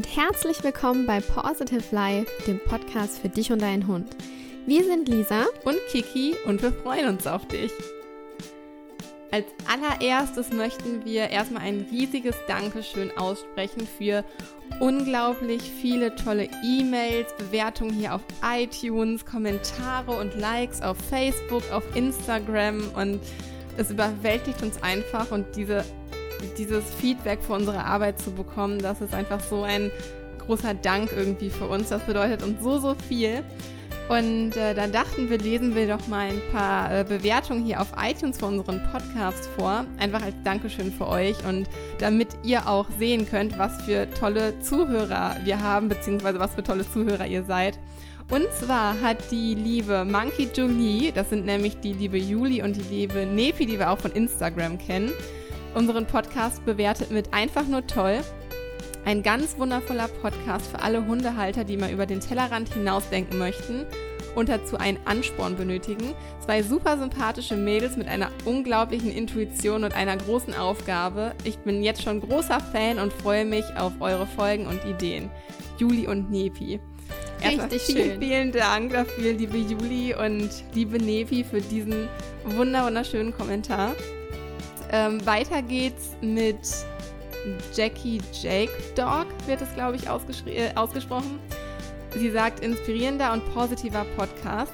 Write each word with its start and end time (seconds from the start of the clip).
und 0.00 0.16
herzlich 0.16 0.64
willkommen 0.64 1.04
bei 1.04 1.20
Positive 1.20 1.94
Life, 1.94 2.26
dem 2.46 2.58
Podcast 2.58 3.18
für 3.18 3.28
dich 3.28 3.52
und 3.52 3.60
deinen 3.60 3.86
Hund. 3.86 4.08
Wir 4.64 4.82
sind 4.82 5.10
Lisa 5.10 5.44
und 5.66 5.76
Kiki 5.90 6.34
und 6.46 6.62
wir 6.62 6.72
freuen 6.72 7.06
uns 7.06 7.26
auf 7.26 7.46
dich. 7.46 7.70
Als 9.30 9.44
allererstes 9.70 10.52
möchten 10.52 11.04
wir 11.04 11.28
erstmal 11.28 11.64
ein 11.64 11.86
riesiges 11.90 12.34
Dankeschön 12.48 13.10
aussprechen 13.18 13.86
für 13.98 14.24
unglaublich 14.80 15.60
viele 15.60 16.14
tolle 16.14 16.48
E-Mails, 16.64 17.34
Bewertungen 17.36 17.92
hier 17.92 18.14
auf 18.14 18.22
iTunes, 18.42 19.26
Kommentare 19.26 20.18
und 20.18 20.34
Likes 20.34 20.80
auf 20.80 20.96
Facebook, 21.10 21.70
auf 21.72 21.84
Instagram 21.94 22.80
und 22.96 23.20
es 23.76 23.90
überwältigt 23.90 24.62
uns 24.62 24.82
einfach 24.82 25.30
und 25.30 25.44
diese, 25.56 25.84
dieses 26.58 26.84
Feedback 26.94 27.42
für 27.42 27.54
unsere 27.54 27.84
Arbeit 27.84 28.20
zu 28.20 28.30
bekommen, 28.32 28.78
das 28.80 29.00
ist 29.00 29.14
einfach 29.14 29.40
so 29.40 29.62
ein 29.62 29.90
großer 30.38 30.74
Dank 30.74 31.10
irgendwie 31.14 31.50
für 31.50 31.66
uns. 31.66 31.90
Das 31.90 32.02
bedeutet 32.02 32.42
uns 32.42 32.62
so, 32.62 32.78
so 32.78 32.94
viel. 33.08 33.44
Und 34.08 34.56
äh, 34.56 34.74
dann 34.74 34.90
dachten 34.90 35.30
wir, 35.30 35.38
lesen 35.38 35.76
wir 35.76 35.86
doch 35.86 36.08
mal 36.08 36.30
ein 36.30 36.42
paar 36.50 36.92
äh, 36.92 37.04
Bewertungen 37.04 37.64
hier 37.64 37.80
auf 37.80 37.92
iTunes 37.96 38.38
für 38.38 38.46
unseren 38.46 38.82
Podcast 38.90 39.48
vor. 39.56 39.84
Einfach 40.00 40.22
als 40.22 40.34
Dankeschön 40.42 40.90
für 40.90 41.06
euch 41.06 41.36
und 41.44 41.68
damit 42.00 42.28
ihr 42.42 42.66
auch 42.66 42.86
sehen 42.98 43.24
könnt, 43.28 43.56
was 43.56 43.80
für 43.82 44.10
tolle 44.10 44.58
Zuhörer 44.58 45.36
wir 45.44 45.62
haben, 45.62 45.88
beziehungsweise 45.88 46.40
was 46.40 46.56
für 46.56 46.64
tolle 46.64 46.90
Zuhörer 46.90 47.26
ihr 47.28 47.44
seid. 47.44 47.78
Und 48.30 48.46
zwar 48.52 49.00
hat 49.00 49.30
die 49.30 49.54
liebe 49.54 50.04
Monkey 50.04 50.48
Julie, 50.54 51.12
das 51.12 51.30
sind 51.30 51.46
nämlich 51.46 51.78
die 51.78 51.92
liebe 51.92 52.18
Juli 52.18 52.62
und 52.62 52.74
die 52.74 52.94
liebe 52.94 53.26
Nefi, 53.26 53.64
die 53.66 53.78
wir 53.78 53.90
auch 53.90 53.98
von 53.98 54.10
Instagram 54.10 54.78
kennen, 54.78 55.12
unseren 55.74 56.06
Podcast 56.06 56.64
bewertet 56.64 57.10
mit 57.10 57.32
einfach 57.32 57.66
nur 57.66 57.86
toll. 57.86 58.20
Ein 59.04 59.22
ganz 59.22 59.58
wundervoller 59.58 60.08
Podcast 60.08 60.70
für 60.70 60.80
alle 60.80 61.06
Hundehalter, 61.06 61.64
die 61.64 61.76
mal 61.76 61.90
über 61.90 62.06
den 62.06 62.20
Tellerrand 62.20 62.72
hinausdenken 62.74 63.38
möchten 63.38 63.86
und 64.34 64.48
dazu 64.48 64.76
einen 64.76 64.98
Ansporn 65.06 65.56
benötigen. 65.56 66.14
Zwei 66.44 66.62
super 66.62 66.98
sympathische 66.98 67.56
Mädels 67.56 67.96
mit 67.96 68.08
einer 68.08 68.30
unglaublichen 68.44 69.10
Intuition 69.10 69.84
und 69.84 69.94
einer 69.94 70.16
großen 70.16 70.54
Aufgabe. 70.54 71.34
Ich 71.44 71.58
bin 71.58 71.82
jetzt 71.82 72.02
schon 72.02 72.20
großer 72.20 72.60
Fan 72.60 72.98
und 72.98 73.12
freue 73.12 73.44
mich 73.44 73.64
auf 73.76 73.92
eure 74.00 74.26
Folgen 74.26 74.66
und 74.66 74.84
Ideen. 74.84 75.30
Juli 75.78 76.06
und 76.06 76.30
Nepi. 76.30 76.80
Richtig 77.42 77.82
vielen, 77.82 78.10
schön. 78.10 78.20
Vielen 78.20 78.52
Dank 78.52 78.92
dafür, 78.92 79.32
liebe 79.32 79.56
Juli 79.56 80.14
und 80.14 80.50
liebe 80.74 80.98
Nepi, 80.98 81.42
für 81.42 81.60
diesen 81.60 82.08
wunderschönen 82.44 83.34
Kommentar. 83.34 83.94
Ähm, 84.92 85.24
weiter 85.24 85.62
geht's 85.62 86.16
mit 86.20 86.58
Jackie 87.74 88.20
Jake 88.32 88.72
Dog, 88.96 89.26
wird 89.46 89.62
es, 89.62 89.72
glaube 89.74 89.96
ich, 89.96 90.06
äh, 90.46 90.72
ausgesprochen. 90.74 91.38
Sie 92.16 92.30
sagt, 92.30 92.60
inspirierender 92.60 93.32
und 93.32 93.54
positiver 93.54 94.04
Podcast. 94.16 94.72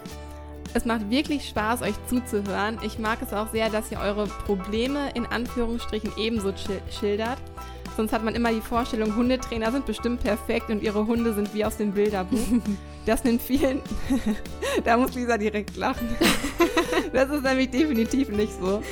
Es 0.74 0.84
macht 0.84 1.08
wirklich 1.10 1.48
Spaß, 1.48 1.82
euch 1.82 1.94
zuzuhören. 2.06 2.78
Ich 2.82 2.98
mag 2.98 3.20
es 3.22 3.32
auch 3.32 3.50
sehr, 3.50 3.70
dass 3.70 3.90
ihr 3.90 4.00
eure 4.00 4.26
Probleme 4.26 5.10
in 5.14 5.26
Anführungsstrichen 5.26 6.12
ebenso 6.16 6.52
schildert. 6.90 7.38
Sonst 7.96 8.12
hat 8.12 8.22
man 8.22 8.34
immer 8.34 8.52
die 8.52 8.60
Vorstellung, 8.60 9.16
Hundetrainer 9.16 9.72
sind 9.72 9.86
bestimmt 9.86 10.22
perfekt 10.22 10.68
und 10.68 10.82
ihre 10.82 11.06
Hunde 11.06 11.32
sind 11.32 11.54
wie 11.54 11.64
aus 11.64 11.76
dem 11.76 11.92
Bilderbuch. 11.92 12.38
Das 13.06 13.22
nimmt 13.22 13.40
vielen. 13.40 13.82
da 14.84 14.96
muss 14.96 15.14
Lisa 15.14 15.38
direkt 15.38 15.76
lachen. 15.76 16.08
das 17.12 17.30
ist 17.30 17.44
nämlich 17.44 17.70
definitiv 17.70 18.30
nicht 18.30 18.52
so. 18.60 18.82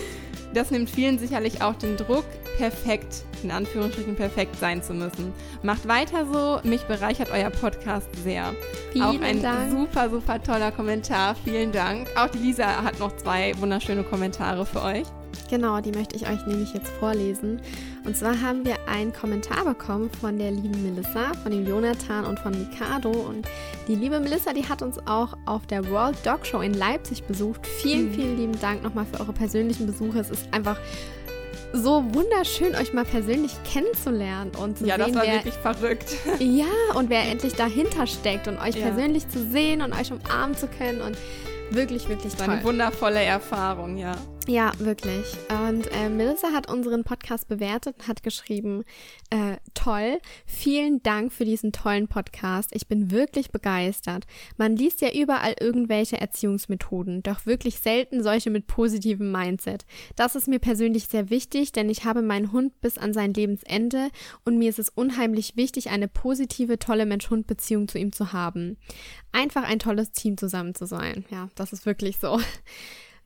Das 0.54 0.70
nimmt 0.70 0.88
vielen 0.88 1.18
sicherlich 1.18 1.62
auch 1.62 1.74
den 1.74 1.96
Druck, 1.96 2.24
perfekt, 2.56 3.24
in 3.42 3.50
Anführungsstrichen 3.50 4.14
perfekt 4.14 4.56
sein 4.58 4.82
zu 4.82 4.94
müssen. 4.94 5.32
Macht 5.62 5.88
weiter 5.88 6.26
so, 6.32 6.66
mich 6.66 6.82
bereichert 6.84 7.30
euer 7.32 7.50
Podcast 7.50 8.08
sehr. 8.22 8.54
Vielen 8.92 9.04
auch 9.04 9.20
ein 9.20 9.42
Dank. 9.42 9.70
super, 9.72 10.08
super 10.08 10.42
toller 10.42 10.70
Kommentar. 10.70 11.34
Vielen 11.44 11.72
Dank. 11.72 12.08
Auch 12.16 12.28
die 12.28 12.38
Lisa 12.38 12.84
hat 12.84 13.00
noch 13.00 13.16
zwei 13.16 13.52
wunderschöne 13.58 14.04
Kommentare 14.04 14.64
für 14.64 14.82
euch. 14.82 15.06
Genau, 15.50 15.80
die 15.80 15.92
möchte 15.92 16.16
ich 16.16 16.28
euch 16.28 16.46
nämlich 16.46 16.72
jetzt 16.72 16.90
vorlesen. 16.98 17.60
Und 18.04 18.16
zwar 18.16 18.40
haben 18.40 18.64
wir 18.64 18.76
einen 18.88 19.12
Kommentar 19.12 19.64
bekommen 19.64 20.10
von 20.20 20.38
der 20.38 20.50
lieben 20.50 20.82
Melissa, 20.82 21.32
von 21.42 21.52
dem 21.52 21.66
Jonathan 21.66 22.24
und 22.24 22.38
von 22.38 22.54
Ricardo. 22.54 23.10
Und 23.10 23.46
die 23.88 23.94
liebe 23.94 24.20
Melissa, 24.20 24.52
die 24.52 24.68
hat 24.68 24.82
uns 24.82 24.98
auch 25.06 25.36
auf 25.46 25.66
der 25.66 25.88
World 25.90 26.16
Dog 26.24 26.46
Show 26.46 26.60
in 26.60 26.74
Leipzig 26.74 27.24
besucht. 27.24 27.66
Vielen, 27.66 28.10
mhm. 28.10 28.14
vielen 28.14 28.36
lieben 28.36 28.60
Dank 28.60 28.82
nochmal 28.82 29.06
für 29.06 29.20
eure 29.20 29.32
persönlichen 29.32 29.86
Besuche. 29.86 30.18
Es 30.18 30.30
ist 30.30 30.52
einfach 30.52 30.78
so 31.74 32.04
wunderschön, 32.14 32.74
euch 32.76 32.92
mal 32.92 33.04
persönlich 33.04 33.52
kennenzulernen 33.64 34.52
und 34.56 34.78
zu 34.78 34.86
ja, 34.86 34.96
sehen, 34.96 35.06
das 35.06 35.14
war 35.16 35.26
wer, 35.26 35.34
wirklich 35.34 35.54
verrückt. 35.54 36.16
Ja, 36.38 36.66
und 36.94 37.10
wer 37.10 37.22
endlich 37.22 37.54
dahinter 37.54 38.06
steckt 38.06 38.46
und 38.46 38.58
euch 38.58 38.76
ja. 38.76 38.86
persönlich 38.86 39.28
zu 39.28 39.44
sehen 39.50 39.82
und 39.82 39.92
euch 39.92 40.12
umarmen 40.12 40.56
zu 40.56 40.68
können 40.68 41.00
und 41.00 41.18
wirklich, 41.74 42.08
wirklich 42.08 42.34
toll. 42.34 42.38
Das 42.38 42.48
war 42.48 42.54
eine 42.54 42.64
wundervolle 42.64 43.22
Erfahrung, 43.22 43.96
ja. 43.96 44.16
Ja, 44.46 44.72
wirklich. 44.78 45.24
Und 45.48 45.90
äh, 45.90 46.10
Melissa 46.10 46.52
hat 46.52 46.70
unseren 46.70 47.02
Podcast 47.02 47.48
bewertet 47.48 47.96
und 47.98 48.08
hat 48.08 48.22
geschrieben, 48.22 48.84
äh, 49.30 49.56
toll, 49.72 50.18
vielen 50.44 51.02
Dank 51.02 51.32
für 51.32 51.46
diesen 51.46 51.72
tollen 51.72 52.08
Podcast. 52.08 52.70
Ich 52.74 52.86
bin 52.86 53.10
wirklich 53.10 53.52
begeistert. 53.52 54.26
Man 54.58 54.76
liest 54.76 55.00
ja 55.00 55.10
überall 55.14 55.54
irgendwelche 55.58 56.20
Erziehungsmethoden, 56.20 57.22
doch 57.22 57.46
wirklich 57.46 57.78
selten 57.78 58.22
solche 58.22 58.50
mit 58.50 58.66
positivem 58.66 59.32
Mindset. 59.32 59.86
Das 60.14 60.34
ist 60.34 60.46
mir 60.46 60.58
persönlich 60.58 61.08
sehr 61.08 61.30
wichtig, 61.30 61.72
denn 61.72 61.88
ich 61.88 62.04
habe 62.04 62.20
meinen 62.20 62.52
Hund 62.52 62.78
bis 62.82 62.98
an 62.98 63.14
sein 63.14 63.32
Lebensende 63.32 64.10
und 64.44 64.58
mir 64.58 64.68
ist 64.68 64.78
es 64.78 64.90
unheimlich 64.90 65.56
wichtig, 65.56 65.88
eine 65.88 66.06
positive, 66.06 66.78
tolle 66.78 67.06
Mensch-Hund-Beziehung 67.06 67.88
zu 67.88 67.98
ihm 67.98 68.12
zu 68.12 68.34
haben. 68.34 68.76
Einfach 69.32 69.64
ein 69.64 69.78
tolles 69.78 70.12
Team 70.12 70.36
zusammen 70.36 70.74
zu 70.74 70.84
sein. 70.86 71.24
Ja, 71.30 71.48
das 71.54 71.63
ist 71.72 71.86
wirklich 71.86 72.18
so. 72.18 72.40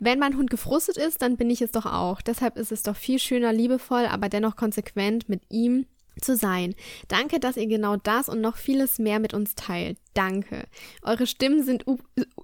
Wenn 0.00 0.18
mein 0.18 0.36
Hund 0.36 0.50
gefrustet 0.50 0.96
ist, 0.96 1.22
dann 1.22 1.36
bin 1.36 1.50
ich 1.50 1.60
es 1.60 1.72
doch 1.72 1.86
auch. 1.86 2.22
Deshalb 2.22 2.56
ist 2.56 2.70
es 2.70 2.82
doch 2.82 2.96
viel 2.96 3.18
schöner, 3.18 3.52
liebevoll, 3.52 4.06
aber 4.06 4.28
dennoch 4.28 4.54
konsequent 4.54 5.28
mit 5.28 5.42
ihm 5.48 5.86
zu 6.20 6.36
sein. 6.36 6.74
Danke, 7.08 7.40
dass 7.40 7.56
ihr 7.56 7.66
genau 7.66 7.96
das 7.96 8.28
und 8.28 8.40
noch 8.40 8.56
vieles 8.56 8.98
mehr 8.98 9.18
mit 9.18 9.34
uns 9.34 9.54
teilt. 9.54 9.98
Danke. 10.14 10.66
Eure 11.02 11.26
Stimmen 11.26 11.64
sind 11.64 11.84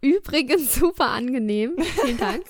übrigens 0.00 0.74
super 0.80 1.10
angenehm. 1.10 1.76
Vielen 2.02 2.18
Dank. 2.18 2.44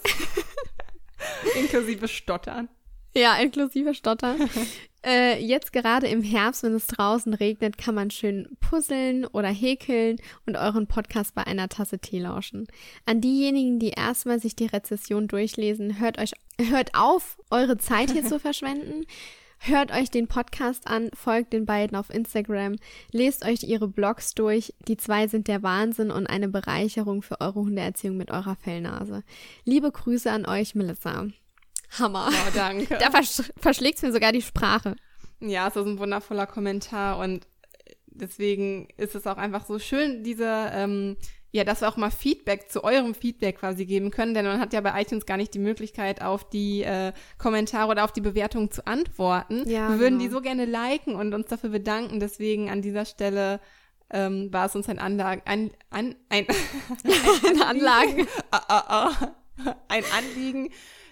inklusive 1.59 2.09
Stottern. 2.09 2.69
Ja, 3.17 3.37
inklusive 3.37 3.95
Stottern. 3.95 4.51
Äh, 5.07 5.39
jetzt 5.45 5.75
gerade 5.75 6.09
im 6.09 6.23
Herbst, 6.23 6.63
wenn 6.63 6.73
es 6.73 6.87
draußen 6.87 7.35
regnet, 7.35 7.77
kann 7.77 7.95
man 7.95 8.11
schön 8.11 8.49
puzzeln 8.59 9.27
oder 9.27 9.49
häkeln 9.49 10.17
und 10.47 10.57
euren 10.57 10.87
Podcast 10.87 11.35
bei 11.35 11.47
einer 11.47 11.69
Tasse 11.69 11.99
Tee 11.99 12.21
lauschen. 12.21 12.67
An 13.05 13.21
diejenigen, 13.21 13.79
die 13.79 13.91
erstmal 13.91 14.41
sich 14.41 14.57
die 14.57 14.65
Rezession 14.65 15.29
durchlesen, 15.29 16.01
hört 16.01 16.19
euch, 16.19 16.33
hört 16.59 16.95
auf, 16.95 17.37
eure 17.51 17.77
Zeit 17.77 18.13
hier 18.13 18.25
zu 18.25 18.41
verschwenden. 18.41 19.05
Hört 19.59 19.93
euch 19.93 20.11
den 20.11 20.27
Podcast 20.27 20.87
an, 20.87 21.11
folgt 21.13 21.53
den 21.53 21.67
beiden 21.67 21.99
auf 21.99 22.09
Instagram, 22.09 22.77
lest 23.13 23.45
euch 23.45 23.63
ihre 23.63 23.89
Blogs 23.89 24.35
durch. 24.35 24.73
Die 24.89 24.97
zwei 24.97 25.27
sind 25.27 25.49
der 25.49 25.63
Wahnsinn 25.63 26.11
und 26.11 26.27
eine 26.27 26.49
Bereicherung 26.49 27.21
für 27.21 27.43
eure 27.43 27.61
Hundeerziehung 27.61 28.17
mit 28.17 28.31
eurer 28.31 28.57
Fellnase. 28.57 29.23
Liebe 29.67 29.93
Grüße 29.93 30.33
an 30.33 30.47
euch, 30.47 30.75
Melissa. 30.75 31.27
Hammer. 31.99 32.29
Oh, 32.31 32.51
danke. 32.55 32.97
Da 32.99 33.11
versch 33.11 33.43
verschlägt 33.57 34.03
mir 34.03 34.13
sogar 34.13 34.33
die 34.33 34.43
Sprache. 34.43 34.97
Ja, 35.41 35.69
es 35.69 35.77
ist 35.77 35.87
ein 35.87 35.99
wundervoller 35.99 36.47
Kommentar 36.47 37.19
und 37.19 37.47
deswegen 38.07 38.89
ist 38.97 39.15
es 39.15 39.27
auch 39.27 39.37
einfach 39.37 39.67
so 39.67 39.79
schön, 39.79 40.23
diese, 40.23 40.71
ähm, 40.73 41.17
ja, 41.51 41.65
dass 41.65 41.83
wir 41.83 41.89
auch 41.89 41.97
mal 41.97 42.11
Feedback 42.11 42.71
zu 42.71 42.83
eurem 42.83 43.15
Feedback 43.15 43.59
quasi 43.59 43.85
geben 43.85 44.11
können, 44.11 44.35
denn 44.35 44.45
man 44.45 44.61
hat 44.61 44.73
ja 44.73 44.81
bei 44.81 45.01
iTunes 45.01 45.27
gar 45.27 45.37
nicht 45.37 45.55
die 45.55 45.59
Möglichkeit, 45.59 46.23
auf 46.23 46.49
die 46.49 46.83
äh, 46.83 47.13
Kommentare 47.39 47.91
oder 47.91 48.05
auf 48.05 48.13
die 48.13 48.21
Bewertungen 48.21 48.71
zu 48.71 48.87
antworten. 48.87 49.69
Ja, 49.69 49.91
wir 49.91 49.99
würden 49.99 50.19
genau. 50.19 50.25
die 50.25 50.35
so 50.35 50.41
gerne 50.41 50.65
liken 50.65 51.15
und 51.15 51.35
uns 51.35 51.49
dafür 51.49 51.71
bedanken. 51.71 52.19
Deswegen 52.19 52.71
an 52.71 52.83
dieser 52.83 53.05
Stelle 53.05 53.61
ähm, 54.11 54.53
war 54.53 54.67
es 54.67 54.75
uns 54.75 54.89
ein 54.89 54.99
Anlag 54.99 55.43
ein, 55.45 55.71
ein, 55.91 56.15
ein, 56.29 56.47
ein 57.45 57.63
Anlagen, 57.63 58.27
ah, 58.51 58.63
ah, 58.69 58.85
ah. 58.89 59.77
ein 59.89 60.05
Anliegen, 60.17 60.71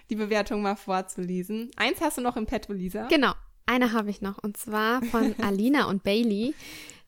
die 0.09 0.15
Bewertung 0.15 0.61
mal 0.61 0.75
vorzulesen. 0.75 1.71
Eins 1.75 2.01
hast 2.01 2.17
du 2.17 2.21
noch 2.21 2.37
im 2.37 2.45
Petto, 2.45 2.73
Lisa. 2.73 3.07
Genau, 3.07 3.33
eine 3.65 3.93
habe 3.93 4.09
ich 4.09 4.21
noch 4.21 4.37
und 4.43 4.57
zwar 4.57 5.01
von 5.03 5.35
Alina 5.41 5.85
und 5.85 6.03
Bailey. 6.03 6.53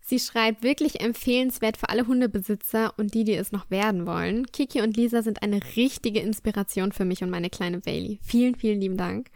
Sie 0.07 0.19
schreibt 0.19 0.62
wirklich 0.62 1.01
empfehlenswert 1.01 1.77
für 1.77 1.89
alle 1.89 2.06
Hundebesitzer 2.06 2.94
und 2.95 3.15
die, 3.15 3.24
die 3.24 3.33
es 3.33 3.51
noch 3.51 3.71
werden 3.71 4.06
wollen. 4.06 4.45
Kiki 4.51 4.81
und 4.81 4.95
Lisa 4.95 5.24
sind 5.24 5.42
eine 5.42 5.59
richtige 5.75 6.19
Inspiration 6.19 6.92
für 6.92 7.06
mich 7.06 7.24
und 7.24 7.31
meine 7.31 7.50
kleine 7.50 7.80
Bailey. 7.80 8.19
Vielen, 8.21 8.53
vielen 8.53 8.80
lieben 8.80 8.98
Dank. 8.98 9.31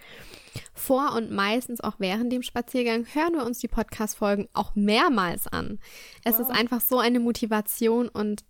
Vor 0.75 1.15
und 1.15 1.31
meistens 1.31 1.81
auch 1.81 1.95
während 1.97 2.31
dem 2.31 2.43
Spaziergang 2.43 3.07
hören 3.13 3.33
wir 3.33 3.47
uns 3.47 3.57
die 3.57 3.67
Podcast-Folgen 3.67 4.47
auch 4.53 4.75
mehrmals 4.75 5.47
an. 5.47 5.79
Es 6.23 6.35
wow. 6.37 6.41
ist 6.41 6.51
einfach 6.51 6.81
so 6.81 6.99
eine 6.99 7.19
Motivation 7.19 8.07
und 8.07 8.43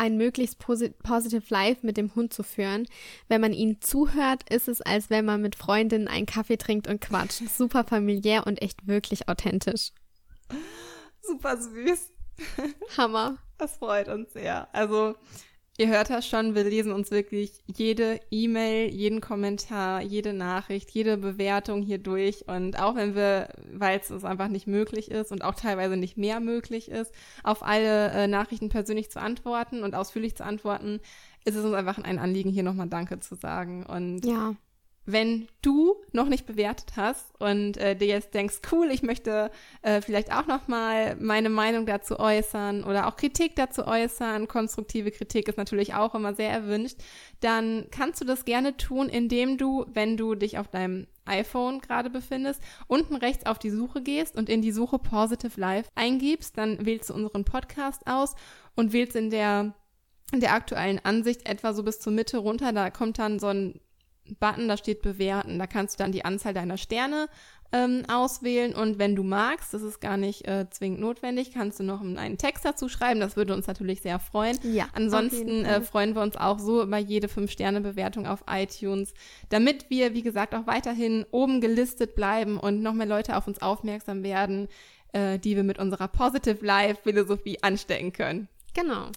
ein 0.00 0.16
möglichst 0.16 0.58
positive 0.58 1.42
Life 1.50 1.84
mit 1.84 1.98
dem 1.98 2.14
Hund 2.14 2.32
zu 2.32 2.42
führen. 2.42 2.86
Wenn 3.28 3.42
man 3.42 3.52
ihnen 3.52 3.82
zuhört, 3.82 4.48
ist 4.48 4.66
es, 4.66 4.80
als 4.80 5.10
wenn 5.10 5.26
man 5.26 5.42
mit 5.42 5.56
Freundinnen 5.56 6.08
einen 6.08 6.24
Kaffee 6.24 6.56
trinkt 6.56 6.88
und 6.88 7.02
quatscht. 7.02 7.46
Super 7.50 7.84
familiär 7.84 8.46
und 8.46 8.62
echt 8.62 8.86
wirklich 8.86 9.28
authentisch. 9.28 9.92
Super 11.20 11.58
süß. 11.58 12.12
Hammer. 12.96 13.36
Das 13.58 13.76
freut 13.76 14.08
uns 14.08 14.32
sehr. 14.32 14.74
Also, 14.74 15.16
ihr 15.80 15.88
hört 15.88 16.10
das 16.10 16.28
schon, 16.28 16.54
wir 16.54 16.64
lesen 16.64 16.92
uns 16.92 17.10
wirklich 17.10 17.52
jede 17.66 18.20
E-Mail, 18.30 18.90
jeden 18.92 19.22
Kommentar, 19.22 20.02
jede 20.02 20.34
Nachricht, 20.34 20.90
jede 20.90 21.16
Bewertung 21.16 21.80
hier 21.80 21.96
durch. 21.96 22.46
Und 22.46 22.78
auch 22.78 22.96
wenn 22.96 23.14
wir, 23.14 23.48
weil 23.72 23.98
es 23.98 24.10
uns 24.10 24.22
einfach 24.22 24.48
nicht 24.48 24.66
möglich 24.66 25.10
ist 25.10 25.32
und 25.32 25.42
auch 25.42 25.54
teilweise 25.54 25.96
nicht 25.96 26.18
mehr 26.18 26.38
möglich 26.38 26.90
ist, 26.90 27.14
auf 27.42 27.62
alle 27.62 28.10
äh, 28.10 28.26
Nachrichten 28.26 28.68
persönlich 28.68 29.10
zu 29.10 29.22
antworten 29.22 29.82
und 29.82 29.94
ausführlich 29.94 30.36
zu 30.36 30.44
antworten, 30.44 31.00
ist 31.46 31.56
es 31.56 31.64
uns 31.64 31.74
einfach 31.74 31.96
ein 31.96 32.18
Anliegen, 32.18 32.50
hier 32.50 32.62
nochmal 32.62 32.90
Danke 32.90 33.18
zu 33.20 33.34
sagen. 33.34 33.86
Und 33.86 34.26
ja 34.26 34.54
wenn 35.06 35.48
du 35.62 35.96
noch 36.12 36.28
nicht 36.28 36.46
bewertet 36.46 36.92
hast 36.96 37.32
und 37.40 37.76
äh, 37.76 37.96
dir 37.96 38.08
jetzt 38.08 38.34
denkst, 38.34 38.60
cool, 38.70 38.90
ich 38.90 39.02
möchte 39.02 39.50
äh, 39.82 40.00
vielleicht 40.00 40.32
auch 40.32 40.46
noch 40.46 40.68
mal 40.68 41.16
meine 41.16 41.48
Meinung 41.48 41.86
dazu 41.86 42.18
äußern 42.18 42.84
oder 42.84 43.06
auch 43.06 43.16
Kritik 43.16 43.56
dazu 43.56 43.86
äußern, 43.86 44.48
konstruktive 44.48 45.10
Kritik 45.10 45.48
ist 45.48 45.58
natürlich 45.58 45.94
auch 45.94 46.14
immer 46.14 46.34
sehr 46.34 46.50
erwünscht, 46.50 46.98
dann 47.40 47.86
kannst 47.90 48.20
du 48.20 48.24
das 48.24 48.44
gerne 48.44 48.76
tun, 48.76 49.08
indem 49.08 49.58
du, 49.58 49.86
wenn 49.92 50.16
du 50.16 50.34
dich 50.34 50.58
auf 50.58 50.68
deinem 50.68 51.06
iPhone 51.24 51.80
gerade 51.80 52.10
befindest, 52.10 52.60
unten 52.86 53.16
rechts 53.16 53.46
auf 53.46 53.58
die 53.58 53.70
Suche 53.70 54.02
gehst 54.02 54.36
und 54.36 54.48
in 54.48 54.62
die 54.62 54.72
Suche 54.72 54.98
Positive 54.98 55.58
Life 55.60 55.88
eingibst, 55.94 56.58
dann 56.58 56.84
wählst 56.84 57.10
du 57.10 57.14
unseren 57.14 57.44
Podcast 57.44 58.06
aus 58.06 58.34
und 58.74 58.92
wählst 58.92 59.16
in 59.16 59.30
der 59.30 59.74
in 60.32 60.38
der 60.38 60.54
aktuellen 60.54 61.00
Ansicht 61.04 61.48
etwa 61.48 61.72
so 61.72 61.82
bis 61.82 61.98
zur 61.98 62.12
Mitte 62.12 62.38
runter, 62.38 62.72
da 62.72 62.90
kommt 62.90 63.18
dann 63.18 63.40
so 63.40 63.48
ein 63.48 63.80
Button, 64.38 64.68
da 64.68 64.76
steht 64.76 65.02
bewerten. 65.02 65.58
Da 65.58 65.66
kannst 65.66 65.98
du 65.98 66.02
dann 66.02 66.12
die 66.12 66.24
Anzahl 66.24 66.54
deiner 66.54 66.76
Sterne 66.76 67.28
ähm, 67.72 68.02
auswählen 68.08 68.74
und 68.74 68.98
wenn 68.98 69.14
du 69.14 69.22
magst, 69.22 69.72
das 69.72 69.82
ist 69.82 70.00
gar 70.00 70.16
nicht 70.16 70.46
äh, 70.48 70.68
zwingend 70.70 71.00
notwendig, 71.00 71.52
kannst 71.52 71.78
du 71.78 71.84
noch 71.84 72.00
einen 72.00 72.36
Text 72.36 72.64
dazu 72.64 72.88
schreiben. 72.88 73.20
Das 73.20 73.36
würde 73.36 73.54
uns 73.54 73.66
natürlich 73.66 74.00
sehr 74.00 74.18
freuen. 74.18 74.58
Ja. 74.62 74.88
Ansonsten 74.92 75.64
äh, 75.64 75.80
freuen 75.80 76.14
wir 76.14 76.22
uns 76.22 76.36
auch 76.36 76.58
so 76.58 76.82
über 76.82 76.98
jede 76.98 77.28
5-Sterne-Bewertung 77.28 78.26
auf 78.26 78.44
iTunes, 78.50 79.14
damit 79.50 79.88
wir, 79.88 80.14
wie 80.14 80.22
gesagt, 80.22 80.54
auch 80.54 80.66
weiterhin 80.66 81.24
oben 81.30 81.60
gelistet 81.60 82.16
bleiben 82.16 82.58
und 82.58 82.82
noch 82.82 82.94
mehr 82.94 83.06
Leute 83.06 83.36
auf 83.36 83.46
uns 83.46 83.62
aufmerksam 83.62 84.24
werden, 84.24 84.68
äh, 85.12 85.38
die 85.38 85.54
wir 85.54 85.64
mit 85.64 85.78
unserer 85.78 86.08
Positive 86.08 86.64
Life 86.64 87.02
Philosophie 87.04 87.58
anstecken 87.62 88.12
können. 88.12 88.48
Genau. 88.74 89.10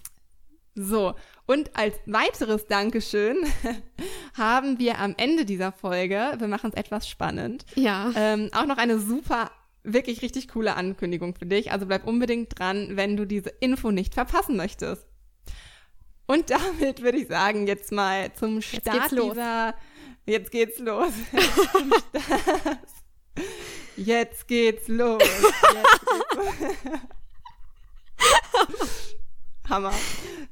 So, 0.76 1.14
und 1.46 1.76
als 1.76 1.96
weiteres 2.06 2.66
Dankeschön 2.66 3.38
haben 4.34 4.80
wir 4.80 4.98
am 4.98 5.14
Ende 5.18 5.46
dieser 5.46 5.72
Folge, 5.72 6.34
wir 6.38 6.48
machen 6.48 6.72
es 6.74 6.80
etwas 6.80 7.08
spannend, 7.08 7.66
ja. 7.76 8.12
ähm, 8.16 8.50
auch 8.54 8.66
noch 8.66 8.78
eine 8.78 8.98
super, 8.98 9.52
wirklich 9.84 10.24
richtig 10.24 10.48
coole 10.48 10.76
Ankündigung 10.76 11.36
für 11.36 11.46
dich. 11.46 11.72
Also 11.72 11.86
bleib 11.86 12.08
unbedingt 12.08 12.58
dran, 12.58 12.98
wenn 12.98 13.18
du 13.18 13.26
diese 13.26 13.50
Info 13.60 13.92
nicht 13.92 14.16
verpassen 14.16 14.58
möchtest. 14.58 15.06
Und 16.26 16.50
damit 16.50 17.02
würde 17.02 17.18
ich 17.18 17.28
sagen, 17.28 17.68
jetzt 17.68 17.92
mal 17.92 18.34
zum 18.34 18.62
Start 18.62 19.12
jetzt 19.12 19.14
dieser. 19.22 19.76
Jetzt 20.26 20.52
geht's 20.52 20.80
los. 20.80 21.12
Jetzt 23.98 24.48
geht's 24.48 24.88
los. 24.88 24.88
Jetzt 24.88 24.88
geht's 24.88 24.88
los. 24.88 25.22
Hammer. 29.70 29.94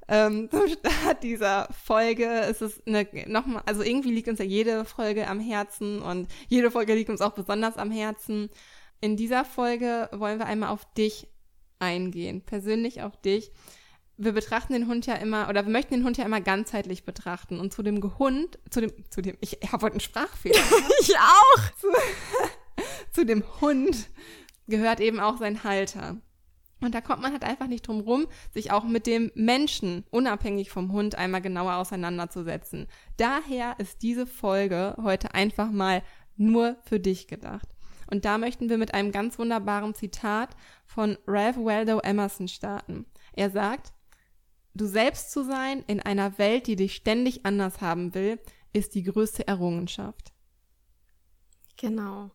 Ähm, 0.07 0.49
zum 0.51 0.67
Start 0.67 1.23
dieser 1.23 1.67
Folge 1.71 2.27
ist 2.49 2.61
es 2.61 2.81
eine, 2.85 3.07
nochmal, 3.27 3.63
also 3.65 3.83
irgendwie 3.83 4.11
liegt 4.11 4.27
uns 4.27 4.39
ja 4.39 4.45
jede 4.45 4.85
Folge 4.85 5.27
am 5.27 5.39
Herzen 5.39 6.01
und 6.01 6.27
jede 6.47 6.71
Folge 6.71 6.93
liegt 6.93 7.09
uns 7.09 7.21
auch 7.21 7.33
besonders 7.33 7.77
am 7.77 7.91
Herzen. 7.91 8.49
In 8.99 9.17
dieser 9.17 9.45
Folge 9.45 10.09
wollen 10.11 10.39
wir 10.39 10.45
einmal 10.45 10.69
auf 10.69 10.85
dich 10.93 11.27
eingehen, 11.79 12.41
persönlich 12.41 13.01
auf 13.01 13.19
dich. 13.19 13.51
Wir 14.17 14.33
betrachten 14.33 14.73
den 14.73 14.87
Hund 14.87 15.07
ja 15.07 15.15
immer, 15.15 15.49
oder 15.49 15.65
wir 15.65 15.71
möchten 15.71 15.95
den 15.95 16.03
Hund 16.03 16.17
ja 16.17 16.25
immer 16.25 16.41
ganzheitlich 16.41 17.05
betrachten. 17.05 17.59
Und 17.59 17.73
zu 17.73 17.81
dem 17.81 17.99
Hund, 18.19 18.59
zu 18.69 18.81
dem, 18.81 18.91
zu 19.09 19.21
dem, 19.21 19.35
ich 19.41 19.57
habe 19.71 19.83
heute 19.85 19.93
einen 19.93 19.99
Sprachfehler. 19.99 20.59
ich 21.01 21.17
auch! 21.17 21.61
Zu, 21.79 21.87
zu 23.11 23.25
dem 23.25 23.43
Hund 23.59 24.09
gehört 24.67 24.99
eben 24.99 25.19
auch 25.19 25.39
sein 25.39 25.63
Halter. 25.63 26.17
Und 26.81 26.95
da 26.95 27.01
kommt 27.01 27.21
man 27.21 27.31
halt 27.31 27.43
einfach 27.43 27.67
nicht 27.67 27.87
drum 27.87 28.01
rum, 28.01 28.27
sich 28.51 28.71
auch 28.71 28.83
mit 28.83 29.05
dem 29.05 29.31
Menschen, 29.35 30.03
unabhängig 30.09 30.71
vom 30.71 30.91
Hund, 30.91 31.15
einmal 31.15 31.41
genauer 31.41 31.75
auseinanderzusetzen. 31.75 32.87
Daher 33.17 33.75
ist 33.77 34.01
diese 34.01 34.25
Folge 34.25 34.95
heute 35.01 35.33
einfach 35.35 35.71
mal 35.71 36.01
nur 36.37 36.77
für 36.83 36.99
dich 36.99 37.27
gedacht. 37.27 37.69
Und 38.09 38.25
da 38.25 38.37
möchten 38.37 38.69
wir 38.69 38.77
mit 38.77 38.93
einem 38.93 39.11
ganz 39.11 39.39
wunderbaren 39.39 39.93
Zitat 39.93 40.55
von 40.85 41.17
Ralph 41.27 41.57
Waldo 41.57 41.99
Emerson 41.99 42.47
starten. 42.47 43.05
Er 43.33 43.51
sagt, 43.51 43.93
du 44.73 44.85
selbst 44.85 45.31
zu 45.31 45.43
sein 45.45 45.83
in 45.87 46.01
einer 46.01 46.37
Welt, 46.37 46.67
die 46.67 46.75
dich 46.75 46.95
ständig 46.95 47.45
anders 47.45 47.79
haben 47.79 48.13
will, 48.13 48.39
ist 48.73 48.95
die 48.95 49.03
größte 49.03 49.47
Errungenschaft. 49.47 50.33
Genau. 51.77 52.31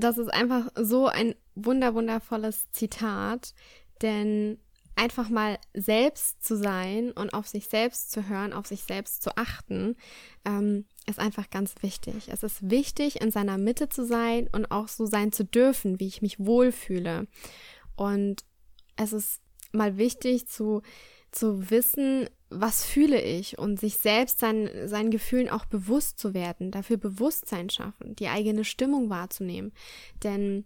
Das 0.00 0.16
ist 0.16 0.32
einfach 0.32 0.68
so 0.76 1.06
ein 1.06 1.34
wunder 1.54 1.94
wundervolles 1.94 2.70
Zitat, 2.72 3.54
denn 4.00 4.58
einfach 4.96 5.28
mal 5.28 5.58
selbst 5.74 6.44
zu 6.44 6.56
sein 6.56 7.12
und 7.12 7.32
auf 7.32 7.48
sich 7.48 7.68
selbst 7.68 8.10
zu 8.10 8.28
hören, 8.28 8.52
auf 8.52 8.66
sich 8.66 8.82
selbst 8.82 9.22
zu 9.22 9.36
achten, 9.36 9.96
ähm, 10.44 10.86
ist 11.06 11.18
einfach 11.18 11.50
ganz 11.50 11.74
wichtig. 11.82 12.28
Es 12.28 12.42
ist 12.42 12.70
wichtig, 12.70 13.20
in 13.20 13.30
seiner 13.30 13.58
Mitte 13.58 13.88
zu 13.88 14.04
sein 14.04 14.48
und 14.52 14.70
auch 14.70 14.88
so 14.88 15.06
sein 15.06 15.32
zu 15.32 15.44
dürfen, 15.44 16.00
wie 16.00 16.06
ich 16.06 16.22
mich 16.22 16.38
wohlfühle. 16.38 17.26
Und 17.96 18.44
es 18.96 19.12
ist 19.12 19.40
mal 19.72 19.96
wichtig 19.96 20.48
zu, 20.48 20.82
zu 21.30 21.70
wissen, 21.70 22.28
was 22.50 22.84
fühle 22.84 23.20
ich 23.22 23.58
und 23.58 23.78
sich 23.78 23.96
selbst 23.96 24.40
sein, 24.40 24.68
seinen 24.86 25.10
Gefühlen 25.10 25.48
auch 25.48 25.64
bewusst 25.64 26.18
zu 26.18 26.34
werden, 26.34 26.70
dafür 26.70 26.96
Bewusstsein 26.96 27.70
schaffen, 27.70 28.16
die 28.16 28.28
eigene 28.28 28.64
Stimmung 28.64 29.08
wahrzunehmen. 29.08 29.72
Denn 30.22 30.64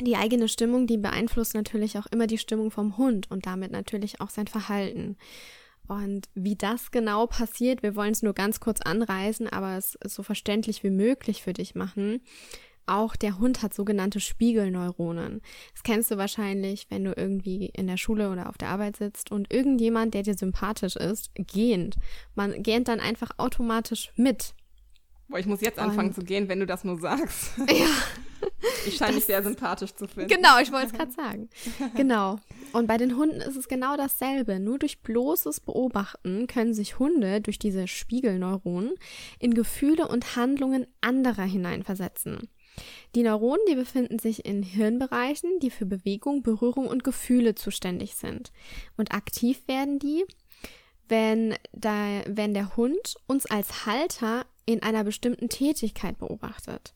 die 0.00 0.16
eigene 0.16 0.48
Stimmung, 0.48 0.86
die 0.86 0.96
beeinflusst 0.96 1.54
natürlich 1.54 1.98
auch 1.98 2.06
immer 2.06 2.26
die 2.26 2.38
Stimmung 2.38 2.70
vom 2.70 2.96
Hund 2.96 3.30
und 3.30 3.46
damit 3.46 3.72
natürlich 3.72 4.20
auch 4.20 4.30
sein 4.30 4.46
Verhalten. 4.46 5.16
Und 5.88 6.28
wie 6.34 6.54
das 6.54 6.92
genau 6.92 7.26
passiert, 7.26 7.82
wir 7.82 7.96
wollen 7.96 8.12
es 8.12 8.22
nur 8.22 8.32
ganz 8.32 8.60
kurz 8.60 8.80
anreißen, 8.80 9.48
aber 9.48 9.76
es 9.76 9.98
so 10.06 10.22
verständlich 10.22 10.84
wie 10.84 10.90
möglich 10.90 11.42
für 11.42 11.52
dich 11.52 11.74
machen. 11.74 12.20
Auch 12.90 13.14
der 13.14 13.38
Hund 13.38 13.62
hat 13.62 13.72
sogenannte 13.72 14.18
Spiegelneuronen. 14.18 15.42
Das 15.74 15.84
kennst 15.84 16.10
du 16.10 16.18
wahrscheinlich, 16.18 16.88
wenn 16.90 17.04
du 17.04 17.12
irgendwie 17.16 17.66
in 17.66 17.86
der 17.86 17.96
Schule 17.96 18.32
oder 18.32 18.48
auf 18.48 18.58
der 18.58 18.70
Arbeit 18.70 18.96
sitzt 18.96 19.30
und 19.30 19.52
irgendjemand, 19.52 20.12
der 20.12 20.24
dir 20.24 20.36
sympathisch 20.36 20.96
ist, 20.96 21.30
gähnt. 21.36 21.94
Man 22.34 22.64
gähnt 22.64 22.88
dann 22.88 22.98
einfach 22.98 23.30
automatisch 23.36 24.10
mit. 24.16 24.54
Boah, 25.28 25.38
ich 25.38 25.46
muss 25.46 25.60
jetzt 25.60 25.78
anfangen 25.78 26.08
und, 26.08 26.14
zu 26.16 26.24
gehen, 26.24 26.48
wenn 26.48 26.58
du 26.58 26.66
das 26.66 26.82
nur 26.82 26.98
sagst. 26.98 27.52
Ja. 27.70 27.86
Ich 28.86 28.96
scheine 28.96 29.16
dich 29.16 29.26
sehr 29.26 29.42
sympathisch 29.42 29.94
zu 29.94 30.08
finden. 30.08 30.28
Genau, 30.28 30.58
ich 30.60 30.72
wollte 30.72 30.86
es 30.86 30.92
gerade 30.92 31.12
sagen. 31.16 31.50
Genau. 31.94 32.38
Und 32.72 32.86
bei 32.86 32.96
den 32.96 33.16
Hunden 33.16 33.40
ist 33.40 33.56
es 33.56 33.68
genau 33.68 33.96
dasselbe. 33.96 34.58
Nur 34.58 34.78
durch 34.78 35.02
bloßes 35.02 35.60
Beobachten 35.60 36.46
können 36.46 36.72
sich 36.72 36.98
Hunde 36.98 37.40
durch 37.42 37.58
diese 37.58 37.86
Spiegelneuronen 37.86 38.94
in 39.38 39.54
Gefühle 39.54 40.08
und 40.08 40.36
Handlungen 40.36 40.86
anderer 41.02 41.44
hineinversetzen. 41.44 42.48
Die 43.14 43.22
Neuronen, 43.22 43.64
die 43.68 43.74
befinden 43.74 44.18
sich 44.18 44.44
in 44.44 44.62
Hirnbereichen, 44.62 45.58
die 45.60 45.70
für 45.70 45.86
Bewegung, 45.86 46.42
Berührung 46.42 46.86
und 46.86 47.04
Gefühle 47.04 47.54
zuständig 47.54 48.14
sind. 48.14 48.52
Und 48.96 49.12
aktiv 49.12 49.62
werden 49.66 49.98
die, 49.98 50.24
wenn, 51.08 51.56
da, 51.72 52.22
wenn 52.26 52.54
der 52.54 52.76
Hund 52.76 53.16
uns 53.26 53.46
als 53.46 53.84
Halter 53.86 54.46
in 54.64 54.82
einer 54.82 55.04
bestimmten 55.04 55.48
Tätigkeit 55.48 56.18
beobachtet. 56.18 56.94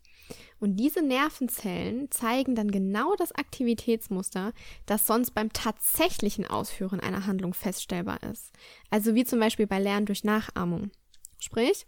Und 0.61 0.77
diese 0.77 1.03
Nervenzellen 1.03 2.11
zeigen 2.11 2.55
dann 2.55 2.71
genau 2.71 3.15
das 3.17 3.33
Aktivitätsmuster, 3.33 4.53
das 4.87 5.07
sonst 5.07 5.33
beim 5.33 5.53
tatsächlichen 5.53 6.47
Ausführen 6.47 7.01
einer 7.01 7.27
Handlung 7.27 7.53
feststellbar 7.53 8.23
ist. 8.23 8.53
Also 8.89 9.15
wie 9.15 9.25
zum 9.25 9.41
Beispiel 9.41 9.67
bei 9.67 9.79
Lernen 9.79 10.07
durch 10.07 10.25
Nachahmung. 10.25 10.91
Sprich, 11.39 11.87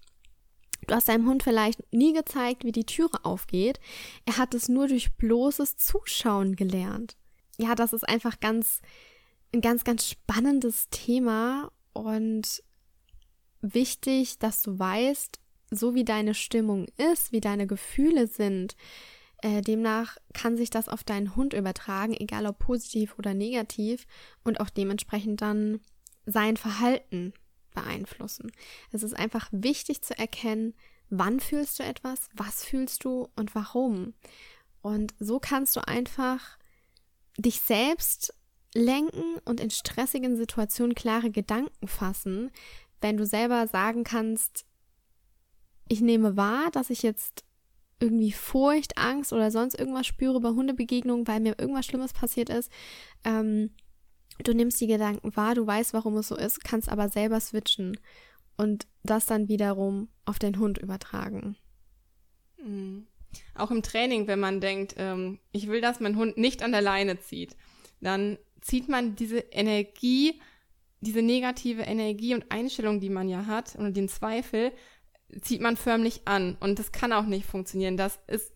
du 0.86 0.94
hast 0.94 1.08
deinem 1.08 1.26
Hund 1.28 1.42
vielleicht 1.42 1.80
nie 1.92 2.12
gezeigt, 2.12 2.64
wie 2.64 2.72
die 2.72 2.84
Türe 2.86 3.24
aufgeht. 3.24 3.80
Er 4.24 4.38
hat 4.38 4.54
es 4.54 4.68
nur 4.68 4.88
durch 4.88 5.14
bloßes 5.16 5.76
Zuschauen 5.76 6.56
gelernt. 6.56 7.16
Ja, 7.58 7.74
das 7.74 7.92
ist 7.92 8.08
einfach 8.08 8.40
ganz, 8.40 8.80
ein 9.54 9.60
ganz, 9.60 9.84
ganz 9.84 10.08
spannendes 10.08 10.88
Thema 10.90 11.70
und 11.92 12.62
wichtig, 13.60 14.38
dass 14.38 14.62
du 14.62 14.78
weißt, 14.78 15.40
so 15.70 15.94
wie 15.94 16.04
deine 16.04 16.34
Stimmung 16.34 16.86
ist, 17.12 17.32
wie 17.32 17.40
deine 17.40 17.66
Gefühle 17.66 18.26
sind, 18.26 18.76
äh, 19.42 19.60
demnach 19.60 20.16
kann 20.32 20.56
sich 20.56 20.70
das 20.70 20.88
auf 20.88 21.04
deinen 21.04 21.36
Hund 21.36 21.52
übertragen, 21.52 22.14
egal 22.14 22.46
ob 22.46 22.58
positiv 22.58 23.18
oder 23.18 23.34
negativ, 23.34 24.06
und 24.44 24.60
auch 24.60 24.70
dementsprechend 24.70 25.40
dann 25.40 25.80
sein 26.24 26.56
Verhalten 26.56 27.32
beeinflussen. 27.76 28.50
Es 28.90 29.04
ist 29.04 29.14
einfach 29.14 29.48
wichtig 29.52 30.02
zu 30.02 30.18
erkennen, 30.18 30.74
wann 31.10 31.38
fühlst 31.38 31.78
du 31.78 31.84
etwas, 31.84 32.28
was 32.34 32.64
fühlst 32.64 33.04
du 33.04 33.28
und 33.36 33.54
warum. 33.54 34.14
Und 34.82 35.14
so 35.20 35.38
kannst 35.38 35.76
du 35.76 35.86
einfach 35.86 36.58
dich 37.38 37.60
selbst 37.60 38.34
lenken 38.74 39.38
und 39.44 39.60
in 39.60 39.70
stressigen 39.70 40.36
Situationen 40.36 40.94
klare 40.94 41.30
Gedanken 41.30 41.86
fassen, 41.86 42.50
wenn 43.00 43.16
du 43.16 43.24
selber 43.24 43.68
sagen 43.68 44.04
kannst, 44.04 44.66
ich 45.88 46.00
nehme 46.00 46.36
wahr, 46.36 46.70
dass 46.72 46.90
ich 46.90 47.02
jetzt 47.02 47.44
irgendwie 48.00 48.32
Furcht, 48.32 48.98
Angst 48.98 49.32
oder 49.32 49.50
sonst 49.50 49.78
irgendwas 49.78 50.06
spüre 50.06 50.40
bei 50.40 50.50
Hundebegegnungen, 50.50 51.26
weil 51.26 51.40
mir 51.40 51.58
irgendwas 51.58 51.86
Schlimmes 51.86 52.12
passiert 52.12 52.50
ist. 52.50 52.70
Ähm, 53.24 53.70
du 54.42 54.54
nimmst 54.54 54.80
die 54.80 54.86
Gedanken 54.86 55.34
wahr, 55.36 55.54
du 55.54 55.66
weißt, 55.66 55.92
warum 55.94 56.16
es 56.16 56.28
so 56.28 56.36
ist, 56.36 56.62
kannst 56.64 56.88
aber 56.88 57.08
selber 57.08 57.40
switchen 57.40 57.98
und 58.56 58.86
das 59.02 59.26
dann 59.26 59.48
wiederum 59.48 60.08
auf 60.24 60.38
den 60.38 60.58
Hund 60.58 60.78
übertragen. 60.78 61.56
Mhm. 62.62 63.06
Auch 63.54 63.70
im 63.70 63.82
Training, 63.82 64.26
wenn 64.26 64.40
man 64.40 64.60
denkt, 64.60 64.94
ähm, 64.96 65.38
ich 65.52 65.68
will, 65.68 65.80
dass 65.80 66.00
mein 66.00 66.16
Hund 66.16 66.36
nicht 66.38 66.62
an 66.62 66.72
der 66.72 66.80
Leine 66.80 67.18
zieht, 67.18 67.56
dann 68.00 68.38
zieht 68.60 68.88
man 68.88 69.14
diese 69.14 69.38
Energie, 69.38 70.40
diese 71.00 71.22
negative 71.22 71.82
Energie 71.82 72.34
und 72.34 72.50
Einstellung, 72.50 73.00
die 73.00 73.10
man 73.10 73.28
ja 73.28 73.46
hat, 73.46 73.76
und 73.76 73.96
den 73.96 74.08
Zweifel, 74.08 74.72
zieht 75.42 75.60
man 75.60 75.76
förmlich 75.76 76.22
an. 76.24 76.56
Und 76.60 76.78
das 76.78 76.92
kann 76.92 77.12
auch 77.12 77.26
nicht 77.26 77.46
funktionieren. 77.46 77.96
Das 77.96 78.18
ist, 78.26 78.52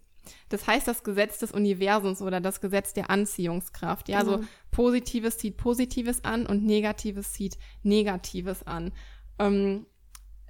das 0.49 0.67
heißt 0.67 0.87
das 0.87 1.05
Gesetz 1.05 1.39
des 1.39 1.53
Universums 1.53 2.23
oder 2.23 2.41
das 2.41 2.61
Gesetz 2.61 2.93
der 2.93 3.11
Anziehungskraft. 3.11 4.09
Ja, 4.09 4.23
genau. 4.23 4.39
so 4.39 4.45
Positives 4.71 5.39
zieht 5.39 5.57
Positives 5.57 6.25
an 6.25 6.47
und 6.47 6.65
Negatives 6.65 7.33
zieht 7.33 7.59
Negatives 7.83 8.67
an. 8.67 8.93
Ähm, 9.39 9.87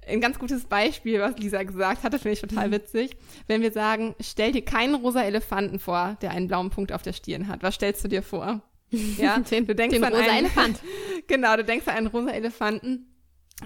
ein 0.07 0.21
ganz 0.21 0.39
gutes 0.39 0.65
Beispiel, 0.65 1.19
was 1.19 1.37
Lisa 1.37 1.63
gesagt 1.63 2.03
hatte, 2.03 2.17
finde 2.17 2.33
ich 2.33 2.41
total 2.41 2.69
mhm. 2.69 2.73
witzig. 2.73 3.17
Wenn 3.47 3.61
wir 3.61 3.71
sagen, 3.71 4.15
stell 4.19 4.51
dir 4.51 4.63
keinen 4.63 4.95
rosa 4.95 5.23
Elefanten 5.23 5.79
vor, 5.79 6.17
der 6.21 6.31
einen 6.31 6.47
blauen 6.47 6.69
Punkt 6.69 6.91
auf 6.91 7.03
der 7.03 7.13
Stirn 7.13 7.47
hat. 7.47 7.63
Was 7.63 7.75
stellst 7.75 8.03
du 8.03 8.07
dir 8.07 8.23
vor? 8.23 8.61
Ja, 9.17 9.39
den, 9.39 9.65
du 9.65 9.73
denkst 9.73 9.95
den 9.95 10.03
an 10.03 10.11
rosa 10.11 10.25
einen, 10.25 10.47
Elefant. 10.47 10.81
genau, 11.27 11.55
du 11.55 11.63
denkst 11.63 11.87
an 11.87 11.95
einen 11.95 12.07
rosa 12.07 12.31
Elefanten. 12.31 13.10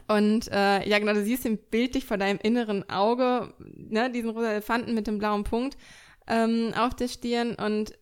Und 0.08 0.50
äh, 0.52 0.88
ja, 0.88 1.00
genau, 1.00 1.14
du 1.14 1.24
siehst 1.24 1.46
ihn 1.46 1.58
bildlich 1.58 2.06
vor 2.06 2.18
deinem 2.18 2.40
inneren 2.42 2.90
Auge, 2.90 3.54
ne, 3.60 4.12
diesen 4.12 4.30
rosa 4.30 4.52
Elefanten 4.52 4.94
mit 4.94 5.08
dem 5.08 5.18
blauen 5.18 5.44
Punkt 5.44 5.78
ähm, 6.28 6.74
auf 6.76 6.94
der 6.96 7.08
Stirn. 7.08 7.56
Und 7.56 7.98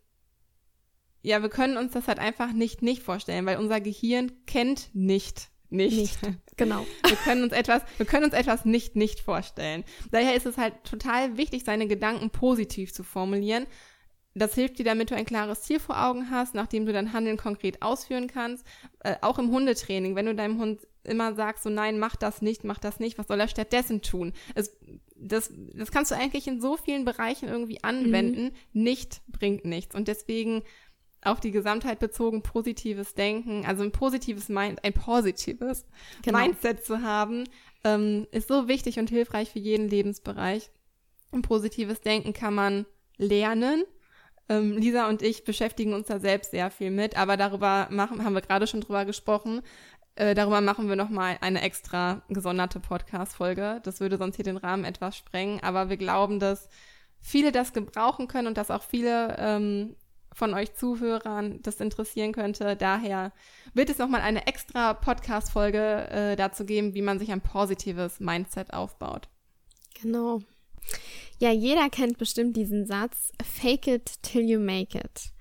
ja, 1.21 1.41
wir 1.41 1.49
können 1.49 1.77
uns 1.77 1.93
das 1.93 2.07
halt 2.07 2.19
einfach 2.19 2.51
nicht 2.51 2.81
nicht 2.81 3.01
vorstellen, 3.03 3.45
weil 3.45 3.57
unser 3.57 3.79
Gehirn 3.81 4.31
kennt 4.45 4.89
nicht 4.93 5.49
nicht. 5.73 5.97
nicht. 5.97 6.19
Genau. 6.55 6.85
Wir 7.07 7.17
können 7.17 7.43
uns 7.43 7.51
etwas, 7.51 7.81
wir 7.97 8.05
können 8.05 8.25
uns 8.25 8.35
etwas 8.35 8.63
nicht 8.63 8.95
nicht 8.95 9.19
vorstellen. 9.19 9.83
Daher 10.11 10.35
ist 10.35 10.45
es 10.45 10.57
halt 10.57 10.83
total 10.83 11.35
wichtig, 11.35 11.63
seine 11.65 11.87
Gedanken 11.87 12.29
positiv 12.29 12.93
zu 12.93 13.03
formulieren. 13.03 13.65
Das 14.35 14.53
hilft 14.53 14.77
dir, 14.77 14.85
damit 14.85 15.09
du 15.09 15.15
ein 15.15 15.25
klares 15.25 15.63
Ziel 15.63 15.79
vor 15.79 15.99
Augen 16.03 16.29
hast, 16.29 16.53
nachdem 16.53 16.85
du 16.85 16.93
dein 16.93 17.11
Handeln 17.11 17.37
konkret 17.37 17.81
ausführen 17.81 18.27
kannst. 18.27 18.65
Äh, 18.99 19.15
auch 19.21 19.39
im 19.39 19.49
Hundetraining, 19.49 20.15
wenn 20.15 20.27
du 20.27 20.35
deinem 20.35 20.59
Hund 20.59 20.81
immer 21.03 21.35
sagst, 21.35 21.63
so 21.63 21.69
nein, 21.69 21.99
mach 21.99 22.15
das 22.15 22.41
nicht, 22.41 22.63
mach 22.63 22.79
das 22.79 22.99
nicht, 22.99 23.17
was 23.17 23.27
soll 23.27 23.39
er 23.39 23.47
stattdessen 23.47 24.01
tun? 24.01 24.33
Es, 24.55 24.75
das, 25.15 25.51
das 25.73 25.91
kannst 25.91 26.11
du 26.11 26.15
eigentlich 26.15 26.47
in 26.47 26.61
so 26.61 26.77
vielen 26.77 27.05
Bereichen 27.05 27.49
irgendwie 27.49 27.83
anwenden. 27.83 28.45
Mhm. 28.73 28.83
Nicht 28.83 29.21
bringt 29.27 29.65
nichts. 29.65 29.95
Und 29.95 30.07
deswegen 30.07 30.63
auf 31.21 31.39
die 31.39 31.51
Gesamtheit 31.51 31.99
bezogen 31.99 32.41
positives 32.41 33.13
Denken, 33.13 33.65
also 33.65 33.83
ein 33.83 33.91
positives 33.91 34.49
Mind, 34.49 34.83
ein 34.83 34.93
positives 34.93 35.85
genau. 36.21 36.39
Mindset 36.39 36.85
zu 36.85 37.01
haben, 37.01 37.45
ähm, 37.83 38.27
ist 38.31 38.47
so 38.47 38.67
wichtig 38.67 38.99
und 38.99 39.09
hilfreich 39.09 39.49
für 39.49 39.59
jeden 39.59 39.89
Lebensbereich. 39.89 40.69
Ein 41.31 41.41
positives 41.41 42.01
Denken 42.01 42.33
kann 42.33 42.53
man 42.53 42.85
lernen. 43.17 43.83
Ähm, 44.49 44.77
Lisa 44.77 45.07
und 45.07 45.21
ich 45.21 45.45
beschäftigen 45.45 45.93
uns 45.93 46.07
da 46.07 46.19
selbst 46.19 46.51
sehr 46.51 46.69
viel 46.69 46.91
mit, 46.91 47.17
aber 47.17 47.37
darüber 47.37 47.87
machen, 47.89 48.23
haben 48.23 48.33
wir 48.33 48.41
gerade 48.41 48.67
schon 48.67 48.81
drüber 48.81 49.05
gesprochen. 49.05 49.61
Äh, 50.15 50.35
darüber 50.35 50.61
machen 50.61 50.89
wir 50.89 50.95
nochmal 50.95 51.37
eine 51.41 51.61
extra 51.61 52.21
gesonderte 52.29 52.79
Podcast-Folge. 52.79 53.81
Das 53.83 53.99
würde 53.99 54.17
sonst 54.17 54.35
hier 54.35 54.45
den 54.45 54.57
Rahmen 54.57 54.85
etwas 54.85 55.17
sprengen, 55.17 55.59
aber 55.61 55.89
wir 55.89 55.97
glauben, 55.97 56.39
dass 56.39 56.69
viele 57.19 57.51
das 57.51 57.73
gebrauchen 57.73 58.27
können 58.27 58.47
und 58.47 58.57
dass 58.57 58.69
auch 58.69 58.83
viele 58.83 59.35
ähm, 59.39 59.95
von 60.33 60.53
euch 60.53 60.73
Zuhörern 60.75 61.61
das 61.63 61.79
interessieren 61.79 62.33
könnte. 62.33 62.75
Daher 62.75 63.31
wird 63.73 63.89
es 63.89 63.97
nochmal 63.97 64.21
eine 64.21 64.45
extra 64.47 64.93
Podcast-Folge 64.93 66.09
äh, 66.09 66.35
dazu 66.35 66.65
geben, 66.65 66.93
wie 66.93 67.01
man 67.01 67.19
sich 67.19 67.31
ein 67.31 67.41
positives 67.41 68.19
Mindset 68.19 68.73
aufbaut. 68.73 69.29
Genau. 70.01 70.41
Ja, 71.39 71.51
jeder 71.51 71.89
kennt 71.89 72.17
bestimmt 72.17 72.55
diesen 72.55 72.85
Satz, 72.85 73.31
fake 73.43 73.87
it 73.87 74.21
till 74.21 74.47
you 74.47 74.59
make 74.59 74.97
it. 74.97 75.31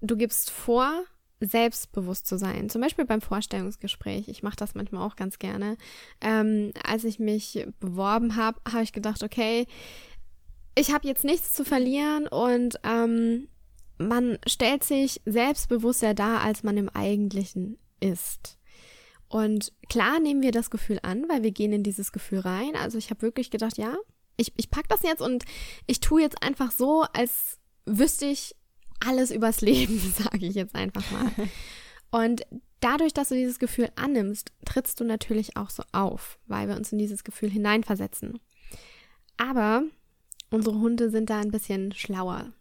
Du 0.00 0.16
gibst 0.16 0.50
vor, 0.50 1.04
selbstbewusst 1.40 2.26
zu 2.26 2.38
sein. 2.38 2.68
Zum 2.68 2.80
Beispiel 2.80 3.04
beim 3.04 3.20
Vorstellungsgespräch. 3.20 4.28
Ich 4.28 4.42
mache 4.42 4.56
das 4.56 4.74
manchmal 4.74 5.06
auch 5.06 5.16
ganz 5.16 5.38
gerne. 5.38 5.76
Ähm, 6.20 6.72
als 6.84 7.04
ich 7.04 7.18
mich 7.18 7.66
beworben 7.80 8.36
habe, 8.36 8.60
habe 8.70 8.82
ich 8.82 8.92
gedacht, 8.92 9.22
okay, 9.22 9.66
ich 10.74 10.92
habe 10.92 11.08
jetzt 11.08 11.24
nichts 11.24 11.52
zu 11.52 11.64
verlieren 11.64 12.28
und 12.28 12.78
ähm, 12.84 13.48
man 13.98 14.38
stellt 14.46 14.84
sich 14.84 15.20
selbstbewusster 15.26 16.14
dar, 16.14 16.40
als 16.40 16.62
man 16.62 16.76
im 16.76 16.88
Eigentlichen 16.88 17.78
ist. 18.00 18.58
Und 19.28 19.72
klar 19.88 20.20
nehmen 20.20 20.42
wir 20.42 20.52
das 20.52 20.70
Gefühl 20.70 20.98
an, 21.02 21.28
weil 21.28 21.42
wir 21.42 21.52
gehen 21.52 21.72
in 21.72 21.82
dieses 21.82 22.12
Gefühl 22.12 22.40
rein. 22.40 22.74
Also 22.76 22.98
ich 22.98 23.10
habe 23.10 23.22
wirklich 23.22 23.50
gedacht, 23.50 23.78
ja, 23.78 23.96
ich, 24.36 24.52
ich 24.56 24.70
pack 24.70 24.88
das 24.88 25.02
jetzt 25.02 25.20
und 25.20 25.44
ich 25.86 26.00
tue 26.00 26.22
jetzt 26.22 26.42
einfach 26.42 26.72
so, 26.72 27.02
als 27.12 27.58
wüsste 27.86 28.26
ich 28.26 28.56
alles 29.00 29.30
übers 29.30 29.60
Leben, 29.60 29.98
sage 30.16 30.46
ich 30.46 30.54
jetzt 30.54 30.74
einfach 30.74 31.08
mal. 31.10 31.30
Und 32.10 32.42
dadurch, 32.80 33.12
dass 33.12 33.28
du 33.28 33.34
dieses 33.34 33.58
Gefühl 33.58 33.90
annimmst, 33.96 34.52
trittst 34.64 35.00
du 35.00 35.04
natürlich 35.04 35.56
auch 35.56 35.70
so 35.70 35.82
auf, 35.92 36.38
weil 36.46 36.68
wir 36.68 36.76
uns 36.76 36.92
in 36.92 36.98
dieses 36.98 37.24
Gefühl 37.24 37.50
hineinversetzen. 37.50 38.40
Aber 39.36 39.84
unsere 40.50 40.78
Hunde 40.78 41.10
sind 41.10 41.30
da 41.30 41.40
ein 41.40 41.50
bisschen 41.50 41.92
schlauer. 41.92 42.52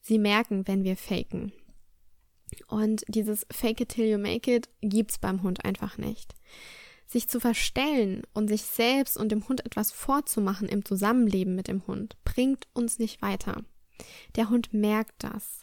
Sie 0.00 0.18
merken, 0.18 0.66
wenn 0.66 0.84
wir 0.84 0.96
faken. 0.96 1.52
Und 2.66 3.04
dieses 3.08 3.46
Fake 3.50 3.80
it 3.80 3.88
till 3.88 4.06
you 4.06 4.18
make 4.18 4.54
it 4.54 4.68
gibt's 4.82 5.18
beim 5.18 5.42
Hund 5.42 5.64
einfach 5.64 5.96
nicht. 5.96 6.34
Sich 7.06 7.28
zu 7.28 7.40
verstellen 7.40 8.22
und 8.34 8.48
sich 8.48 8.62
selbst 8.62 9.16
und 9.16 9.30
dem 9.30 9.48
Hund 9.48 9.64
etwas 9.64 9.90
vorzumachen 9.90 10.68
im 10.68 10.84
Zusammenleben 10.84 11.54
mit 11.54 11.68
dem 11.68 11.86
Hund 11.86 12.16
bringt 12.24 12.68
uns 12.72 12.98
nicht 12.98 13.22
weiter. 13.22 13.64
Der 14.36 14.50
Hund 14.50 14.72
merkt 14.72 15.22
das. 15.24 15.61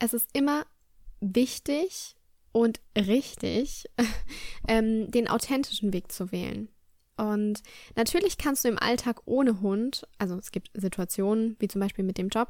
Es 0.00 0.14
ist 0.14 0.28
immer 0.32 0.64
wichtig 1.20 2.16
und 2.52 2.80
richtig, 2.96 3.84
ähm, 4.68 5.10
den 5.10 5.28
authentischen 5.28 5.92
Weg 5.92 6.10
zu 6.10 6.32
wählen. 6.32 6.68
Und 7.16 7.62
natürlich 7.96 8.38
kannst 8.38 8.64
du 8.64 8.68
im 8.68 8.78
Alltag 8.78 9.20
ohne 9.26 9.60
Hund, 9.60 10.08
also 10.18 10.36
es 10.36 10.52
gibt 10.52 10.70
Situationen, 10.74 11.54
wie 11.58 11.68
zum 11.68 11.80
Beispiel 11.80 12.04
mit 12.04 12.16
dem 12.16 12.30
Job, 12.30 12.48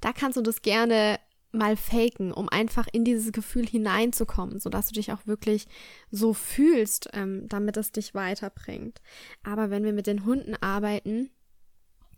da 0.00 0.12
kannst 0.12 0.38
du 0.38 0.42
das 0.42 0.62
gerne 0.62 1.20
mal 1.52 1.76
faken, 1.76 2.32
um 2.32 2.48
einfach 2.48 2.86
in 2.90 3.04
dieses 3.04 3.32
Gefühl 3.32 3.66
hineinzukommen, 3.66 4.60
sodass 4.60 4.88
du 4.88 4.94
dich 4.94 5.12
auch 5.12 5.26
wirklich 5.26 5.66
so 6.10 6.32
fühlst, 6.32 7.10
ähm, 7.12 7.48
damit 7.48 7.76
es 7.76 7.92
dich 7.92 8.14
weiterbringt. 8.14 9.00
Aber 9.42 9.70
wenn 9.70 9.84
wir 9.84 9.92
mit 9.92 10.06
den 10.06 10.24
Hunden 10.24 10.54
arbeiten, 10.54 11.30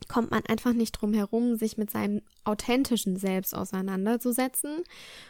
kommt 0.09 0.31
man 0.31 0.45
einfach 0.47 0.73
nicht 0.73 0.93
drum 0.93 1.13
herum, 1.13 1.57
sich 1.57 1.77
mit 1.77 1.91
seinem 1.91 2.23
authentischen 2.45 3.17
Selbst 3.17 3.55
auseinanderzusetzen, 3.55 4.83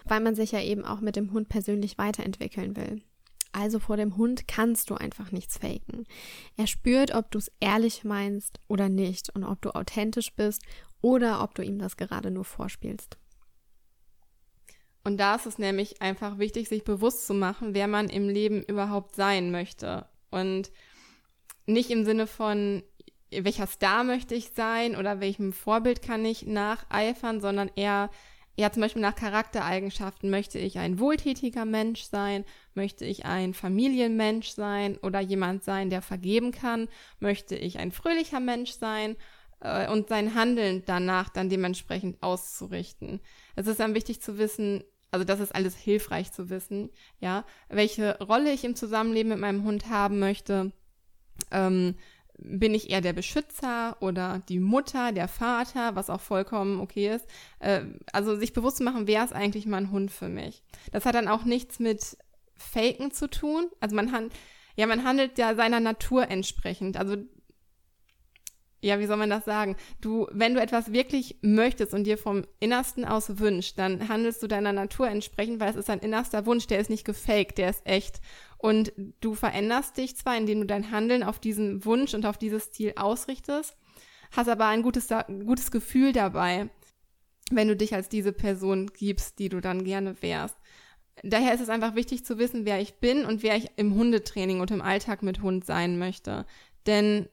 weil 0.04 0.20
man 0.20 0.34
sich 0.34 0.52
ja 0.52 0.62
eben 0.62 0.84
auch 0.84 1.00
mit 1.00 1.16
dem 1.16 1.32
Hund 1.32 1.48
persönlich 1.48 1.98
weiterentwickeln 1.98 2.76
will. 2.76 3.02
Also 3.52 3.80
vor 3.80 3.96
dem 3.96 4.16
Hund 4.16 4.46
kannst 4.46 4.90
du 4.90 4.94
einfach 4.94 5.32
nichts 5.32 5.58
faken. 5.58 6.06
Er 6.56 6.66
spürt, 6.66 7.14
ob 7.14 7.30
du 7.30 7.38
es 7.38 7.50
ehrlich 7.58 8.04
meinst 8.04 8.60
oder 8.68 8.88
nicht 8.88 9.34
und 9.34 9.44
ob 9.44 9.60
du 9.60 9.74
authentisch 9.74 10.32
bist 10.34 10.62
oder 11.00 11.42
ob 11.42 11.54
du 11.54 11.62
ihm 11.62 11.78
das 11.78 11.96
gerade 11.96 12.30
nur 12.30 12.44
vorspielst. 12.44 13.18
Und 15.02 15.16
da 15.16 15.34
ist 15.34 15.46
es 15.46 15.58
nämlich 15.58 16.02
einfach 16.02 16.38
wichtig, 16.38 16.68
sich 16.68 16.84
bewusst 16.84 17.26
zu 17.26 17.34
machen, 17.34 17.74
wer 17.74 17.88
man 17.88 18.08
im 18.08 18.28
Leben 18.28 18.62
überhaupt 18.62 19.16
sein 19.16 19.50
möchte. 19.50 20.06
Und 20.30 20.70
nicht 21.66 21.90
im 21.90 22.04
Sinne 22.04 22.26
von, 22.26 22.82
welcher 23.30 23.66
Star 23.66 24.04
möchte 24.04 24.34
ich 24.34 24.50
sein 24.54 24.96
oder 24.96 25.20
welchem 25.20 25.52
Vorbild 25.52 26.02
kann 26.02 26.24
ich 26.24 26.46
nacheifern, 26.46 27.40
sondern 27.40 27.70
eher 27.76 28.10
ja, 28.56 28.70
zum 28.70 28.82
Beispiel 28.82 29.00
nach 29.02 29.14
Charaktereigenschaften. 29.14 30.28
Möchte 30.28 30.58
ich 30.58 30.78
ein 30.78 30.98
wohltätiger 30.98 31.64
Mensch 31.64 32.02
sein, 32.02 32.44
möchte 32.74 33.04
ich 33.04 33.24
ein 33.24 33.54
Familienmensch 33.54 34.50
sein 34.50 34.98
oder 34.98 35.20
jemand 35.20 35.64
sein, 35.64 35.88
der 35.88 36.02
vergeben 36.02 36.52
kann, 36.52 36.88
möchte 37.20 37.56
ich 37.56 37.78
ein 37.78 37.92
fröhlicher 37.92 38.40
Mensch 38.40 38.72
sein 38.72 39.16
äh, 39.60 39.88
und 39.88 40.08
sein 40.08 40.34
Handeln 40.34 40.82
danach 40.84 41.30
dann 41.30 41.48
dementsprechend 41.48 42.22
auszurichten. 42.22 43.20
Es 43.56 43.66
ist 43.66 43.80
dann 43.80 43.94
wichtig 43.94 44.20
zu 44.20 44.36
wissen, 44.36 44.84
also 45.10 45.24
das 45.24 45.40
ist 45.40 45.54
alles 45.54 45.76
hilfreich 45.76 46.32
zu 46.32 46.50
wissen, 46.50 46.90
ja, 47.18 47.44
welche 47.68 48.18
Rolle 48.18 48.52
ich 48.52 48.64
im 48.64 48.76
Zusammenleben 48.76 49.30
mit 49.30 49.40
meinem 49.40 49.64
Hund 49.64 49.88
haben 49.88 50.18
möchte, 50.18 50.72
ähm, 51.50 51.94
bin 52.42 52.74
ich 52.74 52.90
eher 52.90 53.00
der 53.00 53.12
Beschützer 53.12 53.96
oder 54.00 54.42
die 54.48 54.60
Mutter, 54.60 55.12
der 55.12 55.28
Vater, 55.28 55.94
was 55.96 56.10
auch 56.10 56.20
vollkommen 56.20 56.80
okay 56.80 57.14
ist. 57.14 57.26
Äh, 57.58 57.82
also 58.12 58.36
sich 58.36 58.52
bewusst 58.52 58.78
zu 58.78 58.84
machen, 58.84 59.06
wer 59.06 59.24
ist 59.24 59.32
eigentlich 59.32 59.66
mein 59.66 59.90
Hund 59.90 60.10
für 60.10 60.28
mich. 60.28 60.62
Das 60.92 61.04
hat 61.04 61.14
dann 61.14 61.28
auch 61.28 61.44
nichts 61.44 61.78
mit 61.78 62.16
Faken 62.56 63.10
zu 63.10 63.28
tun. 63.28 63.68
Also 63.80 63.94
man 63.94 64.12
handelt, 64.12 64.32
ja, 64.76 64.86
man 64.86 65.04
handelt 65.04 65.38
ja 65.38 65.54
seiner 65.54 65.80
Natur 65.80 66.30
entsprechend. 66.30 66.96
Also 66.96 67.16
ja, 68.82 68.98
wie 68.98 69.06
soll 69.06 69.16
man 69.16 69.30
das 69.30 69.44
sagen? 69.44 69.76
Du, 70.00 70.26
wenn 70.32 70.54
du 70.54 70.60
etwas 70.60 70.92
wirklich 70.92 71.36
möchtest 71.42 71.92
und 71.92 72.04
dir 72.04 72.16
vom 72.16 72.44
Innersten 72.60 73.04
aus 73.04 73.38
wünschst, 73.38 73.78
dann 73.78 74.08
handelst 74.08 74.42
du 74.42 74.46
deiner 74.46 74.72
Natur 74.72 75.08
entsprechend, 75.08 75.60
weil 75.60 75.70
es 75.70 75.76
ist 75.76 75.90
ein 75.90 75.98
innerster 76.00 76.46
Wunsch, 76.46 76.66
der 76.66 76.78
ist 76.78 76.90
nicht 76.90 77.04
gefaked, 77.04 77.58
der 77.58 77.70
ist 77.70 77.86
echt. 77.86 78.20
Und 78.56 78.92
du 79.20 79.34
veränderst 79.34 79.96
dich 79.96 80.16
zwar, 80.16 80.36
indem 80.36 80.60
du 80.60 80.66
dein 80.66 80.90
Handeln 80.90 81.22
auf 81.22 81.38
diesen 81.38 81.84
Wunsch 81.84 82.14
und 82.14 82.24
auf 82.24 82.38
dieses 82.38 82.72
Ziel 82.72 82.94
ausrichtest, 82.96 83.76
hast 84.32 84.48
aber 84.48 84.66
ein 84.66 84.82
gutes, 84.82 85.08
gutes 85.44 85.70
Gefühl 85.70 86.12
dabei, 86.12 86.70
wenn 87.50 87.68
du 87.68 87.76
dich 87.76 87.94
als 87.94 88.08
diese 88.08 88.32
Person 88.32 88.90
gibst, 88.96 89.38
die 89.38 89.48
du 89.48 89.60
dann 89.60 89.84
gerne 89.84 90.22
wärst. 90.22 90.56
Daher 91.22 91.52
ist 91.52 91.60
es 91.60 91.68
einfach 91.68 91.94
wichtig 91.96 92.24
zu 92.24 92.38
wissen, 92.38 92.64
wer 92.64 92.80
ich 92.80 92.94
bin 92.94 93.26
und 93.26 93.42
wer 93.42 93.56
ich 93.56 93.68
im 93.76 93.94
Hundetraining 93.94 94.60
und 94.60 94.70
im 94.70 94.80
Alltag 94.80 95.22
mit 95.22 95.42
Hund 95.42 95.66
sein 95.66 95.98
möchte. 95.98 96.46
Denn 96.86 97.28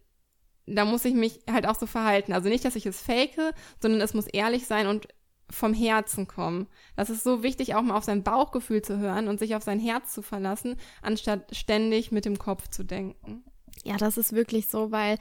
da 0.67 0.85
muss 0.85 1.05
ich 1.05 1.15
mich 1.15 1.39
halt 1.49 1.67
auch 1.67 1.75
so 1.75 1.85
verhalten. 1.85 2.33
Also 2.33 2.49
nicht, 2.49 2.65
dass 2.65 2.75
ich 2.75 2.85
es 2.85 3.01
fake, 3.01 3.53
sondern 3.81 4.01
es 4.01 4.13
muss 4.13 4.27
ehrlich 4.27 4.67
sein 4.67 4.87
und 4.87 5.07
vom 5.49 5.73
Herzen 5.73 6.27
kommen. 6.27 6.67
Das 6.95 7.09
ist 7.09 7.23
so 7.23 7.41
wichtig, 7.41 7.73
auch 7.73 7.81
mal 7.81 7.95
auf 7.95 8.03
sein 8.03 8.23
Bauchgefühl 8.23 8.81
zu 8.81 8.97
hören 8.99 9.29
und 9.29 9.39
sich 9.39 9.55
auf 9.55 9.63
sein 9.63 9.79
Herz 9.79 10.13
zu 10.13 10.21
verlassen, 10.21 10.75
anstatt 11.01 11.55
ständig 11.55 12.11
mit 12.11 12.25
dem 12.25 12.37
Kopf 12.37 12.67
zu 12.67 12.83
denken. 12.83 13.43
Ja, 13.85 13.95
das 13.95 14.17
ist 14.17 14.33
wirklich 14.33 14.67
so, 14.67 14.91
weil, 14.91 15.17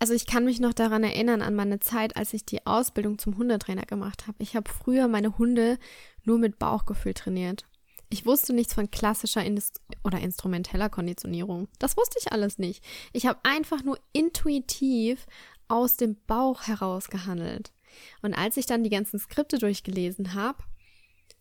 also 0.00 0.12
ich 0.12 0.26
kann 0.26 0.44
mich 0.44 0.58
noch 0.58 0.72
daran 0.72 1.04
erinnern, 1.04 1.42
an 1.42 1.54
meine 1.54 1.78
Zeit, 1.78 2.16
als 2.16 2.32
ich 2.32 2.44
die 2.44 2.66
Ausbildung 2.66 3.18
zum 3.18 3.36
Hundetrainer 3.36 3.82
gemacht 3.82 4.26
habe. 4.26 4.38
Ich 4.40 4.56
habe 4.56 4.68
früher 4.68 5.06
meine 5.06 5.38
Hunde 5.38 5.78
nur 6.24 6.38
mit 6.38 6.58
Bauchgefühl 6.58 7.14
trainiert. 7.14 7.66
Ich 8.10 8.26
wusste 8.26 8.52
nichts 8.52 8.74
von 8.74 8.90
klassischer 8.90 9.44
Inst 9.44 9.80
oder 10.02 10.18
instrumenteller 10.18 10.90
Konditionierung. 10.90 11.68
Das 11.78 11.96
wusste 11.96 12.18
ich 12.20 12.32
alles 12.32 12.58
nicht. 12.58 12.84
Ich 13.12 13.26
habe 13.26 13.38
einfach 13.44 13.84
nur 13.84 13.98
intuitiv 14.12 15.26
aus 15.68 15.96
dem 15.96 16.16
Bauch 16.26 16.62
heraus 16.62 17.08
gehandelt. 17.08 17.72
Und 18.20 18.34
als 18.34 18.56
ich 18.56 18.66
dann 18.66 18.82
die 18.82 18.90
ganzen 18.90 19.20
Skripte 19.20 19.58
durchgelesen 19.58 20.34
habe, 20.34 20.58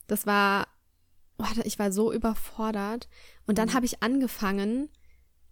das 0.06 0.28
war, 0.28 0.68
oh, 1.40 1.46
ich 1.64 1.80
war 1.80 1.92
so 1.92 2.14
überfordert. 2.14 3.10
Und 3.48 3.58
dann 3.58 3.70
mhm. 3.70 3.74
habe 3.74 3.88
ich 3.88 4.04
angefangen, 4.04 4.90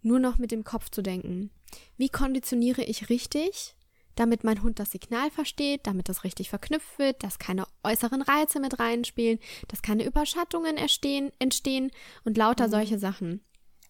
nur 0.04 0.20
noch 0.20 0.38
mit 0.38 0.52
dem 0.52 0.64
Kopf 0.64 0.90
zu 0.90 1.02
denken. 1.02 1.50
Wie 1.98 2.10
konditioniere 2.10 2.84
ich 2.84 3.10
richtig? 3.10 3.76
Damit 4.20 4.44
mein 4.44 4.64
Hund 4.64 4.80
das 4.80 4.92
Signal 4.92 5.32
versteht, 5.32 5.82
damit 5.88 6.10
das 6.10 6.24
richtig 6.24 6.50
verknüpft 6.50 7.00
wird, 7.00 7.24
dass 7.24 7.40
keine 7.40 7.66
äußeren 7.84 8.22
Reize 8.22 8.60
mit 8.60 8.80
reinspielen, 8.80 9.40
dass 9.68 9.82
keine 9.82 10.06
Überschattungen 10.06 10.78
entstehen, 10.78 11.32
entstehen 11.40 11.92
und 12.26 12.38
lauter 12.38 12.68
mhm. 12.68 12.72
solche 12.72 13.00
Sachen. 13.00 13.42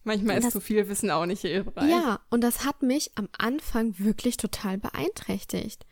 Manchmal 0.04 0.38
ist 0.38 0.44
das, 0.44 0.52
zu 0.52 0.60
viel 0.60 0.88
Wissen 0.88 1.10
auch 1.10 1.26
nicht 1.26 1.42
hilfreich. 1.42 1.90
Ja, 1.90 2.20
und 2.30 2.42
das 2.42 2.64
hat 2.64 2.82
mich 2.82 3.10
am 3.16 3.28
Anfang 3.36 3.98
wirklich 3.98 4.36
total 4.36 4.78
beeinträchtigt. 4.78 5.84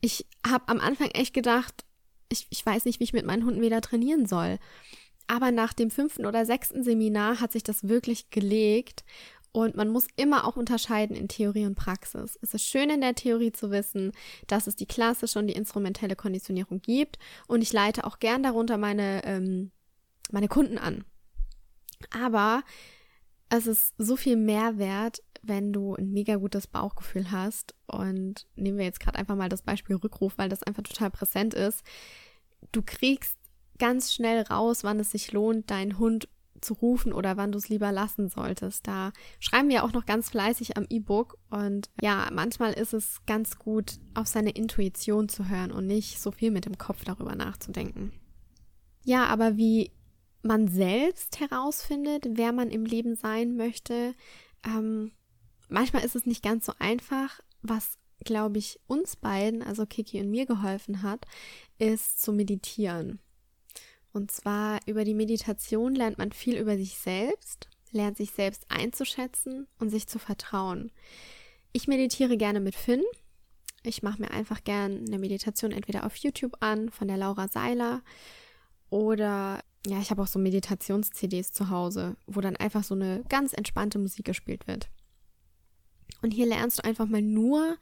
Ich 0.00 0.26
habe 0.46 0.68
am 0.68 0.80
Anfang 0.80 1.08
echt 1.12 1.32
gedacht, 1.32 1.84
ich, 2.28 2.46
ich 2.50 2.64
weiß 2.64 2.84
nicht, 2.84 3.00
wie 3.00 3.04
ich 3.04 3.12
mit 3.12 3.24
meinen 3.24 3.44
Hunden 3.44 3.62
wieder 3.62 3.80
trainieren 3.80 4.26
soll. 4.26 4.58
Aber 5.26 5.50
nach 5.50 5.72
dem 5.72 5.90
fünften 5.90 6.26
oder 6.26 6.44
sechsten 6.44 6.84
Seminar 6.84 7.40
hat 7.40 7.52
sich 7.52 7.62
das 7.62 7.88
wirklich 7.88 8.30
gelegt 8.30 9.04
und 9.54 9.76
man 9.76 9.88
muss 9.88 10.08
immer 10.16 10.48
auch 10.48 10.56
unterscheiden 10.56 11.14
in 11.14 11.28
Theorie 11.28 11.64
und 11.64 11.76
Praxis. 11.76 12.36
Es 12.42 12.54
ist 12.54 12.64
schön 12.64 12.90
in 12.90 13.00
der 13.00 13.14
Theorie 13.14 13.52
zu 13.52 13.70
wissen, 13.70 14.10
dass 14.48 14.66
es 14.66 14.74
die 14.74 14.84
klassische 14.84 15.38
und 15.38 15.46
die 15.46 15.54
instrumentelle 15.54 16.16
Konditionierung 16.16 16.82
gibt. 16.82 17.20
Und 17.46 17.62
ich 17.62 17.72
leite 17.72 18.04
auch 18.04 18.18
gern 18.18 18.42
darunter 18.42 18.78
meine, 18.78 19.24
ähm, 19.24 19.70
meine 20.32 20.48
Kunden 20.48 20.76
an. 20.76 21.04
Aber 22.10 22.64
es 23.48 23.68
ist 23.68 23.94
so 23.96 24.16
viel 24.16 24.34
Mehrwert, 24.34 25.22
wenn 25.40 25.72
du 25.72 25.94
ein 25.94 26.10
mega 26.10 26.34
gutes 26.34 26.66
Bauchgefühl 26.66 27.30
hast. 27.30 27.76
Und 27.86 28.48
nehmen 28.56 28.78
wir 28.78 28.86
jetzt 28.86 28.98
gerade 28.98 29.20
einfach 29.20 29.36
mal 29.36 29.48
das 29.48 29.62
Beispiel 29.62 29.94
Rückruf, 29.94 30.32
weil 30.36 30.48
das 30.48 30.64
einfach 30.64 30.82
total 30.82 31.12
präsent 31.12 31.54
ist. 31.54 31.84
Du 32.72 32.82
kriegst 32.84 33.38
ganz 33.78 34.12
schnell 34.12 34.42
raus, 34.42 34.82
wann 34.82 34.98
es 34.98 35.12
sich 35.12 35.30
lohnt, 35.30 35.70
deinen 35.70 36.00
Hund 36.00 36.28
zu 36.64 36.74
rufen 36.74 37.12
oder 37.12 37.36
wann 37.36 37.52
du 37.52 37.58
es 37.58 37.68
lieber 37.68 37.92
lassen 37.92 38.28
solltest. 38.28 38.86
Da 38.86 39.12
schreiben 39.38 39.68
wir 39.68 39.84
auch 39.84 39.92
noch 39.92 40.06
ganz 40.06 40.30
fleißig 40.30 40.76
am 40.76 40.86
E-Book 40.88 41.38
und 41.50 41.90
ja, 42.00 42.28
manchmal 42.32 42.72
ist 42.72 42.94
es 42.94 43.20
ganz 43.26 43.58
gut, 43.58 43.98
auf 44.14 44.26
seine 44.26 44.50
Intuition 44.50 45.28
zu 45.28 45.48
hören 45.48 45.70
und 45.70 45.86
nicht 45.86 46.20
so 46.20 46.32
viel 46.32 46.50
mit 46.50 46.64
dem 46.64 46.78
Kopf 46.78 47.04
darüber 47.04 47.34
nachzudenken. 47.34 48.12
Ja, 49.04 49.26
aber 49.26 49.56
wie 49.56 49.92
man 50.42 50.68
selbst 50.68 51.40
herausfindet, 51.40 52.24
wer 52.30 52.52
man 52.52 52.70
im 52.70 52.84
Leben 52.84 53.16
sein 53.16 53.56
möchte, 53.56 54.14
ähm, 54.64 55.12
manchmal 55.68 56.04
ist 56.04 56.16
es 56.16 56.26
nicht 56.26 56.42
ganz 56.42 56.66
so 56.66 56.72
einfach. 56.78 57.40
Was, 57.62 57.98
glaube 58.24 58.58
ich, 58.58 58.78
uns 58.86 59.16
beiden, 59.16 59.62
also 59.62 59.86
Kiki 59.86 60.20
und 60.20 60.30
mir 60.30 60.46
geholfen 60.46 61.02
hat, 61.02 61.24
ist 61.78 62.20
zu 62.20 62.32
meditieren. 62.32 63.20
Und 64.14 64.30
zwar 64.30 64.78
über 64.86 65.02
die 65.04 65.12
Meditation 65.12 65.96
lernt 65.96 66.18
man 66.18 66.30
viel 66.30 66.56
über 66.56 66.76
sich 66.76 66.96
selbst, 66.96 67.68
lernt 67.90 68.16
sich 68.16 68.30
selbst 68.30 68.64
einzuschätzen 68.68 69.66
und 69.80 69.90
sich 69.90 70.06
zu 70.06 70.20
vertrauen. 70.20 70.92
Ich 71.72 71.88
meditiere 71.88 72.36
gerne 72.36 72.60
mit 72.60 72.76
Finn. 72.76 73.02
Ich 73.82 74.04
mache 74.04 74.22
mir 74.22 74.30
einfach 74.30 74.62
gerne 74.62 75.00
eine 75.04 75.18
Meditation 75.18 75.72
entweder 75.72 76.06
auf 76.06 76.14
YouTube 76.14 76.56
an 76.60 76.90
von 76.90 77.08
der 77.08 77.16
Laura 77.16 77.48
Seiler 77.48 78.02
oder 78.88 79.64
ja, 79.84 79.98
ich 79.98 80.10
habe 80.10 80.22
auch 80.22 80.28
so 80.28 80.38
Meditations-CDs 80.38 81.52
zu 81.52 81.68
Hause, 81.68 82.16
wo 82.26 82.40
dann 82.40 82.56
einfach 82.56 82.84
so 82.84 82.94
eine 82.94 83.24
ganz 83.28 83.52
entspannte 83.52 83.98
Musik 83.98 84.26
gespielt 84.26 84.68
wird. 84.68 84.88
Und 86.22 86.30
hier 86.30 86.46
lernst 86.46 86.78
du 86.78 86.84
einfach 86.84 87.06
mal 87.06 87.20
nur 87.20 87.76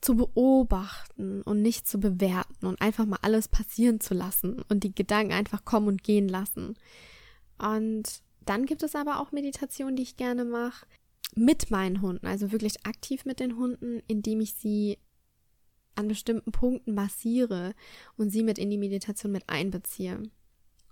zu 0.00 0.16
beobachten 0.16 1.42
und 1.42 1.62
nicht 1.62 1.88
zu 1.88 1.98
bewerten 1.98 2.66
und 2.66 2.80
einfach 2.80 3.06
mal 3.06 3.18
alles 3.22 3.48
passieren 3.48 4.00
zu 4.00 4.14
lassen 4.14 4.62
und 4.68 4.84
die 4.84 4.94
Gedanken 4.94 5.32
einfach 5.32 5.64
kommen 5.64 5.88
und 5.88 6.02
gehen 6.02 6.28
lassen. 6.28 6.76
Und 7.58 8.22
dann 8.44 8.66
gibt 8.66 8.82
es 8.82 8.94
aber 8.94 9.20
auch 9.20 9.32
Meditationen, 9.32 9.96
die 9.96 10.02
ich 10.02 10.16
gerne 10.16 10.44
mache 10.44 10.86
mit 11.34 11.70
meinen 11.70 12.00
Hunden, 12.02 12.26
also 12.26 12.52
wirklich 12.52 12.86
aktiv 12.86 13.24
mit 13.24 13.40
den 13.40 13.56
Hunden, 13.56 14.02
indem 14.06 14.40
ich 14.40 14.54
sie 14.54 14.98
an 15.96 16.08
bestimmten 16.08 16.52
Punkten 16.52 16.94
massiere 16.94 17.74
und 18.16 18.30
sie 18.30 18.42
mit 18.42 18.58
in 18.58 18.70
die 18.70 18.78
Meditation 18.78 19.32
mit 19.32 19.48
einbeziehe. 19.48 20.22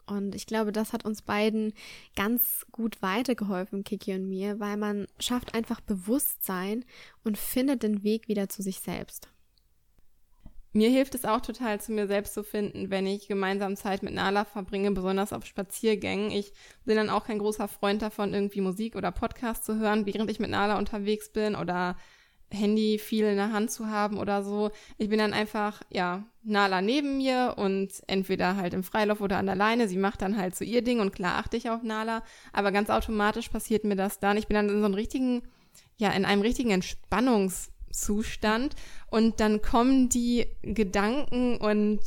Und 0.07 0.35
ich 0.35 0.47
glaube, 0.47 0.73
das 0.73 0.93
hat 0.93 1.05
uns 1.05 1.23
beiden 1.23 1.73
ganz 2.15 2.67
gut 2.71 3.01
weitergeholfen, 3.03 3.85
Kiki 3.85 4.15
und 4.15 4.29
mir, 4.29 4.61
weil 4.61 4.77
man 4.77 5.07
schafft 5.19 5.55
einfach 5.55 5.81
Bewusstsein 5.81 6.85
und 7.25 7.39
findet 7.39 7.83
den 7.83 8.03
Weg 8.03 8.29
wieder 8.29 8.49
zu 8.49 8.63
sich 8.63 8.81
selbst. 8.81 9.29
Mir 10.77 10.91
hilft 10.91 11.15
es 11.15 11.25
auch 11.25 11.41
total, 11.41 11.81
zu 11.81 11.93
mir 11.93 12.09
selbst 12.09 12.35
zu 12.35 12.43
finden, 12.43 12.91
wenn 12.91 13.07
ich 13.07 13.29
gemeinsam 13.29 13.77
Zeit 13.77 14.03
mit 14.03 14.13
Nala 14.13 14.45
verbringe, 14.45 14.91
besonders 14.91 15.33
auf 15.33 15.47
Spaziergängen. 15.47 16.33
Ich 16.33 16.53
bin 16.85 16.97
dann 16.97 17.11
auch 17.11 17.27
kein 17.27 17.39
großer 17.39 17.69
Freund 17.69 18.03
davon, 18.03 18.35
irgendwie 18.35 18.61
Musik 18.61 18.97
oder 18.97 19.13
Podcast 19.13 19.65
zu 19.65 19.79
hören, 19.79 20.05
während 20.05 20.29
ich 20.33 20.41
mit 20.41 20.51
Nala 20.51 20.77
unterwegs 20.77 21.31
bin 21.31 21.55
oder 21.55 21.97
Handy 22.51 22.99
viel 22.99 23.25
in 23.25 23.37
der 23.37 23.53
Hand 23.53 23.71
zu 23.71 23.89
haben 23.89 24.19
oder 24.19 24.43
so. 24.43 24.71
Ich 24.99 25.09
bin 25.09 25.19
dann 25.19 25.33
einfach, 25.33 25.81
ja, 25.91 26.25
Nala 26.43 26.83
neben 26.83 27.17
mir 27.17 27.55
und 27.57 27.91
entweder 28.07 28.57
halt 28.57 28.75
im 28.75 28.85
Freilauf 28.85 29.21
oder 29.21 29.39
an 29.39 29.47
der 29.47 29.57
Leine. 29.57 29.89
Sie 29.89 29.97
macht 29.97 30.23
dann 30.23 30.37
halt 30.37 30.55
so 30.55 30.65
ihr 30.65 30.83
Ding 30.83 31.01
und 31.01 31.15
klar 31.15 31.39
achte 31.39 31.57
ich 31.57 31.71
auf 31.71 31.83
Nala. 31.83 32.23
Aber 32.53 32.71
ganz 32.71 32.91
automatisch 32.91 33.49
passiert 33.49 33.85
mir 33.85 33.97
das 33.97 34.21
dann. 34.21 34.37
Ich 34.37 34.47
bin 34.47 34.55
dann 34.55 34.69
in 34.69 34.81
so 34.81 34.85
einem 34.85 34.95
richtigen, 34.95 35.43
ja, 35.97 36.11
in 36.11 36.25
einem 36.25 36.43
richtigen 36.43 36.71
Entspannungszustand 36.71 38.77
und 39.11 39.41
dann 39.41 39.63
kommen 39.63 40.09
die 40.09 40.47
Gedanken 40.63 41.57
und 41.57 42.01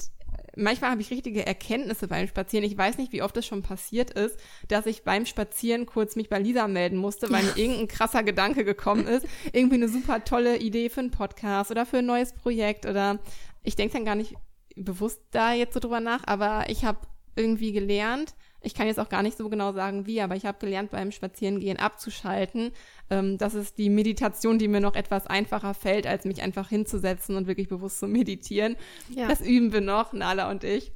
manchmal 0.58 0.91
habe 0.91 1.02
ich 1.02 1.12
richtige 1.12 1.46
Erkenntnisse 1.46 2.08
beim 2.08 2.28
Spazieren. 2.28 2.65
Ich 2.65 2.78
weiß 2.78 2.98
nicht, 2.98 3.12
wie 3.13 3.22
oft 3.22 3.38
es 3.38 3.46
schon 3.46 3.62
passiert 3.62 4.12
ist, 4.12 4.38
dass 4.67 4.86
ich 4.86 5.04
beim 5.04 5.26
Spazieren 5.26 5.86
kurz 5.86 6.15
mich 6.15 6.30
bei 6.30 6.39
Lisa 6.39 6.67
melden 6.67 6.98
musste, 6.98 7.30
weil 7.30 7.43
mir 7.43 7.58
irgendein 7.58 7.88
krasser 7.88 8.24
Gedanke 8.24 8.65
gekommen 8.65 9.08
ist. 9.08 9.26
Irgendwie 9.54 9.76
eine 9.76 9.89
super 9.89 10.24
tolle 10.24 10.58
Idee 10.58 10.89
für 10.89 11.02
einen 11.02 11.12
Podcast 11.12 11.72
oder 11.72 11.86
für 11.86 12.00
ein 12.00 12.06
neues 12.06 12.34
Projekt 12.34 12.86
oder 12.86 13.20
ich 13.63 13.76
denke 13.76 13.93
dann 13.93 14.06
gar 14.06 14.15
nicht 14.15 14.36
bewusst 14.76 15.22
da 15.32 15.54
jetzt 15.54 15.74
so 15.74 15.80
drüber 15.80 16.00
nach, 16.00 16.24
aber 16.26 16.65
ich 16.70 16.86
habe 16.86 17.00
irgendwie 17.36 17.72
gelernt, 17.72 18.36
ich 18.62 18.74
kann 18.74 18.88
jetzt 18.88 19.00
auch 19.00 19.10
gar 19.10 19.24
nicht 19.24 19.38
so 19.38 19.50
genau 19.50 19.72
sagen, 19.74 20.08
wie, 20.08 20.22
aber 20.22 20.36
ich 20.36 20.46
habe 20.46 20.58
gelernt, 20.60 20.91
beim 20.91 21.12
Spazierengehen 21.12 21.78
abzuschalten. 21.78 22.72
Ähm, 23.10 23.38
das 23.38 23.54
ist 23.54 23.78
die 23.78 23.89
Meditation, 23.89 24.58
die 24.58 24.67
mir 24.67 24.82
noch 24.82 24.96
etwas 24.96 25.28
einfacher 25.28 25.74
fällt, 25.74 26.08
als 26.08 26.26
mich 26.26 26.41
einfach 26.41 26.70
hinzusetzen 26.70 27.36
und 27.36 27.48
wirklich 27.48 27.67
bewusst 27.67 28.00
zu 28.00 28.08
meditieren. 28.08 28.76
Ja. 29.10 29.28
Das 29.28 29.41
üben 29.41 29.74
wir 29.74 29.82
noch, 29.82 30.13
Nala 30.13 30.50
und 30.50 30.63
ich. 30.63 30.91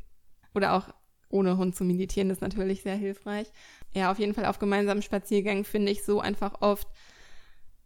Oder 0.56 0.74
auch 0.74 0.90
ohne 1.30 1.58
Hund 1.58 1.76
zu 1.76 1.84
meditieren, 1.84 2.30
ist 2.30 2.42
natürlich 2.42 2.82
sehr 2.82 2.96
hilfreich. 2.96 3.48
Ja, 3.94 4.12
auf 4.12 4.20
jeden 4.20 4.34
Fall 4.34 4.46
auf 4.46 4.60
gemeinsamen 4.60 5.02
Spaziergängen 5.02 5.64
finde 5.64 5.92
ich 5.92 6.04
so 6.04 6.20
einfach 6.20 6.62
oft 6.62 6.88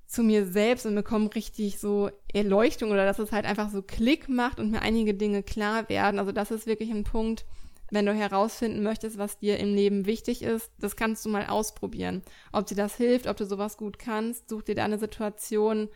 zu 0.07 0.23
mir 0.23 0.45
selbst 0.45 0.85
und 0.85 0.95
bekomme 0.95 1.33
richtig 1.33 1.79
so 1.79 2.09
Erleuchtung 2.31 2.91
oder 2.91 3.05
dass 3.05 3.19
es 3.19 3.31
halt 3.31 3.45
einfach 3.45 3.69
so 3.69 3.81
Klick 3.81 4.29
macht 4.29 4.59
und 4.59 4.71
mir 4.71 4.81
einige 4.81 5.13
Dinge 5.13 5.43
klar 5.43 5.89
werden. 5.89 6.19
Also 6.19 6.31
das 6.31 6.51
ist 6.51 6.67
wirklich 6.67 6.91
ein 6.91 7.03
Punkt, 7.03 7.45
wenn 7.91 8.05
du 8.05 8.13
herausfinden 8.13 8.83
möchtest, 8.83 9.17
was 9.17 9.37
dir 9.37 9.59
im 9.59 9.73
Leben 9.73 10.05
wichtig 10.05 10.41
ist, 10.41 10.71
das 10.79 10.95
kannst 10.95 11.25
du 11.25 11.29
mal 11.29 11.47
ausprobieren. 11.47 12.23
Ob 12.51 12.65
dir 12.65 12.75
das 12.75 12.95
hilft, 12.95 13.27
ob 13.27 13.37
du 13.37 13.45
sowas 13.45 13.77
gut 13.77 13.99
kannst, 13.99 14.49
such 14.49 14.63
dir 14.63 14.75
da 14.75 14.85
eine 14.85 14.97
Situation, 14.97 15.89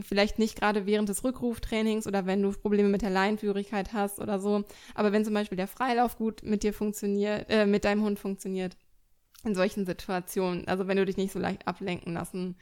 vielleicht 0.00 0.38
nicht 0.38 0.58
gerade 0.58 0.86
während 0.86 1.08
des 1.08 1.24
Rückruftrainings 1.24 2.06
oder 2.06 2.26
wenn 2.26 2.42
du 2.42 2.52
Probleme 2.52 2.88
mit 2.88 3.02
der 3.02 3.10
Leinführigkeit 3.10 3.92
hast 3.92 4.20
oder 4.20 4.38
so, 4.38 4.64
aber 4.94 5.12
wenn 5.12 5.24
zum 5.24 5.34
Beispiel 5.34 5.56
der 5.56 5.68
Freilauf 5.68 6.16
gut 6.16 6.42
mit 6.42 6.62
dir 6.62 6.72
funktioniert, 6.72 7.46
äh, 7.50 7.66
mit 7.66 7.84
deinem 7.84 8.02
Hund 8.02 8.18
funktioniert, 8.18 8.76
in 9.44 9.54
solchen 9.54 9.84
Situationen, 9.84 10.66
also 10.68 10.86
wenn 10.86 10.96
du 10.96 11.04
dich 11.04 11.16
nicht 11.16 11.32
so 11.32 11.38
leicht 11.38 11.66
ablenken 11.66 12.14
lassen, 12.14 12.56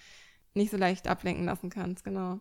nicht 0.54 0.70
so 0.70 0.76
leicht 0.76 1.08
ablenken 1.08 1.44
lassen 1.44 1.70
kannst, 1.70 2.04
genau. 2.04 2.40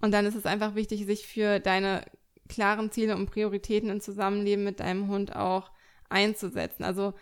Und 0.00 0.12
dann 0.12 0.26
ist 0.26 0.34
es 0.34 0.46
einfach 0.46 0.74
wichtig, 0.74 1.06
sich 1.06 1.26
für 1.26 1.60
deine 1.60 2.04
klaren 2.48 2.90
Ziele 2.90 3.16
und 3.16 3.30
Prioritäten 3.30 3.88
im 3.88 4.00
Zusammenleben 4.00 4.64
mit 4.64 4.80
deinem 4.80 5.08
Hund 5.08 5.34
auch 5.34 5.70
einzusetzen. 6.08 6.84
Also 6.84 7.14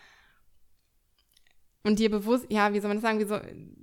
und 1.85 1.99
dir 1.99 2.09
bewusst, 2.09 2.45
ja, 2.49 2.73
wie 2.73 2.79
soll 2.79 2.87
man 2.89 2.97
das 2.97 3.01
sagen, 3.01 3.19
wie 3.19 3.25
so, 3.25 3.37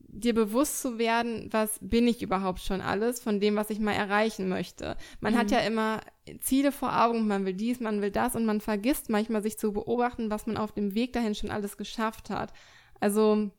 dir 0.09 0.35
bewusst 0.35 0.81
zu 0.81 0.99
werden, 0.99 1.49
was 1.51 1.79
bin 1.83 2.09
ich 2.09 2.23
überhaupt 2.23 2.61
schon 2.61 2.81
alles 2.81 3.21
von 3.21 3.41
dem, 3.41 3.57
was 3.57 3.69
ich 3.69 3.79
mal 3.79 3.93
erreichen 3.93 4.49
möchte. 4.49 4.97
Man 5.21 5.35
mhm. 5.35 5.39
hat 5.39 5.51
ja 5.51 5.59
immer 5.59 6.01
Ziele 6.41 6.73
vor 6.73 7.05
Augen, 7.05 7.27
man 7.27 7.45
will 7.45 7.53
dies, 7.53 7.79
man 7.79 8.01
will 8.01 8.11
das 8.11 8.35
und 8.35 8.47
man 8.47 8.63
vergisst 8.63 9.11
manchmal 9.11 9.43
sich 9.43 9.59
zu 9.59 9.73
beobachten, 9.73 10.31
was 10.31 10.47
man 10.47 10.57
auf 10.57 10.73
dem 10.73 10.95
Weg 10.95 11.13
dahin 11.13 11.35
schon 11.35 11.51
alles 11.51 11.77
geschafft 11.77 12.31
hat. 12.31 12.55
Also 13.01 13.51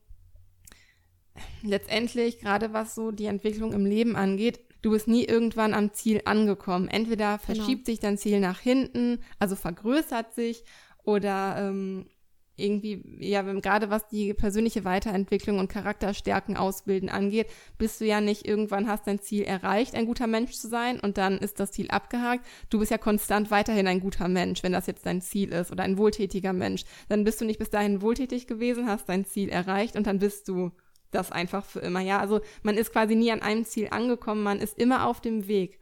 letztendlich, 1.62 2.38
gerade 2.40 2.72
was 2.72 2.96
so 2.96 3.12
die 3.12 3.26
Entwicklung 3.26 3.72
im 3.72 3.86
Leben 3.86 4.16
angeht, 4.16 4.60
du 4.82 4.90
bist 4.90 5.08
nie 5.08 5.24
irgendwann 5.24 5.74
am 5.74 5.92
Ziel 5.92 6.22
angekommen. 6.24 6.88
Entweder 6.88 7.38
genau. 7.38 7.44
verschiebt 7.44 7.86
genau. 7.86 7.92
sich 7.92 8.00
dein 8.00 8.18
Ziel 8.18 8.40
nach 8.40 8.60
hinten, 8.60 9.20
also 9.38 9.56
vergrößert 9.56 10.34
sich, 10.34 10.64
oder 11.04 11.56
ähm, 11.58 12.06
irgendwie, 12.56 13.02
ja, 13.18 13.42
gerade 13.42 13.90
was 13.90 14.06
die 14.08 14.34
persönliche 14.34 14.84
Weiterentwicklung 14.84 15.58
und 15.58 15.68
Charakterstärken 15.68 16.56
ausbilden 16.56 17.08
angeht, 17.08 17.48
bist 17.78 18.00
du 18.00 18.04
ja 18.04 18.20
nicht 18.20 18.46
irgendwann 18.46 18.88
hast 18.88 19.06
dein 19.06 19.20
Ziel 19.20 19.42
erreicht, 19.44 19.94
ein 19.94 20.06
guter 20.06 20.26
Mensch 20.26 20.52
zu 20.52 20.68
sein 20.68 21.00
und 21.00 21.18
dann 21.18 21.38
ist 21.38 21.60
das 21.60 21.72
Ziel 21.72 21.90
abgehakt. 21.90 22.46
Du 22.68 22.78
bist 22.78 22.90
ja 22.90 22.98
konstant 22.98 23.50
weiterhin 23.50 23.86
ein 23.86 24.00
guter 24.00 24.28
Mensch, 24.28 24.62
wenn 24.62 24.72
das 24.72 24.86
jetzt 24.86 25.06
dein 25.06 25.22
Ziel 25.22 25.50
ist 25.52 25.72
oder 25.72 25.82
ein 25.82 25.98
wohltätiger 25.98 26.52
Mensch. 26.52 26.84
Dann 27.08 27.24
bist 27.24 27.40
du 27.40 27.44
nicht 27.44 27.58
bis 27.58 27.70
dahin 27.70 28.02
wohltätig 28.02 28.46
gewesen, 28.46 28.86
hast 28.86 29.08
dein 29.08 29.24
Ziel 29.24 29.48
erreicht 29.48 29.96
und 29.96 30.06
dann 30.06 30.18
bist 30.18 30.46
du 30.48 30.72
das 31.12 31.30
einfach 31.30 31.64
für 31.64 31.80
immer. 31.80 32.00
Ja, 32.00 32.18
also 32.18 32.40
man 32.62 32.76
ist 32.76 32.92
quasi 32.92 33.14
nie 33.14 33.30
an 33.30 33.42
einem 33.42 33.64
Ziel 33.64 33.88
angekommen, 33.90 34.42
man 34.42 34.58
ist 34.58 34.78
immer 34.78 35.06
auf 35.06 35.20
dem 35.20 35.46
Weg. 35.46 35.78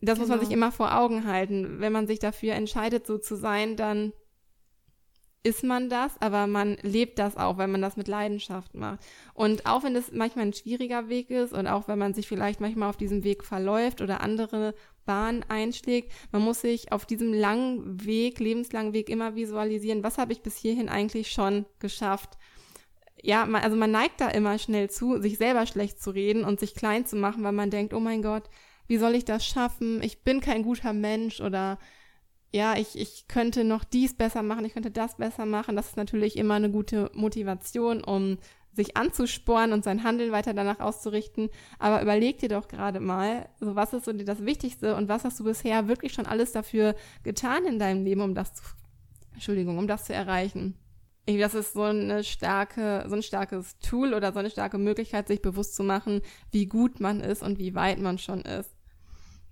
Das 0.00 0.14
genau. 0.14 0.20
muss 0.20 0.28
man 0.28 0.40
sich 0.40 0.48
genau. 0.48 0.66
immer 0.66 0.72
vor 0.72 0.96
Augen 0.96 1.26
halten. 1.26 1.80
Wenn 1.80 1.92
man 1.92 2.06
sich 2.06 2.18
dafür 2.18 2.54
entscheidet, 2.54 3.06
so 3.06 3.18
zu 3.18 3.36
sein, 3.36 3.76
dann 3.76 4.12
ist 5.42 5.64
man 5.64 5.88
das, 5.88 6.20
aber 6.20 6.46
man 6.46 6.76
lebt 6.82 7.18
das 7.18 7.36
auch, 7.36 7.56
weil 7.56 7.68
man 7.68 7.80
das 7.80 7.96
mit 7.96 8.08
Leidenschaft 8.08 8.74
macht. 8.74 9.00
Und 9.32 9.64
auch 9.64 9.82
wenn 9.82 9.94
das 9.94 10.12
manchmal 10.12 10.46
ein 10.46 10.52
schwieriger 10.52 11.08
Weg 11.08 11.30
ist 11.30 11.54
und 11.54 11.66
auch 11.66 11.88
wenn 11.88 11.98
man 11.98 12.12
sich 12.12 12.28
vielleicht 12.28 12.60
manchmal 12.60 12.90
auf 12.90 12.98
diesem 12.98 13.24
Weg 13.24 13.44
verläuft 13.44 14.02
oder 14.02 14.20
andere 14.20 14.74
Bahnen 15.06 15.42
einschlägt, 15.48 16.12
man 16.30 16.42
muss 16.42 16.60
sich 16.60 16.92
auf 16.92 17.06
diesem 17.06 17.32
langen 17.32 18.04
Weg, 18.04 18.38
lebenslangen 18.38 18.92
Weg 18.92 19.08
immer 19.08 19.34
visualisieren, 19.34 20.02
was 20.02 20.18
habe 20.18 20.32
ich 20.32 20.42
bis 20.42 20.58
hierhin 20.58 20.90
eigentlich 20.90 21.32
schon 21.32 21.64
geschafft. 21.78 22.36
Ja, 23.22 23.46
man, 23.46 23.62
also 23.62 23.76
man 23.76 23.90
neigt 23.90 24.20
da 24.20 24.28
immer 24.28 24.58
schnell 24.58 24.90
zu, 24.90 25.20
sich 25.20 25.38
selber 25.38 25.66
schlecht 25.66 26.02
zu 26.02 26.10
reden 26.10 26.44
und 26.44 26.60
sich 26.60 26.74
klein 26.74 27.06
zu 27.06 27.16
machen, 27.16 27.42
weil 27.42 27.52
man 27.52 27.70
denkt, 27.70 27.92
oh 27.92 28.00
mein 28.00 28.22
Gott, 28.22 28.48
wie 28.86 28.98
soll 28.98 29.14
ich 29.14 29.24
das 29.24 29.44
schaffen? 29.46 30.02
Ich 30.02 30.22
bin 30.22 30.40
kein 30.40 30.62
guter 30.62 30.92
Mensch 30.92 31.40
oder 31.40 31.78
ja, 32.52 32.76
ich, 32.76 32.98
ich 32.98 33.28
könnte 33.28 33.62
noch 33.62 33.84
dies 33.84 34.14
besser 34.14 34.42
machen, 34.42 34.64
ich 34.64 34.72
könnte 34.72 34.90
das 34.90 35.16
besser 35.16 35.46
machen. 35.46 35.76
Das 35.76 35.90
ist 35.90 35.96
natürlich 35.96 36.36
immer 36.36 36.54
eine 36.54 36.70
gute 36.70 37.10
Motivation, 37.14 38.02
um 38.02 38.38
sich 38.72 38.96
anzusporen 38.96 39.72
und 39.72 39.84
sein 39.84 40.04
Handeln 40.04 40.32
weiter 40.32 40.54
danach 40.54 40.80
auszurichten. 40.80 41.50
Aber 41.78 42.02
überleg 42.02 42.38
dir 42.38 42.48
doch 42.48 42.68
gerade 42.68 43.00
mal, 43.00 43.48
so 43.60 43.76
was 43.76 43.92
ist 43.92 44.04
so 44.04 44.12
dir 44.12 44.24
das 44.24 44.44
Wichtigste 44.44 44.96
und 44.96 45.08
was 45.08 45.24
hast 45.24 45.38
du 45.40 45.44
bisher 45.44 45.88
wirklich 45.88 46.12
schon 46.12 46.26
alles 46.26 46.52
dafür 46.52 46.94
getan 47.22 47.64
in 47.66 47.78
deinem 47.78 48.04
Leben, 48.04 48.20
um 48.20 48.34
das 48.34 48.54
zu, 48.54 48.62
Entschuldigung, 49.32 49.78
um 49.78 49.86
das 49.86 50.04
zu 50.04 50.14
erreichen. 50.14 50.76
Das 51.26 51.54
ist 51.54 51.74
so 51.74 51.82
eine 51.82 52.24
starke, 52.24 53.04
so 53.08 53.14
ein 53.14 53.22
starkes 53.22 53.78
Tool 53.78 54.14
oder 54.14 54.32
so 54.32 54.38
eine 54.38 54.50
starke 54.50 54.78
Möglichkeit, 54.78 55.28
sich 55.28 55.42
bewusst 55.42 55.76
zu 55.76 55.84
machen, 55.84 56.22
wie 56.50 56.66
gut 56.66 56.98
man 56.98 57.20
ist 57.20 57.42
und 57.42 57.58
wie 57.58 57.74
weit 57.74 57.98
man 57.98 58.18
schon 58.18 58.40
ist. 58.42 58.70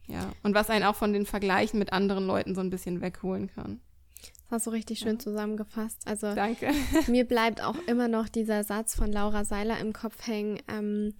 Ja, 0.08 0.32
und 0.42 0.54
was 0.54 0.70
einen 0.70 0.84
auch 0.84 0.96
von 0.96 1.12
den 1.12 1.26
Vergleichen 1.26 1.78
mit 1.78 1.92
anderen 1.92 2.26
Leuten 2.26 2.54
so 2.54 2.62
ein 2.62 2.70
bisschen 2.70 3.00
wegholen 3.02 3.48
kann. 3.48 3.80
Das 4.48 4.60
hast 4.60 4.66
du 4.66 4.70
richtig 4.70 4.98
schön 4.98 5.16
ja. 5.16 5.18
zusammengefasst. 5.18 6.00
Also 6.06 6.34
Danke. 6.34 6.70
mir 7.06 7.26
bleibt 7.26 7.62
auch 7.62 7.76
immer 7.86 8.08
noch 8.08 8.28
dieser 8.28 8.64
Satz 8.64 8.94
von 8.94 9.12
Laura 9.12 9.44
Seiler 9.44 9.78
im 9.78 9.92
Kopf 9.92 10.26
hängen. 10.26 10.58
Ähm, 10.68 11.14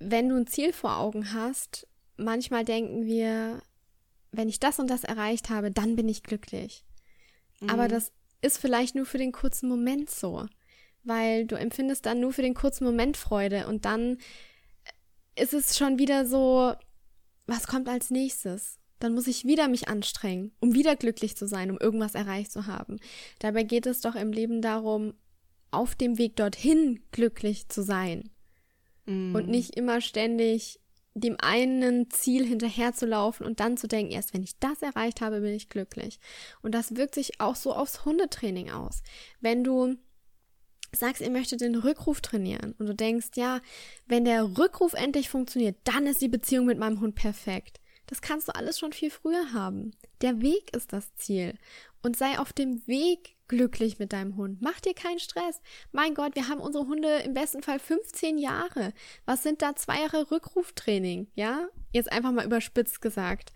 wenn 0.00 0.28
du 0.28 0.36
ein 0.36 0.48
Ziel 0.48 0.72
vor 0.72 0.96
Augen 0.96 1.32
hast, 1.32 1.86
manchmal 2.16 2.64
denken 2.64 3.06
wir, 3.06 3.62
wenn 4.32 4.48
ich 4.48 4.58
das 4.58 4.80
und 4.80 4.90
das 4.90 5.04
erreicht 5.04 5.50
habe, 5.50 5.70
dann 5.70 5.94
bin 5.94 6.08
ich 6.08 6.24
glücklich. 6.24 6.84
Mhm. 7.60 7.70
Aber 7.70 7.86
das 7.86 8.12
ist 8.42 8.58
vielleicht 8.58 8.94
nur 8.94 9.06
für 9.06 9.18
den 9.18 9.32
kurzen 9.32 9.68
Moment 9.68 10.10
so, 10.10 10.46
weil 11.02 11.46
du 11.46 11.56
empfindest 11.56 12.06
dann 12.06 12.20
nur 12.20 12.32
für 12.32 12.42
den 12.42 12.54
kurzen 12.54 12.84
Moment 12.84 13.16
Freude 13.16 13.66
und 13.66 13.84
dann 13.84 14.18
ist 15.36 15.54
es 15.54 15.76
schon 15.76 15.98
wieder 15.98 16.26
so, 16.26 16.74
was 17.46 17.66
kommt 17.66 17.88
als 17.88 18.10
nächstes? 18.10 18.78
Dann 18.98 19.14
muss 19.14 19.26
ich 19.26 19.44
wieder 19.44 19.68
mich 19.68 19.88
anstrengen, 19.88 20.52
um 20.60 20.74
wieder 20.74 20.94
glücklich 20.94 21.36
zu 21.36 21.48
sein, 21.48 21.70
um 21.70 21.78
irgendwas 21.78 22.14
erreicht 22.14 22.52
zu 22.52 22.66
haben. 22.66 22.98
Dabei 23.38 23.62
geht 23.62 23.86
es 23.86 24.02
doch 24.02 24.14
im 24.14 24.32
Leben 24.32 24.60
darum, 24.60 25.14
auf 25.70 25.94
dem 25.94 26.18
Weg 26.18 26.36
dorthin 26.36 27.00
glücklich 27.10 27.68
zu 27.68 27.82
sein. 27.82 28.30
Mm. 29.06 29.34
Und 29.34 29.48
nicht 29.48 29.76
immer 29.76 30.00
ständig 30.00 30.80
dem 31.20 31.36
einen 31.40 32.10
Ziel 32.10 32.44
hinterherzulaufen 32.44 33.46
und 33.46 33.60
dann 33.60 33.76
zu 33.76 33.86
denken, 33.88 34.12
erst 34.12 34.34
wenn 34.34 34.42
ich 34.42 34.58
das 34.58 34.82
erreicht 34.82 35.20
habe, 35.20 35.40
bin 35.40 35.54
ich 35.54 35.68
glücklich. 35.68 36.18
Und 36.62 36.74
das 36.74 36.96
wirkt 36.96 37.14
sich 37.14 37.40
auch 37.40 37.56
so 37.56 37.72
aufs 37.74 38.04
Hundetraining 38.04 38.70
aus. 38.70 39.02
Wenn 39.40 39.64
du 39.64 39.96
sagst, 40.92 41.20
ihr 41.20 41.30
möchtet 41.30 41.60
den 41.60 41.76
Rückruf 41.76 42.20
trainieren 42.20 42.74
und 42.78 42.86
du 42.86 42.94
denkst, 42.94 43.30
ja, 43.36 43.60
wenn 44.06 44.24
der 44.24 44.58
Rückruf 44.58 44.94
endlich 44.94 45.28
funktioniert, 45.28 45.76
dann 45.84 46.06
ist 46.06 46.20
die 46.20 46.28
Beziehung 46.28 46.66
mit 46.66 46.78
meinem 46.78 47.00
Hund 47.00 47.14
perfekt. 47.14 47.80
Das 48.06 48.20
kannst 48.20 48.48
du 48.48 48.54
alles 48.54 48.78
schon 48.78 48.92
viel 48.92 49.10
früher 49.10 49.52
haben. 49.52 49.92
Der 50.20 50.40
Weg 50.42 50.74
ist 50.74 50.92
das 50.92 51.14
Ziel. 51.14 51.54
Und 52.02 52.16
sei 52.16 52.38
auf 52.38 52.52
dem 52.52 52.86
Weg 52.88 53.36
glücklich 53.50 53.98
mit 53.98 54.12
deinem 54.12 54.36
Hund. 54.36 54.62
Mach 54.62 54.78
dir 54.80 54.94
keinen 54.94 55.18
Stress. 55.18 55.60
Mein 55.90 56.14
Gott, 56.14 56.36
wir 56.36 56.48
haben 56.48 56.60
unsere 56.60 56.86
Hunde 56.86 57.16
im 57.24 57.34
besten 57.34 57.62
Fall 57.62 57.80
15 57.80 58.38
Jahre. 58.38 58.92
Was 59.26 59.42
sind 59.42 59.60
da 59.60 59.74
zwei 59.74 60.00
Jahre 60.02 60.30
Rückruftraining? 60.30 61.26
Ja? 61.34 61.68
Jetzt 61.92 62.12
einfach 62.12 62.30
mal 62.30 62.46
überspitzt 62.46 63.02
gesagt. 63.02 63.52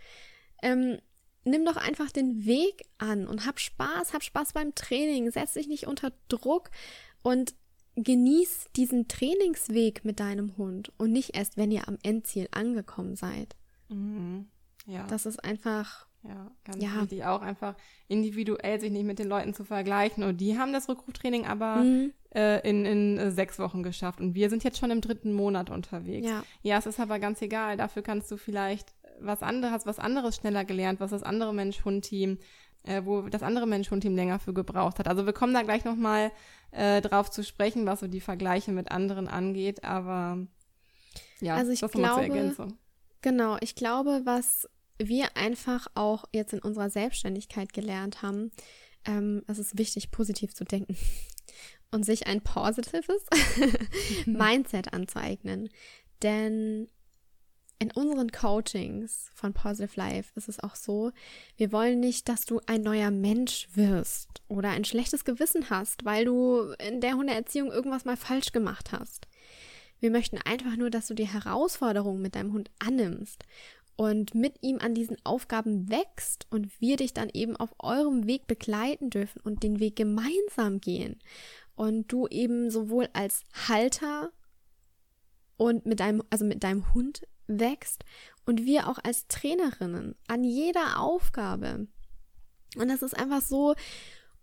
Ähm, 0.62 0.98
nimm 1.44 1.64
doch 1.64 1.76
einfach 1.76 2.10
den 2.10 2.44
Weg 2.44 2.82
an 2.98 3.28
und 3.28 3.46
hab 3.46 3.60
Spaß, 3.60 4.12
hab 4.12 4.24
Spaß 4.24 4.52
beim 4.52 4.74
Training. 4.74 5.30
Setz 5.30 5.52
dich 5.52 5.68
nicht 5.68 5.86
unter 5.86 6.12
Druck 6.28 6.72
und 7.22 7.54
genieß 7.94 8.70
diesen 8.74 9.06
Trainingsweg 9.06 10.04
mit 10.04 10.18
deinem 10.18 10.56
Hund 10.56 10.92
und 10.98 11.12
nicht 11.12 11.36
erst, 11.36 11.56
wenn 11.56 11.70
ihr 11.70 11.86
am 11.86 11.98
Endziel 12.02 12.48
angekommen 12.50 13.14
seid. 13.14 13.54
Mhm. 13.88 14.48
Ja. 14.86 15.06
Das 15.06 15.24
ist 15.24 15.44
einfach. 15.44 16.08
Ja, 16.26 16.50
ganz 16.64 16.82
ja. 16.82 17.02
wichtig, 17.02 17.24
auch 17.24 17.42
einfach 17.42 17.74
individuell 18.08 18.80
sich 18.80 18.90
nicht 18.90 19.04
mit 19.04 19.18
den 19.18 19.28
Leuten 19.28 19.52
zu 19.52 19.64
vergleichen. 19.64 20.24
Und 20.24 20.40
die 20.40 20.58
haben 20.58 20.72
das 20.72 20.88
Rückruftraining 20.88 21.46
aber 21.46 21.76
mhm. 21.76 22.12
äh, 22.34 22.66
in, 22.68 22.86
in 22.86 23.18
äh, 23.18 23.30
sechs 23.30 23.58
Wochen 23.58 23.82
geschafft. 23.82 24.20
Und 24.20 24.34
wir 24.34 24.48
sind 24.48 24.64
jetzt 24.64 24.78
schon 24.78 24.90
im 24.90 25.02
dritten 25.02 25.34
Monat 25.34 25.70
unterwegs. 25.70 26.26
Ja. 26.26 26.42
ja, 26.62 26.78
es 26.78 26.86
ist 26.86 26.98
aber 26.98 27.18
ganz 27.18 27.42
egal. 27.42 27.76
Dafür 27.76 28.02
kannst 28.02 28.30
du 28.30 28.38
vielleicht 28.38 28.94
was 29.20 29.42
anderes, 29.42 29.86
was 29.86 29.98
anderes 29.98 30.36
schneller 30.36 30.64
gelernt, 30.64 30.98
was 31.00 31.10
das 31.10 31.22
andere 31.22 31.52
Mensch-Hund-Team 31.52 32.38
äh, 32.84 33.02
wo 33.04 33.22
das 33.22 33.42
andere 33.42 33.66
Mensch-Hund-Team 33.66 34.14
länger 34.14 34.38
für 34.38 34.52
gebraucht 34.52 34.98
hat. 34.98 35.08
Also 35.08 35.26
wir 35.26 35.32
kommen 35.32 35.54
da 35.54 35.62
gleich 35.62 35.84
nochmal 35.84 36.30
äh, 36.70 37.00
drauf 37.00 37.30
zu 37.30 37.42
sprechen, 37.42 37.86
was 37.86 38.00
so 38.00 38.06
die 38.06 38.20
Vergleiche 38.20 38.72
mit 38.72 38.90
anderen 38.90 39.26
angeht, 39.26 39.84
aber 39.84 40.38
ja, 41.40 41.56
also 41.56 41.72
ich 41.72 41.80
das 41.80 41.92
glaube, 41.92 42.14
zur 42.14 42.22
Ergänzung. 42.22 42.78
Genau, 43.22 43.56
ich 43.60 43.74
glaube, 43.74 44.22
was 44.24 44.68
wir 44.98 45.36
einfach 45.36 45.86
auch 45.94 46.24
jetzt 46.32 46.52
in 46.52 46.60
unserer 46.60 46.90
Selbstständigkeit 46.90 47.72
gelernt 47.72 48.22
haben, 48.22 48.52
ähm, 49.04 49.42
es 49.46 49.58
ist 49.58 49.78
wichtig, 49.78 50.10
positiv 50.10 50.54
zu 50.54 50.64
denken 50.64 50.96
und 51.90 52.04
sich 52.04 52.26
ein 52.26 52.40
positives 52.40 53.26
Mindset 54.26 54.92
anzueignen. 54.92 55.68
Denn 56.22 56.88
in 57.78 57.90
unseren 57.90 58.30
Coachings 58.30 59.30
von 59.34 59.52
Positive 59.52 59.92
Life 59.96 60.32
ist 60.36 60.48
es 60.48 60.60
auch 60.60 60.76
so, 60.76 61.10
wir 61.56 61.72
wollen 61.72 62.00
nicht, 62.00 62.28
dass 62.28 62.46
du 62.46 62.60
ein 62.66 62.82
neuer 62.82 63.10
Mensch 63.10 63.68
wirst 63.74 64.42
oder 64.48 64.70
ein 64.70 64.84
schlechtes 64.84 65.24
Gewissen 65.24 65.68
hast, 65.70 66.04
weil 66.04 66.24
du 66.24 66.72
in 66.78 67.00
der 67.00 67.14
Hundeerziehung 67.14 67.72
irgendwas 67.72 68.04
mal 68.04 68.16
falsch 68.16 68.52
gemacht 68.52 68.92
hast. 68.92 69.26
Wir 70.00 70.10
möchten 70.10 70.38
einfach 70.38 70.76
nur, 70.76 70.90
dass 70.90 71.08
du 71.08 71.14
die 71.14 71.28
Herausforderungen 71.28 72.22
mit 72.22 72.36
deinem 72.36 72.52
Hund 72.52 72.70
annimmst 72.78 73.44
und 73.96 74.34
mit 74.34 74.56
ihm 74.62 74.78
an 74.78 74.94
diesen 74.94 75.16
Aufgaben 75.24 75.88
wächst 75.88 76.46
und 76.50 76.80
wir 76.80 76.96
dich 76.96 77.14
dann 77.14 77.30
eben 77.32 77.56
auf 77.56 77.74
eurem 77.78 78.26
Weg 78.26 78.46
begleiten 78.46 79.10
dürfen 79.10 79.40
und 79.42 79.62
den 79.62 79.78
Weg 79.78 79.96
gemeinsam 79.96 80.80
gehen. 80.80 81.18
Und 81.76 82.10
du 82.12 82.26
eben 82.28 82.70
sowohl 82.70 83.08
als 83.12 83.42
Halter 83.68 84.32
und 85.56 85.86
mit 85.86 86.00
deinem, 86.00 86.22
also 86.30 86.44
mit 86.44 86.64
deinem 86.64 86.92
Hund 86.94 87.26
wächst 87.46 88.04
und 88.46 88.64
wir 88.64 88.88
auch 88.88 88.98
als 89.02 89.26
Trainerinnen 89.28 90.14
an 90.28 90.44
jeder 90.44 91.00
Aufgabe. 91.00 91.86
Und 92.76 92.88
das 92.88 93.02
ist 93.02 93.16
einfach 93.16 93.42
so 93.42 93.74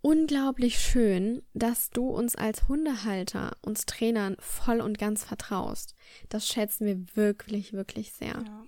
unglaublich 0.01 0.79
schön, 0.79 1.43
dass 1.53 1.89
du 1.89 2.07
uns 2.07 2.35
als 2.35 2.67
Hundehalter, 2.67 3.55
uns 3.61 3.85
Trainern 3.85 4.35
voll 4.39 4.81
und 4.81 4.97
ganz 4.97 5.23
vertraust. 5.23 5.95
Das 6.29 6.47
schätzen 6.47 6.85
wir 6.85 7.15
wirklich, 7.15 7.73
wirklich 7.73 8.13
sehr. 8.13 8.43
Ja. 8.45 8.65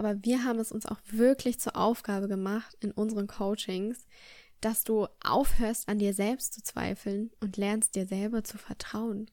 Aber 0.00 0.24
wir 0.24 0.44
haben 0.44 0.58
es 0.58 0.72
uns 0.72 0.86
auch 0.86 0.96
wirklich 1.10 1.60
zur 1.60 1.76
Aufgabe 1.76 2.26
gemacht 2.26 2.74
in 2.80 2.90
unseren 2.90 3.26
Coachings, 3.26 4.06
dass 4.62 4.82
du 4.82 5.06
aufhörst 5.22 5.90
an 5.90 5.98
dir 5.98 6.14
selbst 6.14 6.54
zu 6.54 6.62
zweifeln 6.62 7.30
und 7.40 7.58
lernst 7.58 7.96
dir 7.96 8.06
selber 8.06 8.42
zu 8.42 8.56
vertrauen 8.56 9.30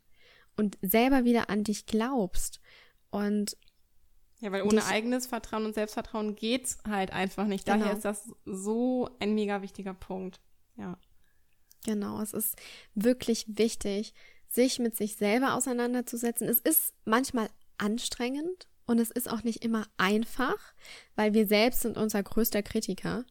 und 0.57 0.77
selber 0.81 1.23
wieder 1.23 1.49
an 1.49 1.63
dich 1.63 1.85
glaubst 1.85 2.59
und 3.11 3.55
ja, 4.41 4.51
weil 4.51 4.63
ohne 4.63 4.85
eigenes 4.87 5.25
Vertrauen 5.25 5.63
und 5.63 5.73
Selbstvertrauen 5.73 6.35
geht's 6.35 6.79
halt 6.85 7.13
einfach 7.13 7.47
nicht. 7.47 7.65
Daher 7.65 7.85
genau. 7.85 7.95
ist 7.95 8.03
das 8.03 8.29
so 8.43 9.09
ein 9.21 9.35
mega 9.35 9.61
wichtiger 9.61 9.93
Punkt. 9.93 10.41
Ja. 10.75 10.97
Genau, 11.85 12.19
es 12.19 12.33
ist 12.33 12.57
wirklich 12.93 13.45
wichtig, 13.47 14.13
sich 14.49 14.79
mit 14.79 14.97
sich 14.97 15.15
selber 15.15 15.53
auseinanderzusetzen. 15.53 16.49
Es 16.49 16.59
ist 16.59 16.93
manchmal 17.05 17.49
anstrengend 17.77 18.67
und 18.87 18.99
es 18.99 19.11
ist 19.11 19.29
auch 19.29 19.43
nicht 19.43 19.63
immer 19.63 19.85
einfach, 19.97 20.57
weil 21.15 21.33
wir 21.33 21.45
selbst 21.45 21.81
sind 21.81 21.97
unser 21.97 22.23
größter 22.23 22.63
Kritiker. 22.63 23.25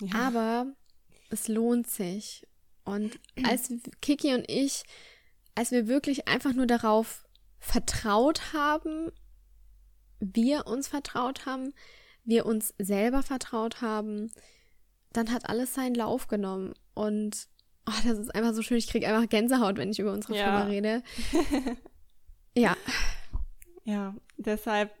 Ja. 0.00 0.14
Aber 0.14 0.66
es 1.30 1.48
lohnt 1.48 1.88
sich. 1.88 2.46
Und 2.84 3.18
als 3.42 3.72
Kiki 4.00 4.34
und 4.34 4.48
ich, 4.48 4.84
als 5.54 5.72
wir 5.72 5.88
wirklich 5.88 6.28
einfach 6.28 6.52
nur 6.52 6.66
darauf 6.66 7.24
vertraut 7.58 8.52
haben, 8.52 9.10
wir 10.20 10.66
uns 10.66 10.88
vertraut 10.88 11.44
haben, 11.44 11.74
wir 12.24 12.46
uns 12.46 12.72
selber 12.78 13.22
vertraut 13.22 13.80
haben, 13.80 14.30
dann 15.12 15.32
hat 15.32 15.48
alles 15.48 15.74
seinen 15.74 15.96
Lauf 15.96 16.28
genommen. 16.28 16.74
Und 16.94 17.48
oh, 17.86 17.92
das 18.04 18.18
ist 18.18 18.34
einfach 18.34 18.54
so 18.54 18.62
schön. 18.62 18.76
Ich 18.76 18.86
kriege 18.86 19.08
einfach 19.08 19.28
Gänsehaut, 19.28 19.76
wenn 19.76 19.90
ich 19.90 19.98
über 19.98 20.12
unsere 20.12 20.36
ja. 20.36 20.44
Firma 20.44 20.62
rede. 20.64 21.02
ja. 22.54 22.76
Ja, 23.84 24.14
deshalb 24.36 24.92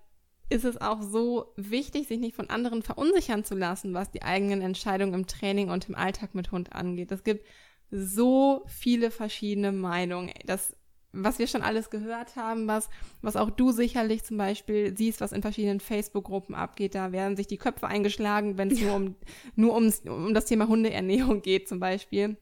ist 0.50 0.64
es 0.64 0.80
auch 0.80 1.00
so 1.00 1.52
wichtig, 1.56 2.08
sich 2.08 2.18
nicht 2.18 2.36
von 2.36 2.50
anderen 2.50 2.82
verunsichern 2.82 3.44
zu 3.44 3.54
lassen, 3.54 3.94
was 3.94 4.10
die 4.10 4.22
eigenen 4.22 4.60
Entscheidungen 4.60 5.14
im 5.14 5.26
Training 5.26 5.70
und 5.70 5.88
im 5.88 5.94
Alltag 5.94 6.34
mit 6.34 6.52
Hund 6.52 6.72
angeht. 6.72 7.12
Es 7.12 7.24
gibt 7.24 7.46
so 7.90 8.62
viele 8.66 9.10
verschiedene 9.10 9.72
Meinungen. 9.72 10.32
Das 10.44 10.76
was 11.12 11.38
wir 11.38 11.46
schon 11.46 11.62
alles 11.62 11.90
gehört 11.90 12.36
haben, 12.36 12.68
was, 12.68 12.88
was 13.20 13.36
auch 13.36 13.50
du 13.50 13.72
sicherlich 13.72 14.22
zum 14.22 14.36
Beispiel 14.36 14.96
siehst, 14.96 15.20
was 15.20 15.32
in 15.32 15.42
verschiedenen 15.42 15.80
Facebook-Gruppen 15.80 16.54
abgeht, 16.54 16.94
da 16.94 17.12
werden 17.12 17.36
sich 17.36 17.46
die 17.46 17.56
Köpfe 17.56 17.86
eingeschlagen, 17.86 18.58
wenn 18.58 18.70
es 18.70 18.80
ja. 18.80 18.86
nur 18.86 18.96
um, 18.96 19.14
nur 19.56 19.74
ums, 19.74 20.00
um 20.00 20.34
das 20.34 20.46
Thema 20.46 20.68
Hundeernährung 20.68 21.42
geht 21.42 21.68
zum 21.68 21.80
Beispiel. 21.80 22.36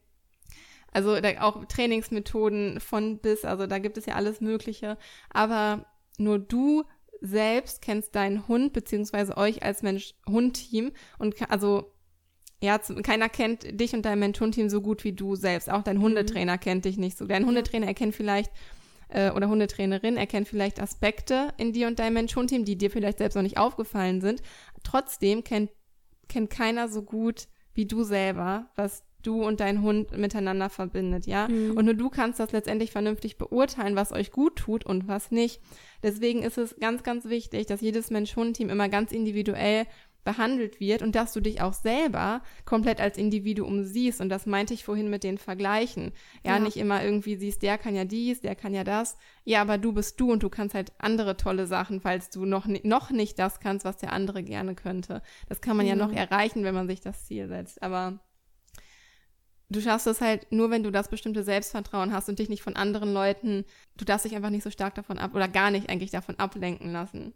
Also 0.91 1.19
da, 1.19 1.41
auch 1.41 1.65
Trainingsmethoden 1.65 2.79
von 2.79 3.19
bis, 3.19 3.45
also 3.45 3.67
da 3.67 3.79
gibt 3.79 3.97
es 3.97 4.05
ja 4.05 4.15
alles 4.15 4.41
Mögliche. 4.41 4.97
Aber 5.29 5.85
nur 6.17 6.39
du 6.39 6.83
selbst 7.21 7.81
kennst 7.81 8.15
deinen 8.15 8.47
Hund, 8.47 8.73
beziehungsweise 8.73 9.37
euch 9.37 9.63
als 9.63 9.81
Mensch-Hund-Team 9.81 10.91
und 11.17 11.35
also 11.51 11.91
ja, 12.61 12.77
keiner 12.77 13.29
kennt 13.29 13.79
dich 13.79 13.93
und 13.93 14.03
dein 14.03 14.19
Mentorenteam 14.19 14.69
so 14.69 14.81
gut 14.81 15.05
wie 15.05 15.13
du 15.13 15.35
selbst. 15.35 15.69
Auch 15.69 15.81
dein 15.81 15.97
mhm. 15.97 16.03
Hundetrainer 16.03 16.55
mhm. 16.55 16.59
kennt 16.59 16.85
dich 16.85 16.97
nicht 16.97 17.17
so. 17.17 17.25
Dein 17.25 17.45
Hundetrainer 17.45 17.87
erkennt 17.87 18.15
vielleicht 18.15 18.51
äh, 19.09 19.31
oder 19.31 19.49
Hundetrainerin 19.49 20.17
erkennt 20.17 20.47
vielleicht 20.47 20.81
Aspekte 20.81 21.53
in 21.57 21.73
dir 21.73 21.87
und 21.87 21.99
deinem 21.99 22.13
Mentorenteam, 22.15 22.65
die 22.65 22.77
dir 22.77 22.91
vielleicht 22.91 23.17
selbst 23.19 23.35
noch 23.35 23.43
nicht 23.43 23.57
aufgefallen 23.57 24.21
sind. 24.21 24.41
Trotzdem 24.83 25.43
kennt, 25.43 25.71
kennt 26.27 26.49
keiner 26.49 26.89
so 26.89 27.01
gut 27.01 27.47
wie 27.73 27.85
du 27.85 28.03
selber, 28.03 28.69
was 28.75 29.03
du 29.23 29.43
und 29.43 29.59
dein 29.59 29.81
Hund 29.81 30.17
miteinander 30.17 30.69
verbindet, 30.69 31.25
ja? 31.27 31.47
Mhm. 31.47 31.77
Und 31.77 31.85
nur 31.85 31.93
du 31.93 32.09
kannst 32.09 32.39
das 32.39 32.51
letztendlich 32.51 32.91
vernünftig 32.91 33.37
beurteilen, 33.37 33.95
was 33.95 34.11
euch 34.11 34.31
gut 34.31 34.55
tut 34.55 34.85
und 34.85 35.07
was 35.07 35.31
nicht. 35.31 35.61
Deswegen 36.03 36.43
ist 36.43 36.57
es 36.57 36.75
ganz, 36.79 37.03
ganz 37.03 37.25
wichtig, 37.25 37.65
dass 37.65 37.81
jedes 37.81 38.09
Mensch-Hund-Team 38.09 38.69
immer 38.69 38.89
ganz 38.89 39.11
individuell 39.11 39.85
behandelt 40.23 40.79
wird 40.79 41.01
und 41.01 41.15
dass 41.15 41.33
du 41.33 41.39
dich 41.39 41.61
auch 41.61 41.73
selber 41.73 42.41
komplett 42.65 43.01
als 43.01 43.17
Individuum 43.17 43.83
siehst. 43.83 44.21
Und 44.21 44.29
das 44.29 44.45
meinte 44.45 44.73
ich 44.73 44.83
vorhin 44.83 45.09
mit 45.09 45.23
den 45.23 45.37
Vergleichen. 45.37 46.11
Ja, 46.45 46.53
ja, 46.53 46.59
nicht 46.59 46.77
immer 46.77 47.03
irgendwie 47.03 47.35
siehst, 47.35 47.63
der 47.63 47.77
kann 47.77 47.95
ja 47.95 48.05
dies, 48.05 48.41
der 48.41 48.55
kann 48.55 48.73
ja 48.73 48.83
das. 48.83 49.17
Ja, 49.43 49.61
aber 49.61 49.77
du 49.77 49.93
bist 49.93 50.19
du 50.19 50.31
und 50.31 50.43
du 50.43 50.49
kannst 50.49 50.75
halt 50.75 50.91
andere 50.99 51.37
tolle 51.37 51.67
Sachen, 51.67 52.01
falls 52.01 52.29
du 52.29 52.45
noch, 52.45 52.67
noch 52.67 53.11
nicht 53.11 53.39
das 53.39 53.59
kannst, 53.59 53.85
was 53.85 53.97
der 53.97 54.13
andere 54.13 54.43
gerne 54.43 54.75
könnte. 54.75 55.21
Das 55.47 55.61
kann 55.61 55.77
man 55.77 55.85
mhm. 55.85 55.89
ja 55.89 55.95
noch 55.95 56.11
erreichen, 56.11 56.63
wenn 56.63 56.75
man 56.75 56.87
sich 56.87 57.01
das 57.01 57.25
Ziel 57.25 57.47
setzt. 57.47 57.81
Aber 57.81 58.19
du 59.69 59.81
schaffst 59.81 60.07
es 60.07 60.21
halt 60.21 60.51
nur, 60.51 60.71
wenn 60.71 60.83
du 60.83 60.91
das 60.91 61.09
bestimmte 61.09 61.43
Selbstvertrauen 61.43 62.11
hast 62.13 62.29
und 62.29 62.39
dich 62.39 62.49
nicht 62.49 62.63
von 62.63 62.75
anderen 62.75 63.13
Leuten, 63.13 63.65
du 63.97 64.05
darfst 64.05 64.25
dich 64.25 64.35
einfach 64.35 64.49
nicht 64.49 64.63
so 64.63 64.71
stark 64.71 64.95
davon 64.95 65.17
ab 65.17 65.35
oder 65.35 65.47
gar 65.47 65.71
nicht 65.71 65.89
eigentlich 65.89 66.11
davon 66.11 66.37
ablenken 66.39 66.91
lassen. 66.91 67.33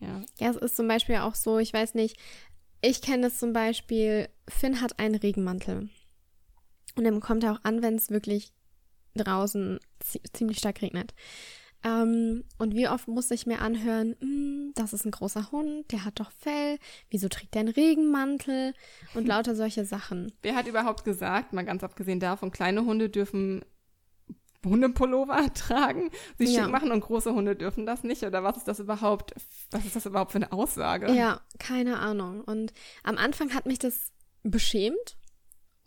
Ja. 0.00 0.22
Ja, 0.38 0.50
es 0.50 0.56
ist 0.56 0.76
zum 0.76 0.86
Beispiel 0.86 1.16
auch 1.16 1.34
so, 1.34 1.58
ich 1.58 1.72
weiß 1.72 1.94
nicht, 1.94 2.16
ich 2.80 3.02
kenne 3.02 3.24
das 3.24 3.38
zum 3.38 3.52
Beispiel, 3.52 4.28
Finn 4.48 4.80
hat 4.80 4.98
einen 5.00 5.16
Regenmantel. 5.16 5.88
Und 6.94 7.04
dann 7.04 7.20
kommt 7.20 7.44
er 7.44 7.52
auch 7.52 7.64
an, 7.64 7.82
wenn 7.82 7.96
es 7.96 8.10
wirklich 8.10 8.52
draußen 9.14 9.80
ziemlich 10.32 10.58
stark 10.58 10.80
regnet. 10.82 11.14
Ähm, 11.84 12.44
und 12.58 12.74
wie 12.74 12.88
oft 12.88 13.06
muss 13.08 13.30
ich 13.30 13.46
mir 13.46 13.60
anhören, 13.60 14.16
hm, 14.20 14.72
das 14.74 14.92
ist 14.92 15.04
ein 15.04 15.12
großer 15.12 15.52
Hund, 15.52 15.90
der 15.92 16.04
hat 16.04 16.18
doch 16.18 16.30
Fell, 16.32 16.78
wieso 17.10 17.28
trägt 17.28 17.54
der 17.54 17.60
einen 17.60 17.68
Regenmantel 17.68 18.74
und 19.14 19.26
lauter 19.28 19.54
solche 19.54 19.84
Sachen. 19.84 20.32
Wer 20.42 20.56
hat 20.56 20.66
überhaupt 20.66 21.04
gesagt, 21.04 21.52
mal 21.52 21.64
ganz 21.64 21.84
abgesehen 21.84 22.20
davon, 22.20 22.50
kleine 22.50 22.84
Hunde 22.84 23.08
dürfen 23.08 23.64
Hundepullover 24.64 25.52
tragen, 25.54 26.10
sich 26.36 26.52
ja. 26.52 26.62
schick 26.62 26.72
machen 26.72 26.90
und 26.90 27.00
große 27.00 27.32
Hunde 27.32 27.54
dürfen 27.54 27.86
das 27.86 28.02
nicht? 28.02 28.24
Oder 28.24 28.42
was 28.42 28.56
ist 28.56 28.68
das 28.68 28.80
überhaupt, 28.80 29.34
was 29.70 29.84
ist 29.84 29.96
das 29.96 30.06
überhaupt 30.06 30.32
für 30.32 30.38
eine 30.38 30.52
Aussage? 30.52 31.12
Ja, 31.12 31.40
keine 31.58 31.98
Ahnung. 32.00 32.42
Und 32.42 32.72
am 33.04 33.18
Anfang 33.18 33.54
hat 33.54 33.66
mich 33.66 33.78
das 33.78 34.12
beschämt. 34.42 35.17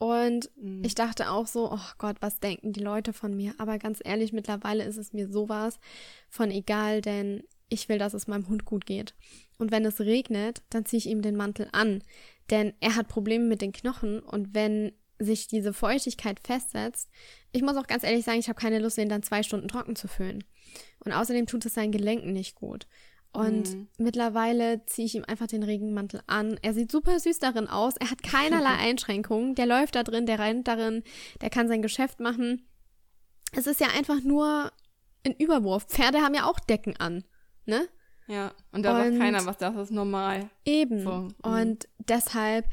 Und 0.02 0.50
mhm. 0.56 0.84
ich 0.84 0.96
dachte 0.96 1.30
auch 1.30 1.46
so, 1.46 1.72
oh 1.72 1.92
Gott, 2.00 2.16
was 2.22 2.40
denken 2.40 2.74
die 2.74 2.80
Leute 2.80 3.14
von 3.14 3.38
mir? 3.38 3.54
Aber 3.60 3.78
ganz 3.78 4.00
ehrlich, 4.04 4.34
mittlerweile 4.34 4.84
ist 4.84 4.98
es 4.98 5.14
mir 5.14 5.30
sowas 5.30 5.80
von 6.28 6.50
egal, 6.50 7.02
denn 7.02 7.44
ich 7.70 7.88
will, 7.88 8.00
dass 8.00 8.16
es 8.16 8.26
meinem 8.26 8.48
Hund 8.48 8.66
gut 8.66 8.88
geht. 8.88 9.14
Und 9.60 9.70
wenn 9.70 9.86
es 9.86 10.00
regnet, 10.00 10.64
dann 10.72 10.86
ziehe 10.86 10.98
ich 10.98 11.06
ihm 11.06 11.22
den 11.22 11.36
Mantel 11.36 11.70
an. 11.72 12.04
Denn 12.50 12.74
er 12.80 12.96
hat 12.96 13.10
Probleme 13.10 13.46
mit 13.46 13.62
den 13.62 13.74
Knochen 13.74 14.22
und 14.22 14.56
wenn 14.56 14.92
sich 15.20 15.48
diese 15.48 15.72
Feuchtigkeit 15.72 16.40
festsetzt, 16.40 17.08
ich 17.52 17.62
muss 17.62 17.78
auch 17.78 17.86
ganz 17.86 18.04
ehrlich 18.04 18.26
sagen, 18.26 18.40
ich 18.40 18.50
habe 18.50 18.60
keine 18.60 18.80
Lust, 18.80 18.98
den 18.98 19.08
dann 19.08 19.22
zwei 19.22 19.44
Stunden 19.44 19.68
trocken 19.68 19.96
zu 19.96 20.08
füllen. 20.08 20.44
Und 21.06 21.12
außerdem 21.12 21.46
tut 21.46 21.64
es 21.68 21.76
seinen 21.76 21.92
Gelenken 21.92 22.34
nicht 22.34 22.56
gut. 22.56 22.88
Und 23.34 23.74
mhm. 23.74 23.88
mittlerweile 23.98 24.86
ziehe 24.86 25.06
ich 25.06 25.16
ihm 25.16 25.24
einfach 25.26 25.48
den 25.48 25.64
Regenmantel 25.64 26.22
an. 26.28 26.60
Er 26.62 26.74
sieht 26.74 26.92
super 26.92 27.18
süß 27.20 27.40
darin 27.40 27.68
aus. 27.68 27.96
Er 27.98 28.12
hat 28.12 28.24
keinerlei 28.24 28.76
Einschränkungen. 28.80 29.56
Der 29.56 29.66
läuft 29.66 29.96
da 29.96 30.04
drin, 30.04 30.26
der 30.26 30.40
rennt 30.40 30.68
darin, 30.68 31.04
der 31.40 31.50
kann 31.50 31.68
sein 31.68 31.82
Geschäft 31.82 32.20
machen. 32.20 32.68
Es 33.54 33.68
ist 33.68 33.80
ja 33.80 33.88
einfach 33.98 34.22
nur 34.22 34.72
ein 35.26 35.34
Überwurf. 35.34 35.86
Pferde 35.86 36.22
haben 36.22 36.34
ja 36.34 36.46
auch 36.46 36.60
Decken 36.60 36.98
an, 36.98 37.24
ne? 37.66 37.88
Ja, 38.28 38.54
und 38.72 38.84
da 38.84 38.96
sagt 38.96 39.18
keiner 39.18 39.46
was, 39.46 39.58
das 39.58 39.76
ist 39.76 39.92
normal. 39.92 40.50
Eben. 40.64 41.04
So, 41.04 41.12
mhm. 41.12 41.36
und 41.42 41.88
deshalb 42.00 42.66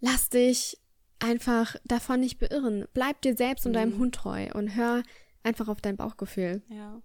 lass 0.00 0.28
dich 0.28 0.78
einfach 1.18 1.76
davon 1.84 2.20
nicht 2.20 2.38
beirren. 2.38 2.86
Bleib 2.94 3.20
dir 3.22 3.36
selbst 3.36 3.66
und 3.66 3.72
deinem 3.72 3.94
mhm. 3.94 3.98
Hund 3.98 4.14
treu 4.14 4.48
und 4.54 4.76
hör 4.76 5.02
einfach 5.42 5.68
auf 5.68 5.80
dein 5.80 5.96
Bauchgefühl. 5.96 6.62
Ja. 6.68 7.00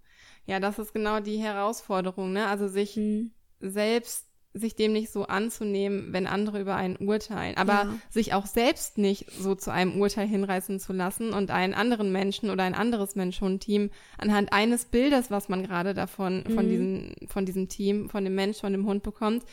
Ja, 0.45 0.59
das 0.59 0.79
ist 0.79 0.93
genau 0.93 1.19
die 1.19 1.37
Herausforderung, 1.37 2.33
ne? 2.33 2.47
Also 2.47 2.67
sich 2.67 2.97
mhm. 2.97 3.31
selbst 3.59 4.27
sich 4.53 4.75
dem 4.75 4.93
nicht 4.93 5.11
so 5.11 5.25
anzunehmen, 5.25 6.13
wenn 6.13 6.27
andere 6.27 6.61
über 6.61 6.75
einen 6.75 6.97
urteilen, 6.97 7.57
aber 7.57 7.73
ja. 7.73 7.95
sich 8.11 8.33
auch 8.33 8.45
selbst 8.45 8.99
nicht 8.99 9.31
so 9.31 9.55
zu 9.55 9.71
einem 9.71 9.99
Urteil 9.99 10.27
hinreißen 10.27 10.79
zu 10.79 10.93
lassen 10.93 11.33
und 11.33 11.49
einen 11.49 11.73
anderen 11.73 12.11
Menschen 12.11 12.51
oder 12.51 12.63
ein 12.63 12.75
anderes 12.75 13.15
Mensch-Hund-Team 13.15 13.89
anhand 14.19 14.53
eines 14.53 14.85
Bildes, 14.85 15.31
was 15.31 15.49
man 15.49 15.63
gerade 15.63 15.95
davon, 15.95 16.43
mhm. 16.47 16.53
von 16.53 16.69
diesem, 16.69 17.15
von 17.27 17.45
diesem 17.45 17.67
Team, 17.67 18.09
von 18.09 18.23
dem 18.23 18.35
Mensch, 18.35 18.59
von 18.59 18.73
dem 18.73 18.85
Hund 18.85 19.01
bekommt, 19.01 19.43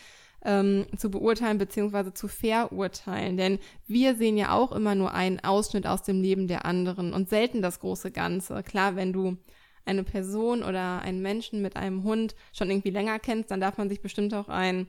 ähm, 0.45 0.85
zu 0.97 1.11
beurteilen 1.11 1.57
beziehungsweise 1.57 2.13
zu 2.13 2.29
verurteilen. 2.29 3.39
Denn 3.39 3.59
wir 3.87 4.17
sehen 4.17 4.37
ja 4.37 4.53
auch 4.53 4.73
immer 4.73 4.95
nur 4.95 5.15
einen 5.15 5.41
Ausschnitt 5.41 5.87
aus 5.87 6.03
dem 6.03 6.21
Leben 6.21 6.47
der 6.47 6.67
anderen 6.67 7.15
und 7.15 7.31
selten 7.31 7.63
das 7.63 7.81
große 7.81 8.11
Ganze. 8.11 8.63
Klar, 8.63 8.97
wenn 8.97 9.15
du 9.15 9.39
eine 9.91 10.05
Person 10.05 10.63
oder 10.63 11.03
einen 11.03 11.21
Menschen 11.21 11.63
mit 11.63 11.77
einem 11.77 12.05
Hund 12.05 12.35
schon 12.53 12.71
irgendwie 12.71 12.91
länger 12.91 13.19
kennst, 13.19 13.51
dann 13.51 13.61
darf 13.61 13.79
man 13.79 13.89
sich 13.89 14.01
bestimmt 14.01 14.33
auch 14.35 14.49
ein 14.49 14.87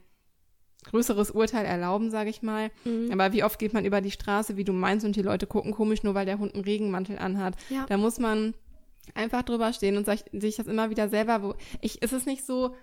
größeres 0.85 1.31
Urteil 1.31 1.65
erlauben, 1.65 2.09
sage 2.09 2.29
ich 2.29 2.41
mal. 2.41 2.71
Mhm. 2.85 3.11
Aber 3.11 3.33
wie 3.33 3.43
oft 3.43 3.59
geht 3.59 3.73
man 3.73 3.85
über 3.85 4.01
die 4.01 4.11
Straße, 4.11 4.57
wie 4.57 4.63
du 4.63 4.73
meinst, 4.73 5.05
und 5.05 5.15
die 5.15 5.21
Leute 5.21 5.47
gucken 5.47 5.73
komisch, 5.73 6.03
nur 6.03 6.15
weil 6.15 6.25
der 6.25 6.39
Hund 6.39 6.55
einen 6.55 6.63
Regenmantel 6.63 7.17
anhat. 7.17 7.55
Ja. 7.69 7.85
Da 7.87 7.97
muss 7.97 8.19
man 8.19 8.53
einfach 9.13 9.43
drüber 9.43 9.73
stehen 9.73 9.97
und 9.97 10.05
sich 10.05 10.55
das 10.55 10.67
immer 10.67 10.89
wieder 10.89 11.09
selber, 11.09 11.43
wo 11.43 11.55
ich, 11.81 12.01
ist 12.01 12.13
es 12.13 12.25
nicht 12.25 12.45
so, 12.45 12.75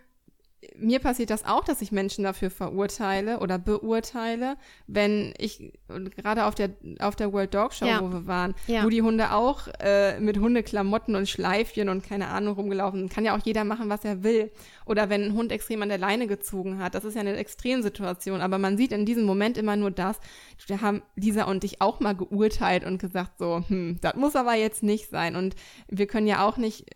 mir 0.76 0.98
passiert 0.98 1.30
das 1.30 1.44
auch, 1.44 1.64
dass 1.64 1.82
ich 1.82 1.92
Menschen 1.92 2.24
dafür 2.24 2.50
verurteile 2.50 3.38
oder 3.38 3.58
beurteile, 3.58 4.56
wenn 4.86 5.32
ich 5.38 5.72
gerade 6.16 6.46
auf 6.46 6.54
der 6.54 6.70
auf 6.98 7.14
der 7.14 7.32
World 7.32 7.54
Dog 7.54 7.72
Show, 7.74 7.86
ja. 7.86 8.00
wo 8.02 8.10
wir 8.12 8.26
waren, 8.26 8.54
ja. 8.66 8.84
wo 8.84 8.88
die 8.88 9.02
Hunde 9.02 9.32
auch 9.32 9.68
äh, 9.80 10.18
mit 10.18 10.38
Hundeklamotten 10.38 11.14
und 11.14 11.28
Schleifchen 11.28 11.88
und 11.88 12.02
keine 12.02 12.28
Ahnung 12.28 12.54
rumgelaufen 12.54 13.00
sind. 13.00 13.12
Kann 13.12 13.24
ja 13.24 13.36
auch 13.36 13.44
jeder 13.44 13.64
machen, 13.64 13.88
was 13.88 14.04
er 14.04 14.22
will. 14.24 14.50
Oder 14.84 15.10
wenn 15.10 15.24
ein 15.24 15.34
Hund 15.34 15.52
extrem 15.52 15.82
an 15.82 15.90
der 15.90 15.98
Leine 15.98 16.26
gezogen 16.26 16.78
hat, 16.78 16.94
das 16.94 17.04
ist 17.04 17.14
ja 17.14 17.20
eine 17.20 17.36
Extremsituation. 17.36 18.40
Aber 18.40 18.58
man 18.58 18.76
sieht 18.76 18.92
in 18.92 19.06
diesem 19.06 19.24
Moment 19.24 19.58
immer 19.58 19.76
nur 19.76 19.90
das. 19.90 20.18
Da 20.66 20.80
haben 20.80 21.02
Lisa 21.14 21.44
und 21.44 21.62
ich 21.62 21.80
auch 21.80 22.00
mal 22.00 22.16
geurteilt 22.16 22.84
und 22.84 22.98
gesagt 22.98 23.38
so, 23.38 23.62
hm, 23.68 23.98
das 24.00 24.14
muss 24.16 24.34
aber 24.34 24.54
jetzt 24.54 24.82
nicht 24.82 25.08
sein. 25.08 25.36
Und 25.36 25.54
wir 25.88 26.06
können 26.06 26.26
ja 26.26 26.46
auch 26.46 26.56
nicht 26.56 26.86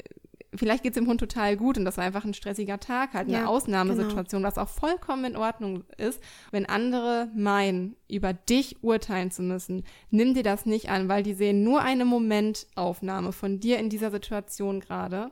vielleicht 0.55 0.83
geht 0.83 0.93
es 0.93 0.99
dem 0.99 1.09
Hund 1.09 1.21
total 1.21 1.57
gut 1.57 1.79
und 1.79 1.85
das 1.85 1.97
war 1.97 2.05
einfach 2.05 2.25
ein 2.25 2.35
stressiger 2.35 2.79
Tag, 2.79 3.15
halt 3.15 3.29
eine 3.29 3.39
ja, 3.39 3.47
Ausnahmesituation, 3.47 4.43
genau. 4.43 4.49
was 4.49 4.59
auch 4.59 4.69
vollkommen 4.69 5.25
in 5.25 5.37
Ordnung 5.37 5.85
ist. 5.97 6.21
Wenn 6.51 6.67
andere 6.67 7.29
meinen, 7.35 7.97
über 8.09 8.33
dich 8.33 8.83
urteilen 8.83 9.31
zu 9.31 9.43
müssen, 9.43 9.85
nimm 10.11 10.35
dir 10.35 10.43
das 10.43 10.67
nicht 10.67 10.91
an, 10.91 11.09
weil 11.09 11.23
die 11.23 11.35
sehen 11.35 11.65
nur 11.65 11.83
eine 11.83 12.05
Momentaufnahme 12.05 13.33
von 13.33 13.61
dir 13.61 13.79
in 13.79 13.89
dieser 13.89 14.11
Situation 14.11 14.81
gerade. 14.81 15.31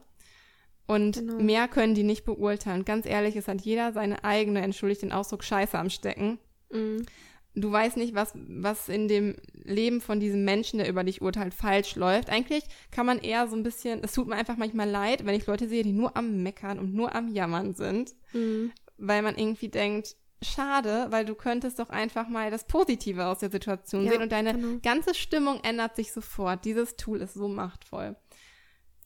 Und 0.86 1.18
genau. 1.18 1.34
mehr 1.34 1.68
können 1.68 1.94
die 1.94 2.02
nicht 2.02 2.24
beurteilen. 2.24 2.84
Ganz 2.84 3.06
ehrlich, 3.06 3.36
es 3.36 3.46
hat 3.46 3.60
jeder 3.60 3.92
seine 3.92 4.24
eigene, 4.24 4.62
entschuldigt 4.62 5.02
den 5.02 5.12
Ausdruck, 5.12 5.44
Scheiße 5.44 5.78
am 5.78 5.90
Stecken. 5.90 6.38
Mhm 6.72 7.06
du 7.54 7.70
weißt 7.70 7.96
nicht, 7.96 8.14
was, 8.14 8.32
was 8.34 8.88
in 8.88 9.08
dem 9.08 9.36
Leben 9.52 10.00
von 10.00 10.20
diesem 10.20 10.44
Menschen, 10.44 10.78
der 10.78 10.88
über 10.88 11.04
dich 11.04 11.22
urteilt, 11.22 11.54
falsch 11.54 11.96
läuft. 11.96 12.30
Eigentlich 12.30 12.64
kann 12.90 13.06
man 13.06 13.18
eher 13.18 13.48
so 13.48 13.56
ein 13.56 13.62
bisschen, 13.62 14.02
es 14.02 14.12
tut 14.12 14.28
mir 14.28 14.36
einfach 14.36 14.56
manchmal 14.56 14.88
leid, 14.88 15.26
wenn 15.26 15.34
ich 15.34 15.46
Leute 15.46 15.68
sehe, 15.68 15.82
die 15.82 15.92
nur 15.92 16.16
am 16.16 16.42
Meckern 16.42 16.78
und 16.78 16.94
nur 16.94 17.14
am 17.14 17.28
Jammern 17.28 17.74
sind, 17.74 18.14
mhm. 18.32 18.72
weil 18.98 19.22
man 19.22 19.36
irgendwie 19.36 19.68
denkt, 19.68 20.16
schade, 20.42 21.06
weil 21.10 21.24
du 21.24 21.34
könntest 21.34 21.78
doch 21.78 21.90
einfach 21.90 22.28
mal 22.28 22.50
das 22.50 22.64
Positive 22.64 23.26
aus 23.26 23.38
der 23.38 23.50
Situation 23.50 24.04
ja, 24.04 24.12
sehen 24.12 24.22
und 24.22 24.32
deine 24.32 24.54
genau. 24.54 24.78
ganze 24.82 25.14
Stimmung 25.14 25.60
ändert 25.62 25.96
sich 25.96 26.12
sofort. 26.12 26.64
Dieses 26.64 26.96
Tool 26.96 27.20
ist 27.20 27.34
so 27.34 27.48
machtvoll. 27.48 28.16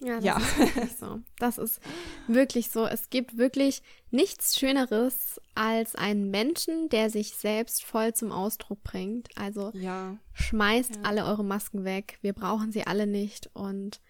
Ja, 0.01 0.17
das 0.17 0.25
ja. 0.25 0.37
ist 0.37 0.59
wirklich 0.59 0.97
so. 0.97 1.21
Das 1.39 1.59
ist 1.59 1.81
wirklich 2.27 2.71
so. 2.71 2.87
Es 2.87 3.11
gibt 3.11 3.39
wirklich 3.39 3.83
nichts 4.11 4.59
Schöneres 4.59 5.41
als 5.55 5.95
einen 5.95 6.31
Menschen, 6.31 6.89
der 6.89 7.11
sich 7.11 7.35
selbst 7.35 7.85
voll 7.85 8.13
zum 8.13 8.33
Ausdruck 8.33 8.83
bringt. 8.83 9.29
Also 9.37 9.71
ja. 9.75 10.17
schmeißt 10.33 10.97
ja. 10.97 11.03
alle 11.03 11.25
eure 11.25 11.45
Masken 11.45 11.85
weg. 11.85 12.19
Wir 12.23 12.33
brauchen 12.33 12.73
sie 12.73 12.87
alle 12.87 13.07
nicht 13.07 13.51
und 13.55 14.01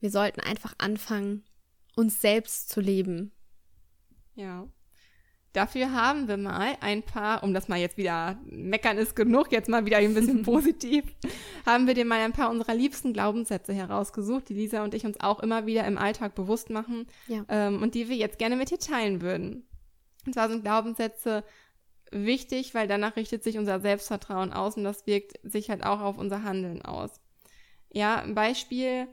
wir 0.00 0.10
sollten 0.10 0.40
einfach 0.40 0.74
anfangen, 0.78 1.44
uns 1.94 2.20
selbst 2.20 2.70
zu 2.70 2.80
leben. 2.80 3.32
Ja. 4.34 4.68
Dafür 5.54 5.92
haben 5.92 6.28
wir 6.28 6.36
mal 6.36 6.76
ein 6.80 7.02
paar, 7.02 7.42
um 7.42 7.54
das 7.54 7.68
mal 7.68 7.78
jetzt 7.78 7.96
wieder, 7.96 8.38
meckern 8.44 8.98
ist 8.98 9.16
genug, 9.16 9.50
jetzt 9.50 9.68
mal 9.68 9.86
wieder 9.86 9.96
ein 9.96 10.14
bisschen 10.14 10.42
positiv, 10.44 11.04
haben 11.64 11.86
wir 11.86 11.94
dir 11.94 12.04
mal 12.04 12.20
ein 12.20 12.32
paar 12.32 12.50
unserer 12.50 12.74
liebsten 12.74 13.12
Glaubenssätze 13.14 13.72
herausgesucht, 13.72 14.48
die 14.50 14.54
Lisa 14.54 14.84
und 14.84 14.94
ich 14.94 15.06
uns 15.06 15.18
auch 15.20 15.40
immer 15.40 15.64
wieder 15.64 15.86
im 15.86 15.96
Alltag 15.96 16.34
bewusst 16.34 16.68
machen 16.68 17.06
ja. 17.28 17.44
ähm, 17.48 17.82
und 17.82 17.94
die 17.94 18.08
wir 18.08 18.16
jetzt 18.16 18.38
gerne 18.38 18.56
mit 18.56 18.70
dir 18.70 18.78
teilen 18.78 19.22
würden. 19.22 19.66
Und 20.26 20.34
zwar 20.34 20.50
sind 20.50 20.64
Glaubenssätze 20.64 21.42
wichtig, 22.10 22.74
weil 22.74 22.86
danach 22.86 23.16
richtet 23.16 23.42
sich 23.42 23.56
unser 23.56 23.80
Selbstvertrauen 23.80 24.52
aus 24.52 24.76
und 24.76 24.84
das 24.84 25.06
wirkt 25.06 25.38
sich 25.42 25.70
halt 25.70 25.84
auch 25.84 26.00
auf 26.00 26.18
unser 26.18 26.42
Handeln 26.42 26.82
aus. 26.82 27.20
Ja, 27.90 28.16
ein 28.20 28.34
Beispiel, 28.34 29.08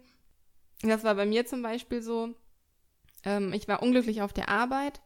das 0.81 1.03
war 1.05 1.15
bei 1.15 1.25
mir 1.25 1.45
zum 1.45 1.61
Beispiel 1.61 2.01
so, 2.01 2.35
ähm, 3.23 3.53
ich 3.53 3.69
war 3.69 3.81
unglücklich 3.81 4.21
auf 4.21 4.33
der 4.33 4.49
Arbeit 4.49 5.01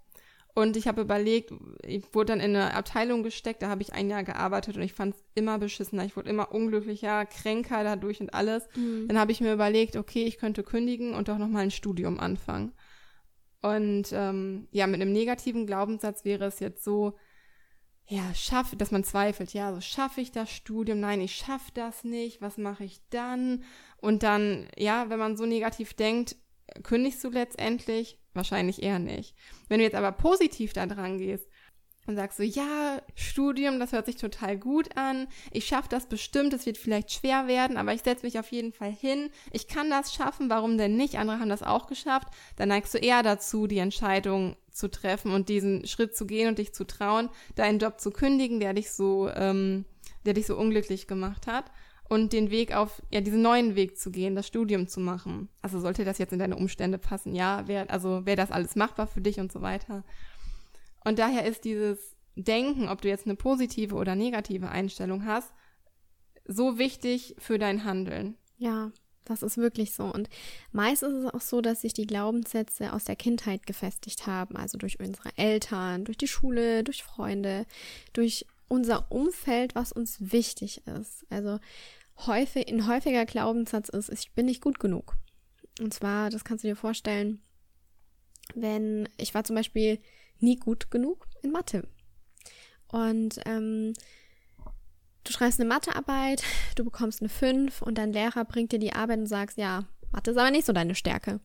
und 0.59 0.75
ich 0.75 0.89
habe 0.89 0.99
überlegt, 0.99 1.53
ich 1.85 2.03
wurde 2.13 2.33
dann 2.33 2.41
in 2.41 2.53
eine 2.53 2.73
Abteilung 2.73 3.23
gesteckt, 3.23 3.61
da 3.61 3.69
habe 3.69 3.81
ich 3.81 3.93
ein 3.93 4.09
Jahr 4.09 4.25
gearbeitet 4.25 4.75
und 4.75 4.83
ich 4.83 4.91
fand 4.91 5.15
es 5.15 5.23
immer 5.33 5.57
beschissener. 5.57 6.03
Ich 6.03 6.17
wurde 6.17 6.29
immer 6.29 6.53
unglücklicher, 6.53 7.25
kränker 7.25 7.85
dadurch 7.85 8.19
und 8.19 8.33
alles. 8.33 8.67
Mhm. 8.75 9.07
Dann 9.07 9.17
habe 9.17 9.31
ich 9.31 9.39
mir 9.39 9.53
überlegt, 9.53 9.95
okay, 9.95 10.25
ich 10.25 10.37
könnte 10.37 10.63
kündigen 10.63 11.13
und 11.13 11.29
auch 11.29 11.37
nochmal 11.37 11.63
ein 11.63 11.71
Studium 11.71 12.19
anfangen. 12.19 12.73
Und 13.61 14.09
ähm, 14.11 14.67
ja, 14.71 14.85
mit 14.85 15.01
einem 15.01 15.13
negativen 15.13 15.65
Glaubenssatz 15.65 16.25
wäre 16.25 16.47
es 16.47 16.59
jetzt 16.59 16.83
so, 16.83 17.15
ja, 18.07 18.33
schaffe, 18.35 18.75
dass 18.75 18.91
man 18.91 19.05
zweifelt, 19.05 19.53
ja, 19.53 19.73
so 19.73 19.79
schaffe 19.79 20.19
ich 20.19 20.33
das 20.33 20.51
Studium, 20.51 20.99
nein, 20.99 21.21
ich 21.21 21.35
schaffe 21.35 21.71
das 21.73 22.03
nicht, 22.03 22.41
was 22.41 22.57
mache 22.57 22.83
ich 22.83 22.99
dann? 23.11 23.63
Und 23.95 24.23
dann, 24.23 24.67
ja, 24.75 25.09
wenn 25.09 25.19
man 25.19 25.37
so 25.37 25.45
negativ 25.45 25.93
denkt, 25.93 26.35
kündigst 26.83 27.23
du 27.23 27.29
letztendlich? 27.29 28.19
Wahrscheinlich 28.33 28.83
eher 28.83 28.99
nicht. 28.99 29.35
Wenn 29.67 29.79
du 29.79 29.85
jetzt 29.85 29.95
aber 29.95 30.11
positiv 30.11 30.73
da 30.73 30.85
dran 30.85 31.17
gehst 31.17 31.47
und 32.05 32.15
sagst 32.15 32.37
so, 32.37 32.43
ja, 32.43 33.01
Studium, 33.15 33.79
das 33.79 33.91
hört 33.91 34.05
sich 34.05 34.15
total 34.15 34.57
gut 34.57 34.95
an, 34.97 35.27
ich 35.51 35.65
schaffe 35.65 35.89
das 35.89 36.07
bestimmt, 36.07 36.53
es 36.53 36.65
wird 36.65 36.77
vielleicht 36.77 37.11
schwer 37.11 37.47
werden, 37.47 37.77
aber 37.77 37.93
ich 37.93 38.01
setze 38.01 38.25
mich 38.25 38.39
auf 38.39 38.51
jeden 38.51 38.71
Fall 38.71 38.91
hin, 38.91 39.29
ich 39.51 39.67
kann 39.67 39.89
das 39.89 40.13
schaffen, 40.13 40.49
warum 40.49 40.77
denn 40.77 40.95
nicht? 40.95 41.17
Andere 41.17 41.39
haben 41.39 41.49
das 41.49 41.63
auch 41.63 41.87
geschafft, 41.87 42.27
dann 42.55 42.69
neigst 42.69 42.93
du 42.93 42.97
eher 42.97 43.23
dazu, 43.23 43.67
die 43.67 43.77
Entscheidung 43.77 44.55
zu 44.71 44.89
treffen 44.89 45.31
und 45.33 45.49
diesen 45.49 45.85
Schritt 45.85 46.15
zu 46.15 46.25
gehen 46.25 46.47
und 46.47 46.57
dich 46.57 46.73
zu 46.73 46.85
trauen, 46.85 47.29
deinen 47.55 47.79
Job 47.79 47.99
zu 47.99 48.11
kündigen, 48.11 48.59
der 48.59 48.73
dich 48.73 48.91
so, 48.91 49.29
ähm, 49.29 49.85
der 50.25 50.33
dich 50.33 50.47
so 50.47 50.57
unglücklich 50.57 51.07
gemacht 51.07 51.47
hat 51.47 51.65
und 52.09 52.33
den 52.33 52.49
Weg 52.49 52.75
auf, 52.75 53.01
ja, 53.11 53.21
diesen 53.21 53.41
neuen 53.41 53.75
Weg 53.75 53.97
zu 53.97 54.11
gehen, 54.11 54.35
das 54.35 54.47
Studium 54.47 54.87
zu 54.87 54.99
machen. 54.99 55.47
Also 55.61 55.79
sollte 55.79 56.03
das 56.03 56.17
jetzt 56.17 56.33
in 56.33 56.39
deine 56.39 56.55
Umstände 56.55 56.97
passen, 56.97 57.35
ja, 57.35 57.67
wär, 57.67 57.89
also 57.89 58.25
wäre 58.25 58.35
das 58.35 58.51
alles 58.51 58.75
machbar 58.75 59.07
für 59.07 59.21
dich 59.21 59.39
und 59.39 59.51
so 59.51 59.61
weiter. 59.61 60.03
Und 61.05 61.19
daher 61.19 61.45
ist 61.45 61.63
dieses 61.63 62.17
Denken, 62.35 62.89
ob 62.89 63.01
du 63.01 63.07
jetzt 63.07 63.25
eine 63.25 63.35
positive 63.35 63.95
oder 63.95 64.15
negative 64.15 64.69
Einstellung 64.69 65.25
hast, 65.25 65.53
so 66.45 66.79
wichtig 66.79 67.35
für 67.37 67.59
dein 67.59 67.85
Handeln. 67.85 68.35
Ja, 68.57 68.91
das 69.25 69.43
ist 69.43 69.57
wirklich 69.57 69.93
so. 69.93 70.05
Und 70.05 70.29
meist 70.71 71.03
ist 71.03 71.13
es 71.13 71.31
auch 71.31 71.41
so, 71.41 71.61
dass 71.61 71.81
sich 71.81 71.93
die 71.93 72.07
Glaubenssätze 72.07 72.91
aus 72.91 73.03
der 73.03 73.15
Kindheit 73.15 73.67
gefestigt 73.67 74.25
haben, 74.25 74.55
also 74.55 74.79
durch 74.79 74.99
unsere 74.99 75.29
Eltern, 75.37 76.05
durch 76.05 76.17
die 76.17 76.27
Schule, 76.27 76.83
durch 76.83 77.03
Freunde, 77.03 77.67
durch 78.13 78.47
unser 78.67 79.11
Umfeld, 79.11 79.75
was 79.75 79.91
uns 79.91 80.17
wichtig 80.19 80.81
ist. 80.87 81.25
Also 81.29 81.59
häufig, 82.27 82.67
ein 82.67 82.87
häufiger 82.87 83.25
Glaubenssatz 83.25 83.89
ist, 83.89 84.09
ich 84.09 84.31
bin 84.33 84.45
nicht 84.45 84.61
gut 84.61 84.79
genug. 84.79 85.15
Und 85.79 85.93
zwar, 85.93 86.29
das 86.29 86.43
kannst 86.43 86.63
du 86.63 86.67
dir 86.67 86.75
vorstellen, 86.75 87.41
wenn 88.55 89.07
ich 89.17 89.33
war 89.33 89.43
zum 89.43 89.55
Beispiel 89.55 89.99
nie 90.39 90.57
gut 90.57 90.91
genug 90.91 91.27
in 91.41 91.51
Mathe. 91.51 91.87
Und 92.87 93.39
ähm, 93.45 93.93
du 95.23 95.31
schreibst 95.31 95.59
eine 95.59 95.69
Mathearbeit, 95.69 96.43
du 96.75 96.83
bekommst 96.83 97.21
eine 97.21 97.29
5 97.29 97.81
und 97.81 97.97
dein 97.97 98.13
Lehrer 98.13 98.45
bringt 98.45 98.71
dir 98.71 98.79
die 98.79 98.93
Arbeit 98.93 99.19
und 99.19 99.27
sagst, 99.27 99.57
ja, 99.57 99.85
Mathe 100.11 100.31
ist 100.31 100.37
aber 100.37 100.51
nicht 100.51 100.65
so 100.65 100.73
deine 100.73 100.95
Stärke. 100.95 101.39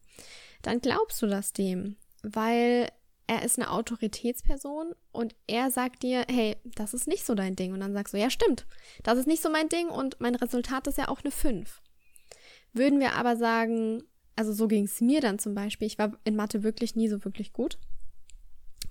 Dann 0.62 0.80
glaubst 0.80 1.20
du 1.20 1.26
das 1.26 1.52
dem, 1.52 1.96
weil 2.22 2.88
er 3.26 3.42
ist 3.42 3.58
eine 3.58 3.70
Autoritätsperson 3.70 4.94
und 5.12 5.34
er 5.46 5.70
sagt 5.70 6.02
dir, 6.02 6.26
hey, 6.30 6.56
das 6.64 6.92
ist 6.92 7.08
nicht 7.08 7.24
so 7.24 7.34
dein 7.34 7.56
Ding. 7.56 7.72
Und 7.72 7.80
dann 7.80 7.94
sagst 7.94 8.12
du, 8.12 8.18
ja, 8.18 8.28
stimmt, 8.30 8.66
das 9.02 9.18
ist 9.18 9.26
nicht 9.26 9.42
so 9.42 9.50
mein 9.50 9.68
Ding 9.68 9.88
und 9.88 10.20
mein 10.20 10.34
Resultat 10.34 10.86
ist 10.86 10.98
ja 10.98 11.08
auch 11.08 11.20
eine 11.22 11.30
5. 11.30 11.80
Würden 12.72 13.00
wir 13.00 13.14
aber 13.14 13.36
sagen, 13.36 14.02
also 14.36 14.52
so 14.52 14.68
ging 14.68 14.84
es 14.84 15.00
mir 15.00 15.20
dann 15.20 15.38
zum 15.38 15.54
Beispiel, 15.54 15.86
ich 15.86 15.98
war 15.98 16.18
in 16.24 16.36
Mathe 16.36 16.62
wirklich 16.62 16.96
nie 16.96 17.08
so 17.08 17.24
wirklich 17.24 17.52
gut. 17.52 17.78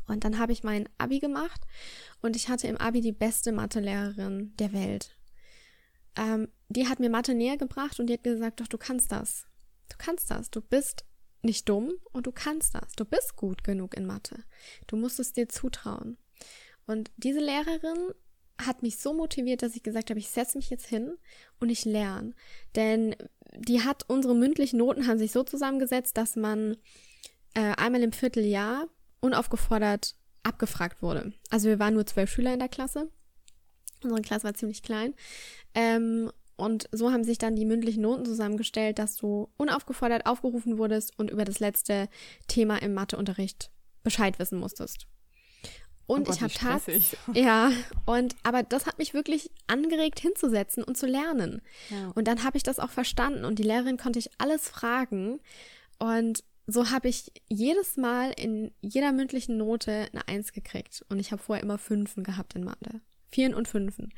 Und 0.08 0.24
dann 0.24 0.40
habe 0.40 0.52
ich 0.52 0.64
mein 0.64 0.90
Abi 0.98 1.20
gemacht 1.20 1.62
und 2.22 2.36
ich 2.36 2.50
hatte 2.50 2.68
im 2.68 2.78
Abi 2.78 3.02
die 3.02 3.12
beste 3.12 3.52
Mathelehrerin 3.52 4.54
der 4.58 4.74
Welt. 4.74 5.16
Ähm, 6.16 6.50
die 6.70 6.88
hat 6.88 7.00
mir 7.00 7.10
Mathe 7.10 7.34
näher 7.34 7.58
gebracht 7.58 8.00
und 8.00 8.08
die 8.08 8.14
hat 8.14 8.24
gesagt, 8.24 8.60
doch, 8.60 8.68
du 8.68 8.78
kannst 8.78 9.12
das. 9.12 9.46
Du 9.90 9.96
kannst 9.98 10.30
das. 10.32 10.50
Du 10.50 10.62
bist 10.62 11.06
nicht 11.44 11.68
dumm 11.70 11.94
und 12.12 12.28
du 12.28 12.32
kannst 12.32 12.76
das. 12.76 12.94
Du 12.96 13.06
bist 13.06 13.36
gut 13.36 13.64
genug 13.64 13.96
in 13.96 14.06
Mathe. 14.06 14.44
Du 14.88 14.96
musst 14.96 15.20
es 15.20 15.34
dir 15.34 15.50
zutrauen. 15.50 16.18
Und 16.86 17.12
diese 17.18 17.40
Lehrerin 17.40 18.14
hat 18.58 18.84
mich 18.84 18.98
so 18.98 19.14
motiviert, 19.14 19.62
dass 19.62 19.76
ich 19.76 19.84
gesagt 19.84 20.10
habe, 20.10 20.20
ich 20.20 20.30
setze 20.30 20.58
mich 20.58 20.70
jetzt 20.70 20.88
hin 20.88 21.18
und 21.60 21.70
ich 21.70 21.86
lerne. 21.86 22.34
Denn 22.76 23.16
die 23.56 23.82
hat 23.82 24.04
unsere 24.10 24.36
mündlichen 24.36 24.80
Noten 24.80 25.08
haben 25.08 25.18
sich 25.18 25.32
so 25.32 25.44
zusammengesetzt, 25.44 26.18
dass 26.18 26.36
man 26.36 26.78
äh, 27.56 27.74
einmal 27.76 28.04
im 28.04 28.12
Vierteljahr 28.12 28.88
unaufgefordert 29.22 30.16
abgefragt 30.44 31.02
wurde. 31.02 31.34
Also 31.50 31.70
wir 31.70 31.80
waren 31.80 31.94
nur 31.94 32.06
zwölf 32.06 32.32
Schüler 32.32 32.54
in 32.54 32.60
der 32.60 32.70
Klasse. 32.70 33.10
Unsere 34.04 34.22
Klasse 34.22 34.44
war 34.46 34.54
ziemlich 34.54 34.84
klein. 34.84 35.14
Ähm, 35.74 36.32
Und 36.56 36.88
so 36.92 37.12
haben 37.12 37.24
sich 37.24 37.38
dann 37.38 37.56
die 37.56 37.66
mündlichen 37.66 38.02
Noten 38.02 38.26
zusammengestellt, 38.26 39.00
dass 39.00 39.16
du 39.16 39.50
unaufgefordert 39.58 40.26
aufgerufen 40.26 40.78
wurdest 40.78 41.18
und 41.18 41.32
über 41.32 41.46
das 41.46 41.60
letzte 41.60 42.10
Thema 42.48 42.82
im 42.82 42.94
Matheunterricht 42.94 43.72
Bescheid 44.04 44.38
wissen 44.40 44.60
musstest. 44.60 45.08
Und 46.06 46.22
oh 46.22 46.24
Gott, 46.26 46.36
ich 46.36 46.42
habe 46.42 46.54
tatsächlich, 46.54 47.18
ja, 47.34 47.72
und 48.06 48.36
aber 48.44 48.64
das 48.64 48.86
hat 48.86 48.98
mich 48.98 49.14
wirklich 49.14 49.50
angeregt 49.68 50.20
hinzusetzen 50.20 50.84
und 50.84 50.98
zu 50.98 51.08
lernen. 51.08 51.62
Ja. 51.90 52.12
Und 52.14 52.28
dann 52.28 52.44
habe 52.44 52.58
ich 52.58 52.64
das 52.64 52.80
auch 52.80 52.90
verstanden 52.90 53.46
und 53.46 53.58
die 53.58 53.64
Lehrerin 53.64 53.98
konnte 53.98 54.20
ich 54.20 54.30
alles 54.38 54.68
fragen 54.68 55.40
und 56.00 56.44
so 56.68 56.92
habe 56.92 57.10
ich 57.10 57.32
jedes 57.50 57.98
Mal 57.98 58.32
in 58.32 58.72
jeder 58.82 59.12
mündlichen 59.12 59.58
Note 59.58 60.08
eine 60.12 60.28
Eins 60.28 60.54
gekriegt 60.54 61.06
und 61.10 61.20
ich 61.20 61.32
habe 61.32 61.42
vorher 61.42 61.64
immer 61.64 61.78
Fünfen 61.78 62.24
gehabt 62.24 62.56
in 62.56 62.64
Mathe. 62.64 63.02
Vieren 63.32 63.54
und 63.54 63.68
Fünfen. 63.68 64.14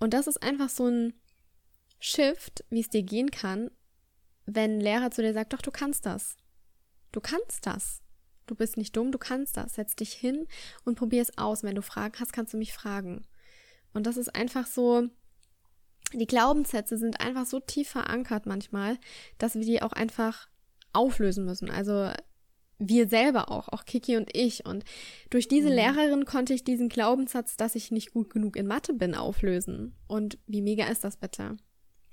Und 0.00 0.14
das 0.14 0.26
ist 0.26 0.42
einfach 0.42 0.68
so 0.68 0.86
ein 0.86 1.14
Shift, 1.98 2.64
wie 2.70 2.80
es 2.80 2.88
dir 2.88 3.02
gehen 3.02 3.30
kann, 3.30 3.70
wenn 4.46 4.78
ein 4.78 4.80
Lehrer 4.80 5.10
zu 5.10 5.22
dir 5.22 5.32
sagt, 5.32 5.52
doch, 5.52 5.62
du 5.62 5.70
kannst 5.70 6.06
das. 6.06 6.36
Du 7.12 7.20
kannst 7.20 7.66
das. 7.66 8.00
Du 8.46 8.54
bist 8.54 8.76
nicht 8.76 8.96
dumm, 8.96 9.12
du 9.12 9.18
kannst 9.18 9.56
das. 9.56 9.74
Setz 9.74 9.94
dich 9.94 10.12
hin 10.12 10.46
und 10.84 10.96
probier 10.96 11.22
es 11.22 11.36
aus. 11.36 11.62
Wenn 11.62 11.74
du 11.74 11.82
Fragen 11.82 12.18
hast, 12.18 12.32
kannst 12.32 12.54
du 12.54 12.58
mich 12.58 12.72
fragen. 12.72 13.26
Und 13.92 14.06
das 14.06 14.16
ist 14.16 14.34
einfach 14.34 14.66
so, 14.66 15.08
die 16.14 16.26
Glaubenssätze 16.26 16.96
sind 16.96 17.20
einfach 17.20 17.46
so 17.46 17.60
tief 17.60 17.90
verankert 17.90 18.46
manchmal, 18.46 18.98
dass 19.36 19.54
wir 19.54 19.62
die 19.62 19.82
auch 19.82 19.92
einfach 19.92 20.48
auflösen 20.92 21.44
müssen. 21.44 21.70
Also 21.70 22.10
wir 22.78 23.08
selber 23.08 23.50
auch, 23.50 23.68
auch 23.68 23.84
Kiki 23.84 24.16
und 24.16 24.34
ich. 24.34 24.64
Und 24.64 24.84
durch 25.30 25.48
diese 25.48 25.68
Mhm. 25.68 25.74
Lehrerin 25.74 26.24
konnte 26.24 26.54
ich 26.54 26.64
diesen 26.64 26.88
Glaubenssatz, 26.88 27.56
dass 27.56 27.74
ich 27.74 27.90
nicht 27.90 28.12
gut 28.12 28.30
genug 28.30 28.56
in 28.56 28.66
Mathe 28.66 28.94
bin, 28.94 29.14
auflösen. 29.14 29.94
Und 30.06 30.38
wie 30.46 30.62
mega 30.62 30.86
ist 30.86 31.04
das 31.04 31.16
bitte? 31.16 31.56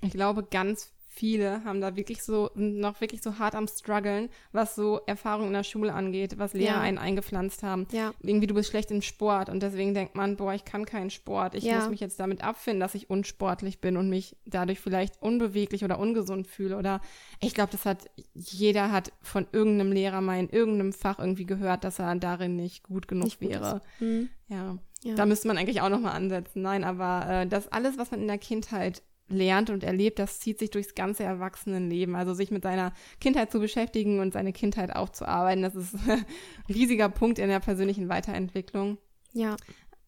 Ich 0.06 0.12
glaube, 0.12 0.42
ganz 0.44 0.92
viele 1.08 1.64
haben 1.64 1.80
da 1.80 1.96
wirklich 1.96 2.22
so, 2.22 2.50
noch 2.56 3.00
wirklich 3.00 3.22
so 3.22 3.38
hart 3.38 3.54
am 3.54 3.66
struggeln, 3.68 4.28
was 4.52 4.74
so 4.74 5.00
Erfahrungen 5.06 5.46
in 5.46 5.52
der 5.54 5.62
Schule 5.64 5.94
angeht, 5.94 6.38
was 6.38 6.52
Lehrer 6.52 6.74
Ja. 6.74 6.80
einen 6.82 6.98
eingepflanzt 6.98 7.62
haben. 7.62 7.86
Ja. 7.90 8.12
Irgendwie, 8.20 8.46
du 8.46 8.52
bist 8.52 8.68
schlecht 8.68 8.90
im 8.90 9.00
Sport 9.00 9.48
und 9.48 9.62
deswegen 9.62 9.94
denkt 9.94 10.14
man, 10.14 10.36
boah, 10.36 10.52
ich 10.52 10.66
kann 10.66 10.84
keinen 10.84 11.08
Sport. 11.08 11.54
Ich 11.54 11.64
Ja. 11.64 11.76
muss 11.76 11.88
mich 11.88 12.00
jetzt 12.00 12.20
damit 12.20 12.44
abfinden, 12.44 12.80
dass 12.80 12.94
ich 12.94 13.08
unsportlich 13.08 13.80
bin 13.80 13.96
und 13.96 14.10
mich 14.10 14.36
dadurch 14.44 14.78
vielleicht 14.78 15.22
unbeweglich 15.22 15.84
oder 15.84 15.98
ungesund 15.98 16.46
fühle. 16.46 16.76
Oder 16.76 17.00
ich 17.40 17.54
glaube, 17.54 17.72
das 17.72 17.86
hat, 17.86 18.10
jeder 18.34 18.92
hat 18.92 19.10
von 19.22 19.46
irgendeinem 19.52 19.92
Lehrer 19.92 20.20
mal 20.20 20.38
in 20.38 20.50
irgendeinem 20.50 20.92
Fach 20.92 21.18
irgendwie 21.18 21.46
gehört, 21.46 21.84
dass 21.84 21.98
er 21.98 22.14
darin 22.16 22.56
nicht 22.56 22.82
gut 22.82 23.08
genug 23.08 23.24
Nicht 23.24 23.40
gut 23.40 23.48
wäre. 23.52 23.80
Hm. 24.00 24.28
Ja. 24.48 24.76
Ja. 25.02 25.14
Da 25.14 25.24
müsste 25.24 25.48
man 25.48 25.56
eigentlich 25.56 25.80
auch 25.80 25.88
nochmal 25.88 26.12
ansetzen. 26.12 26.60
Nein, 26.60 26.84
aber 26.84 27.26
äh, 27.26 27.46
das 27.46 27.68
alles, 27.72 27.96
was 27.96 28.10
man 28.10 28.20
in 28.20 28.26
der 28.28 28.36
Kindheit 28.38 29.02
lernt 29.28 29.70
und 29.70 29.82
erlebt, 29.82 30.18
das 30.18 30.38
zieht 30.40 30.58
sich 30.58 30.70
durchs 30.70 30.94
ganze 30.94 31.24
Erwachsenenleben. 31.24 32.14
Also 32.14 32.32
sich 32.34 32.50
mit 32.50 32.62
seiner 32.62 32.92
Kindheit 33.20 33.50
zu 33.50 33.58
beschäftigen 33.60 34.20
und 34.20 34.32
seine 34.32 34.52
Kindheit 34.52 34.94
aufzuarbeiten, 34.94 35.62
das 35.62 35.74
ist 35.74 35.94
ein 36.08 36.24
riesiger 36.68 37.08
Punkt 37.08 37.38
in 37.38 37.48
der 37.48 37.60
persönlichen 37.60 38.08
Weiterentwicklung. 38.08 38.98
Ja. 39.32 39.56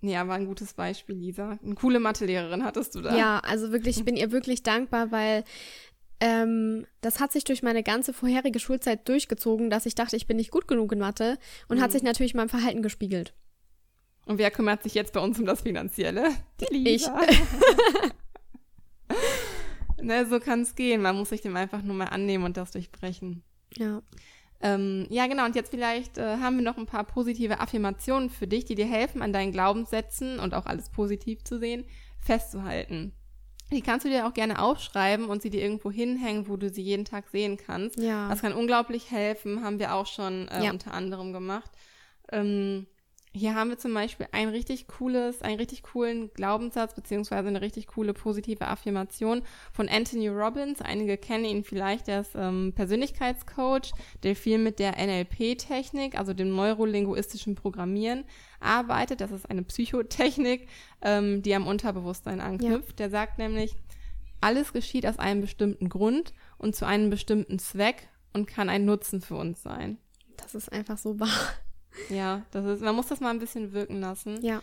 Ja, 0.00 0.28
war 0.28 0.36
ein 0.36 0.46
gutes 0.46 0.74
Beispiel, 0.74 1.16
Lisa. 1.16 1.58
Eine 1.64 1.74
coole 1.74 1.98
Mathelehrerin 1.98 2.64
hattest 2.64 2.94
du 2.94 3.00
da. 3.00 3.16
Ja, 3.16 3.40
also 3.40 3.72
wirklich, 3.72 3.98
ich 3.98 4.04
bin 4.04 4.16
ihr 4.16 4.30
wirklich 4.30 4.62
dankbar, 4.62 5.10
weil 5.10 5.42
ähm, 6.20 6.86
das 7.00 7.18
hat 7.18 7.32
sich 7.32 7.42
durch 7.42 7.64
meine 7.64 7.82
ganze 7.82 8.12
vorherige 8.12 8.60
Schulzeit 8.60 9.08
durchgezogen, 9.08 9.70
dass 9.70 9.86
ich 9.86 9.96
dachte, 9.96 10.14
ich 10.16 10.28
bin 10.28 10.36
nicht 10.36 10.52
gut 10.52 10.68
genug 10.68 10.92
in 10.92 11.00
Mathe 11.00 11.38
und 11.68 11.80
hat 11.80 11.90
Mhm. 11.90 11.92
sich 11.94 12.02
natürlich 12.04 12.34
in 12.34 12.38
meinem 12.38 12.48
Verhalten 12.48 12.82
gespiegelt. 12.82 13.34
Und 14.26 14.38
wer 14.38 14.52
kümmert 14.52 14.84
sich 14.84 14.94
jetzt 14.94 15.12
bei 15.12 15.20
uns 15.20 15.38
um 15.40 15.46
das 15.46 15.62
Finanzielle? 15.62 16.30
Die 16.60 16.74
Lisa. 16.76 17.18
ne, 20.00 20.26
so 20.26 20.40
kann 20.40 20.60
es 20.62 20.74
gehen. 20.74 21.02
Man 21.02 21.16
muss 21.16 21.30
sich 21.30 21.40
dem 21.40 21.56
einfach 21.56 21.82
nur 21.82 21.94
mal 21.96 22.06
annehmen 22.08 22.44
und 22.44 22.56
das 22.56 22.70
durchbrechen. 22.70 23.42
Ja. 23.76 24.02
Ähm, 24.60 25.06
ja, 25.08 25.26
genau. 25.26 25.44
Und 25.44 25.54
jetzt 25.54 25.70
vielleicht 25.70 26.18
äh, 26.18 26.38
haben 26.38 26.56
wir 26.56 26.64
noch 26.64 26.78
ein 26.78 26.86
paar 26.86 27.04
positive 27.04 27.60
Affirmationen 27.60 28.28
für 28.30 28.46
dich, 28.46 28.64
die 28.64 28.74
dir 28.74 28.86
helfen, 28.86 29.22
an 29.22 29.32
deinen 29.32 29.52
Glaubenssätzen 29.52 30.40
und 30.40 30.54
auch 30.54 30.66
alles 30.66 30.90
positiv 30.90 31.44
zu 31.44 31.58
sehen, 31.58 31.84
festzuhalten. 32.18 33.12
Die 33.70 33.82
kannst 33.82 34.06
du 34.06 34.10
dir 34.10 34.26
auch 34.26 34.32
gerne 34.32 34.60
aufschreiben 34.62 35.26
und 35.26 35.42
sie 35.42 35.50
dir 35.50 35.60
irgendwo 35.62 35.90
hinhängen, 35.90 36.48
wo 36.48 36.56
du 36.56 36.70
sie 36.70 36.82
jeden 36.82 37.04
Tag 37.04 37.28
sehen 37.28 37.58
kannst. 37.58 37.98
Ja. 38.00 38.28
Das 38.30 38.40
kann 38.40 38.54
unglaublich 38.54 39.10
helfen, 39.10 39.62
haben 39.62 39.78
wir 39.78 39.94
auch 39.94 40.06
schon 40.06 40.48
äh, 40.48 40.64
Ja. 40.64 40.70
unter 40.70 40.94
anderem 40.94 41.32
gemacht. 41.34 41.70
Ähm, 42.32 42.86
hier 43.32 43.54
haben 43.54 43.70
wir 43.70 43.78
zum 43.78 43.92
Beispiel 43.92 44.26
ein 44.32 44.48
richtig 44.48 44.86
cooles, 44.86 45.42
einen 45.42 45.58
richtig 45.58 45.82
coolen 45.82 46.30
Glaubenssatz 46.32 46.94
beziehungsweise 46.94 47.48
eine 47.48 47.60
richtig 47.60 47.86
coole 47.86 48.14
positive 48.14 48.66
Affirmation 48.66 49.42
von 49.72 49.88
Anthony 49.88 50.28
Robbins. 50.28 50.80
Einige 50.80 51.18
kennen 51.18 51.44
ihn 51.44 51.64
vielleicht, 51.64 52.06
der 52.06 52.22
ist 52.22 52.34
ähm, 52.34 52.72
Persönlichkeitscoach, 52.74 53.92
der 54.22 54.34
viel 54.34 54.58
mit 54.58 54.78
der 54.78 54.92
NLP-Technik, 54.96 56.18
also 56.18 56.32
dem 56.32 56.54
neurolinguistischen 56.54 57.54
Programmieren, 57.54 58.24
arbeitet. 58.60 59.20
Das 59.20 59.30
ist 59.30 59.48
eine 59.48 59.62
Psychotechnik, 59.62 60.68
ähm, 61.02 61.42
die 61.42 61.54
am 61.54 61.66
Unterbewusstsein 61.66 62.40
anknüpft. 62.40 62.98
Der 62.98 63.10
sagt 63.10 63.38
nämlich, 63.38 63.74
alles 64.40 64.72
geschieht 64.72 65.06
aus 65.06 65.18
einem 65.18 65.40
bestimmten 65.40 65.88
Grund 65.88 66.32
und 66.56 66.74
zu 66.74 66.86
einem 66.86 67.10
bestimmten 67.10 67.58
Zweck 67.58 68.08
und 68.32 68.46
kann 68.46 68.68
ein 68.68 68.84
Nutzen 68.84 69.20
für 69.20 69.36
uns 69.36 69.62
sein. 69.62 69.98
Das 70.36 70.54
ist 70.54 70.72
einfach 70.72 70.96
so 70.96 71.18
wahr. 71.20 71.28
Ja, 72.10 72.42
das 72.50 72.64
ist, 72.64 72.82
man 72.82 72.94
muss 72.94 73.06
das 73.08 73.20
mal 73.20 73.30
ein 73.30 73.38
bisschen 73.38 73.72
wirken 73.72 74.00
lassen. 74.00 74.42
Ja. 74.44 74.60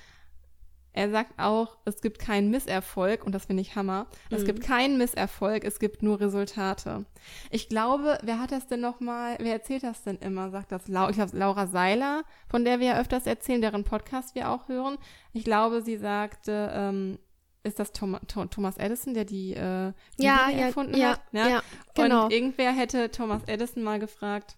Er 0.98 1.10
sagt 1.12 1.34
auch, 1.38 1.78
es 1.84 2.00
gibt 2.02 2.20
keinen 2.20 2.50
Misserfolg 2.50 3.26
und 3.26 3.34
das 3.36 3.48
finde 3.48 3.62
ich 3.62 3.76
Hammer. 3.76 4.08
Es 4.30 4.44
Mhm. 4.44 4.46
gibt 4.46 4.64
keinen 4.64 4.98
Misserfolg, 4.98 5.66
es 5.66 5.80
gibt 5.80 6.02
nur 6.02 6.22
Resultate. 6.22 7.04
Ich 7.52 7.68
glaube, 7.68 8.18
wer 8.24 8.40
hat 8.40 8.54
das 8.54 8.68
denn 8.68 8.80
nochmal, 8.80 9.36
wer 9.42 9.52
erzählt 9.52 9.84
das 9.84 10.04
denn 10.04 10.16
immer? 10.20 10.52
Sagt 10.52 10.72
das 10.72 10.88
Lau 10.88 11.10
ich 11.10 11.18
glaube, 11.18 11.36
Laura 11.38 11.68
Seiler, 11.68 12.24
von 12.48 12.64
der 12.64 12.80
wir 12.80 12.88
ja 12.88 13.00
öfters 13.00 13.26
erzählen, 13.26 13.60
deren 13.62 13.84
Podcast 13.84 14.36
wir 14.36 14.50
auch 14.50 14.70
hören. 14.70 14.98
Ich 15.34 15.44
glaube, 15.44 15.82
sie 15.82 15.98
sagte, 15.98 16.72
ähm, 16.74 17.20
ist 17.64 17.78
das 17.80 17.92
Tom, 17.92 18.18
Tom, 18.30 18.50
Thomas 18.50 18.78
Edison, 18.78 19.14
der 19.14 19.26
die 19.26 19.54
äh, 19.54 19.92
Ja, 20.18 20.50
ja, 20.50 20.50
erfunden 20.52 20.96
ja, 20.96 21.10
hat? 21.14 21.34
ne? 21.34 21.50
ja, 21.50 21.64
genau. 21.94 22.26
Und 22.26 22.32
irgendwer 22.32 22.72
hätte 22.72 23.12
Thomas 23.12 23.42
Edison 23.48 23.84
mal 23.84 24.00
gefragt, 24.00 24.56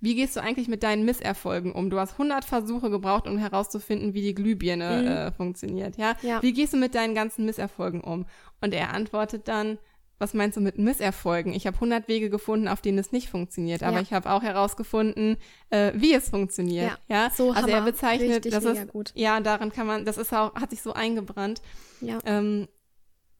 wie 0.00 0.14
gehst 0.14 0.36
du 0.36 0.40
eigentlich 0.42 0.68
mit 0.68 0.82
deinen 0.82 1.04
Misserfolgen 1.04 1.72
um? 1.72 1.90
Du 1.90 1.98
hast 1.98 2.12
100 2.12 2.44
Versuche 2.44 2.90
gebraucht, 2.90 3.26
um 3.26 3.38
herauszufinden, 3.38 4.14
wie 4.14 4.22
die 4.22 4.34
Glühbirne 4.34 5.00
Mhm. 5.02 5.06
äh, 5.08 5.32
funktioniert. 5.32 5.96
Ja? 5.96 6.14
Ja. 6.22 6.42
Wie 6.42 6.52
gehst 6.52 6.72
du 6.72 6.76
mit 6.76 6.94
deinen 6.94 7.14
ganzen 7.14 7.44
Misserfolgen 7.46 8.00
um? 8.00 8.26
Und 8.60 8.74
er 8.74 8.92
antwortet 8.94 9.48
dann, 9.48 9.78
was 10.20 10.32
meinst 10.32 10.56
du 10.56 10.60
mit 10.60 10.78
Misserfolgen? 10.78 11.52
Ich 11.52 11.66
habe 11.66 11.76
100 11.76 12.06
Wege 12.06 12.30
gefunden, 12.30 12.68
auf 12.68 12.80
denen 12.80 12.98
es 12.98 13.10
nicht 13.10 13.28
funktioniert, 13.28 13.82
aber 13.82 13.96
Ja. 13.96 14.02
ich 14.02 14.12
habe 14.12 14.30
auch 14.30 14.42
herausgefunden, 14.42 15.36
äh, 15.70 15.90
wie 15.96 16.14
es 16.14 16.28
funktioniert. 16.30 16.98
Ja, 17.08 17.30
So 17.34 17.50
also 17.50 17.68
er 17.68 17.82
bezeichnet, 17.82 18.30
Richtig 18.46 18.52
das 18.52 18.64
ist 18.64 18.88
gut. 18.88 19.10
ja 19.16 19.40
daran 19.40 19.72
kann 19.72 19.86
man, 19.88 20.04
das 20.04 20.16
ist 20.16 20.32
auch, 20.32 20.54
hat 20.54 20.70
sich 20.70 20.82
so 20.82 20.92
eingebrannt. 20.92 21.62
Ja. 22.00 22.18
Ähm, 22.24 22.68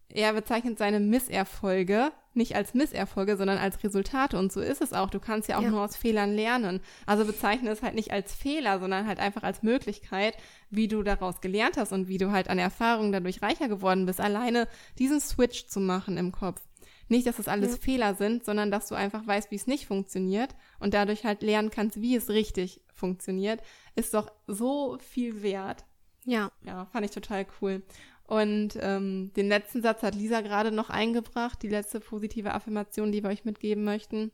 er 0.09 0.33
bezeichnet 0.33 0.77
seine 0.79 0.99
Misserfolge 1.01 2.11
nicht 2.37 2.57
als 2.57 2.75
Misserfolge, 2.75 3.37
sondern 3.37 3.59
als 3.59 3.83
Resultate. 3.85 4.39
Und 4.39 4.53
so 4.53 4.61
ist 4.61 4.81
es 4.81 4.93
auch. 4.93 5.11
Du 5.11 5.21
kannst 5.21 5.49
ja 5.49 5.59
auch 5.59 5.63
Ja. 5.63 5.71
nur 5.71 5.83
aus 5.83 5.97
Fehlern 5.97 6.35
lernen. 6.35 6.81
Also 7.07 7.25
bezeichne 7.25 7.71
es 7.71 7.83
halt 7.83 7.95
nicht 7.95 8.11
als 8.13 8.35
Fehler, 8.35 8.81
sondern 8.81 9.07
halt 9.07 9.19
einfach 9.19 9.43
als 9.43 9.63
Möglichkeit, 9.63 10.37
wie 10.71 10.89
du 10.89 11.03
daraus 11.03 11.41
gelernt 11.41 11.77
hast 11.77 11.93
und 11.93 12.09
wie 12.09 12.19
du 12.19 12.31
halt 12.33 12.49
an 12.49 12.59
Erfahrungen 12.59 13.13
dadurch 13.13 13.43
reicher 13.43 13.69
geworden 13.69 14.07
bist. 14.07 14.21
Alleine 14.21 14.69
diesen 14.99 15.21
Switch 15.21 15.67
zu 15.67 15.81
machen 15.81 16.17
im 16.17 16.33
Kopf. 16.33 16.61
Nicht, 17.09 17.27
dass 17.27 17.39
es 17.39 17.49
alles 17.49 17.73
Ja. 17.73 17.79
Fehler 17.79 18.15
sind, 18.15 18.45
sondern 18.45 18.71
dass 18.71 18.89
du 18.89 18.95
einfach 18.95 19.27
weißt, 19.27 19.51
wie 19.51 19.57
es 19.57 19.67
nicht 19.67 19.87
funktioniert 19.87 20.55
und 20.79 20.95
dadurch 20.95 21.25
halt 21.25 21.43
lernen 21.43 21.71
kannst, 21.71 22.01
wie 22.01 22.17
es 22.17 22.31
richtig 22.31 22.81
funktioniert, 22.95 23.61
ist 23.95 24.15
doch 24.15 24.33
so 24.47 24.97
viel 24.99 25.43
wert. 25.43 25.85
Ja. 26.25 26.51
Ja, 26.65 26.87
fand 26.87 27.05
ich 27.05 27.11
total 27.13 27.45
cool. 27.61 27.83
Und 28.27 28.79
ähm, 28.81 29.33
den 29.37 29.49
letzten 29.49 29.83
Satz 29.83 30.03
hat 30.03 30.15
Lisa 30.15 30.41
gerade 30.41 30.71
noch 30.71 30.89
eingebracht, 30.89 31.63
die 31.63 31.69
letzte 31.69 32.01
positive 32.01 32.55
Affirmation, 32.55 33.13
die 33.13 33.23
wir 33.23 33.31
euch 33.31 33.45
mitgeben 33.45 33.85
möchten. 33.85 34.33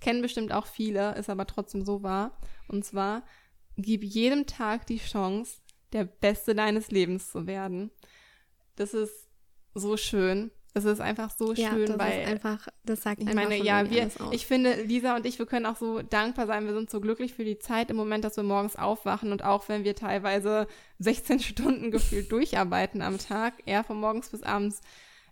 Kennen 0.00 0.22
bestimmt 0.22 0.52
auch 0.52 0.66
viele, 0.66 1.14
ist 1.16 1.28
aber 1.28 1.46
trotzdem 1.46 1.84
so 1.84 2.02
wahr. 2.02 2.38
Und 2.68 2.84
zwar, 2.84 3.22
gib 3.76 4.02
jedem 4.02 4.46
Tag 4.46 4.86
die 4.86 4.98
Chance, 4.98 5.58
der 5.92 6.04
Beste 6.04 6.54
deines 6.54 6.90
Lebens 6.90 7.30
zu 7.30 7.46
werden. 7.46 7.90
Das 8.76 8.94
ist 8.94 9.28
so 9.74 9.96
schön. 9.96 10.50
Es 10.74 10.84
ist 10.84 11.00
einfach 11.00 11.30
so 11.30 11.52
Ja, 11.52 11.70
schön, 11.70 11.86
das 11.86 11.98
weil 11.98 12.22
ist 12.22 12.28
einfach, 12.28 12.68
das 12.84 13.02
sagt 13.02 13.20
ich 13.20 13.28
einfach 13.28 13.42
meine, 13.42 13.62
ja, 13.62 13.90
wir, 13.90 14.08
ich 14.30 14.46
finde, 14.46 14.82
Lisa 14.82 15.14
und 15.16 15.26
ich, 15.26 15.38
wir 15.38 15.46
können 15.46 15.66
auch 15.66 15.76
so 15.76 16.00
dankbar 16.00 16.46
sein. 16.46 16.66
Wir 16.66 16.72
sind 16.72 16.90
so 16.90 17.00
glücklich 17.00 17.34
für 17.34 17.44
die 17.44 17.58
Zeit 17.58 17.90
im 17.90 17.96
Moment, 17.96 18.24
dass 18.24 18.36
wir 18.36 18.42
morgens 18.42 18.76
aufwachen 18.76 19.32
und 19.32 19.44
auch 19.44 19.68
wenn 19.68 19.84
wir 19.84 19.94
teilweise 19.94 20.66
16 20.98 21.40
Stunden 21.40 21.90
gefühlt 21.90 22.32
durcharbeiten 22.32 23.02
am 23.02 23.18
Tag, 23.18 23.54
eher 23.66 23.84
von 23.84 24.00
morgens 24.00 24.30
bis 24.30 24.42
abends 24.42 24.80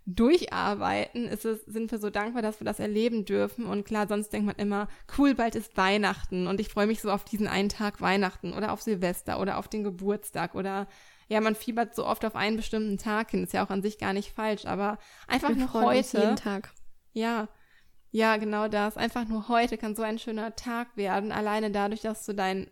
durcharbeiten, 0.05 1.27
ist 1.27 1.45
es, 1.45 1.63
sind 1.65 1.91
wir 1.91 1.99
so 1.99 2.09
dankbar, 2.09 2.41
dass 2.41 2.59
wir 2.59 2.65
das 2.65 2.79
erleben 2.79 3.25
dürfen. 3.25 3.65
Und 3.65 3.85
klar, 3.85 4.07
sonst 4.07 4.33
denkt 4.33 4.47
man 4.47 4.55
immer, 4.55 4.87
cool, 5.17 5.35
bald 5.35 5.55
ist 5.55 5.77
Weihnachten 5.77 6.47
und 6.47 6.59
ich 6.59 6.69
freue 6.69 6.87
mich 6.87 7.01
so 7.01 7.11
auf 7.11 7.23
diesen 7.23 7.47
einen 7.47 7.69
Tag 7.69 8.01
Weihnachten 8.01 8.53
oder 8.53 8.71
auf 8.71 8.81
Silvester 8.81 9.39
oder 9.39 9.57
auf 9.57 9.67
den 9.67 9.83
Geburtstag 9.83 10.55
oder 10.55 10.87
ja, 11.31 11.39
man 11.39 11.55
fiebert 11.55 11.95
so 11.95 12.05
oft 12.05 12.25
auf 12.25 12.35
einen 12.35 12.57
bestimmten 12.57 12.97
Tag 12.97 13.31
hin. 13.31 13.45
Ist 13.45 13.53
ja 13.53 13.65
auch 13.65 13.69
an 13.69 13.81
sich 13.81 13.97
gar 13.97 14.11
nicht 14.11 14.33
falsch, 14.33 14.65
aber 14.65 14.97
einfach 15.29 15.47
wir 15.47 15.55
nur 15.55 15.71
heute. 15.71 16.17
jeden 16.19 16.35
Tag. 16.35 16.73
Ja, 17.13 17.47
ja, 18.11 18.35
genau 18.35 18.67
das. 18.67 18.97
Einfach 18.97 19.25
nur 19.25 19.47
heute 19.47 19.77
kann 19.77 19.95
so 19.95 20.01
ein 20.01 20.19
schöner 20.19 20.57
Tag 20.57 20.97
werden, 20.97 21.31
alleine 21.31 21.71
dadurch, 21.71 22.01
dass 22.01 22.25
du 22.25 22.33
dein 22.33 22.69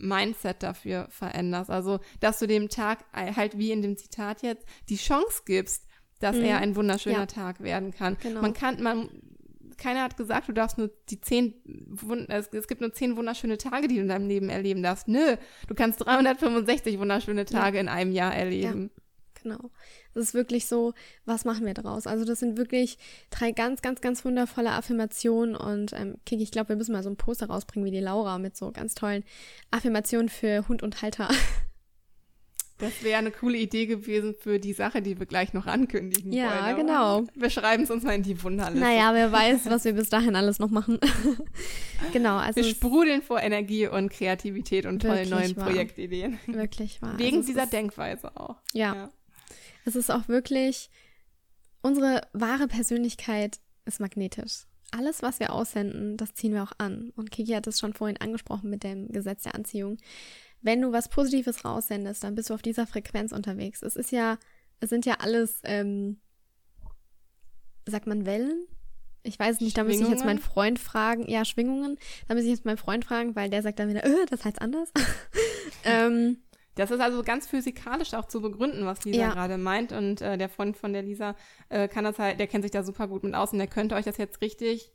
Mindset 0.00 0.64
dafür 0.64 1.06
veränderst. 1.10 1.70
Also, 1.70 2.00
dass 2.18 2.40
du 2.40 2.48
dem 2.48 2.68
Tag 2.68 3.04
halt 3.12 3.56
wie 3.56 3.70
in 3.70 3.82
dem 3.82 3.96
Zitat 3.96 4.42
jetzt 4.42 4.66
die 4.88 4.96
Chance 4.96 5.42
gibst, 5.46 5.86
dass 6.18 6.34
mhm. 6.34 6.42
er 6.42 6.58
ein 6.58 6.74
wunderschöner 6.74 7.18
ja. 7.18 7.26
Tag 7.26 7.60
werden 7.60 7.92
kann. 7.92 8.16
Genau. 8.20 8.42
Man 8.42 8.52
kann, 8.52 8.82
man, 8.82 9.10
keiner 9.78 10.02
hat 10.02 10.16
gesagt, 10.16 10.48
du 10.48 10.52
darfst 10.52 10.78
nur 10.78 10.90
die 11.08 11.20
zehn, 11.20 11.54
es, 12.28 12.48
es, 12.48 12.68
gibt 12.68 12.80
nur 12.80 12.92
zehn 12.92 13.16
wunderschöne 13.16 13.58
Tage, 13.58 13.88
die 13.88 13.96
du 13.96 14.02
in 14.02 14.08
deinem 14.08 14.28
Leben 14.28 14.48
erleben 14.48 14.82
darfst. 14.82 15.08
Nö, 15.08 15.36
du 15.68 15.74
kannst 15.74 16.04
365 16.04 16.98
wunderschöne 16.98 17.44
Tage 17.44 17.76
ja. 17.76 17.80
in 17.82 17.88
einem 17.88 18.12
Jahr 18.12 18.34
erleben. 18.34 18.90
Ja 18.96 19.02
genau. 19.42 19.70
Das 20.14 20.24
ist 20.24 20.34
wirklich 20.34 20.66
so, 20.66 20.94
was 21.24 21.44
machen 21.44 21.66
wir 21.66 21.74
daraus? 21.74 22.06
Also 22.06 22.24
das 22.24 22.40
sind 22.40 22.56
wirklich 22.56 22.98
drei 23.30 23.52
ganz, 23.52 23.82
ganz, 23.82 24.00
ganz 24.00 24.24
wundervolle 24.24 24.70
Affirmationen 24.70 25.56
und 25.56 25.92
ähm, 25.92 26.16
Kiki, 26.26 26.42
ich 26.42 26.50
glaube, 26.50 26.70
wir 26.70 26.76
müssen 26.76 26.92
mal 26.92 27.02
so 27.02 27.10
ein 27.10 27.16
Poster 27.16 27.46
rausbringen 27.46 27.86
wie 27.86 27.94
die 27.94 28.02
Laura 28.02 28.38
mit 28.38 28.56
so 28.56 28.72
ganz 28.72 28.94
tollen 28.94 29.24
Affirmationen 29.70 30.28
für 30.28 30.68
Hund 30.68 30.82
und 30.82 31.02
Halter. 31.02 31.28
Das 32.82 33.04
wäre 33.04 33.18
eine 33.18 33.30
coole 33.30 33.58
Idee 33.58 33.86
gewesen 33.86 34.34
für 34.34 34.58
die 34.58 34.72
Sache, 34.72 35.02
die 35.02 35.16
wir 35.16 35.26
gleich 35.26 35.52
noch 35.52 35.66
ankündigen 35.66 36.32
ja, 36.32 36.64
wollen. 36.64 36.76
genau. 36.76 37.24
Wir 37.36 37.48
schreiben 37.48 37.84
es 37.84 37.92
uns 37.92 38.02
mal 38.02 38.16
in 38.16 38.24
die 38.24 38.42
Wunderliste. 38.42 38.80
Naja, 38.80 39.14
wer 39.14 39.30
weiß, 39.32 39.70
was 39.70 39.84
wir 39.84 39.92
bis 39.92 40.08
dahin 40.08 40.34
alles 40.34 40.58
noch 40.58 40.70
machen. 40.70 40.98
genau, 42.12 42.38
also. 42.38 42.56
Wir 42.56 42.64
sprudeln 42.64 43.22
vor 43.22 43.40
Energie 43.40 43.86
und 43.86 44.10
Kreativität 44.10 44.86
und 44.86 45.00
tollen 45.00 45.30
neuen 45.30 45.56
wahr. 45.56 45.66
Projektideen. 45.66 46.40
Wirklich 46.48 47.00
wahr. 47.00 47.16
Wegen 47.20 47.36
also 47.36 47.46
dieser 47.46 47.66
Denkweise 47.66 48.36
auch. 48.36 48.56
Ja. 48.72 48.94
ja. 48.96 49.10
Es 49.84 49.94
ist 49.94 50.10
auch 50.10 50.26
wirklich, 50.26 50.90
unsere 51.82 52.22
wahre 52.32 52.66
Persönlichkeit 52.66 53.60
ist 53.84 54.00
magnetisch. 54.00 54.64
Alles, 54.90 55.22
was 55.22 55.38
wir 55.38 55.52
aussenden, 55.52 56.16
das 56.16 56.34
ziehen 56.34 56.52
wir 56.52 56.64
auch 56.64 56.72
an. 56.78 57.12
Und 57.14 57.30
Kiki 57.30 57.52
hat 57.52 57.68
es 57.68 57.78
schon 57.78 57.92
vorhin 57.94 58.16
angesprochen 58.16 58.70
mit 58.70 58.82
dem 58.82 59.06
Gesetz 59.12 59.44
der 59.44 59.54
Anziehung. 59.54 59.98
Wenn 60.62 60.80
du 60.80 60.92
was 60.92 61.08
Positives 61.08 61.64
raussendest, 61.64 62.24
dann 62.24 62.34
bist 62.34 62.50
du 62.50 62.54
auf 62.54 62.62
dieser 62.62 62.86
Frequenz 62.86 63.32
unterwegs. 63.32 63.82
Es 63.82 63.96
ist 63.96 64.12
ja, 64.12 64.38
es 64.80 64.90
sind 64.90 65.04
ja 65.06 65.16
alles, 65.20 65.60
ähm, 65.64 66.20
sagt 67.86 68.06
man 68.06 68.26
Wellen? 68.26 68.66
Ich 69.24 69.38
weiß 69.38 69.60
nicht, 69.60 69.76
da 69.76 69.84
müsste 69.84 70.04
ich 70.04 70.10
jetzt 70.10 70.24
meinen 70.24 70.40
Freund 70.40 70.78
fragen. 70.78 71.28
Ja, 71.28 71.44
Schwingungen. 71.44 71.96
Da 72.26 72.34
müsste 72.34 72.48
ich 72.48 72.56
jetzt 72.56 72.64
meinen 72.64 72.76
Freund 72.76 73.04
fragen, 73.04 73.36
weil 73.36 73.50
der 73.50 73.62
sagt 73.62 73.78
dann 73.78 73.88
wieder, 73.88 74.04
äh, 74.04 74.26
das 74.28 74.44
heißt 74.44 74.60
anders. 74.60 74.92
ähm, 75.84 76.38
das 76.74 76.90
ist 76.90 77.00
also 77.00 77.22
ganz 77.22 77.46
physikalisch 77.46 78.14
auch 78.14 78.26
zu 78.26 78.40
begründen, 78.40 78.84
was 78.84 79.04
Lisa 79.04 79.20
ja. 79.20 79.32
gerade 79.32 79.58
meint. 79.58 79.92
Und 79.92 80.20
äh, 80.22 80.38
der 80.38 80.48
Freund 80.48 80.76
von 80.76 80.92
der 80.92 81.02
Lisa 81.02 81.36
äh, 81.68 81.86
kann 81.86 82.04
das 82.04 82.18
halt, 82.18 82.40
der 82.40 82.46
kennt 82.46 82.64
sich 82.64 82.70
da 82.70 82.82
super 82.82 83.08
gut 83.08 83.22
mit 83.22 83.34
aus 83.34 83.52
und 83.52 83.58
der 83.58 83.68
könnte 83.68 83.94
euch 83.94 84.04
das 84.04 84.16
jetzt 84.16 84.40
richtig 84.40 84.90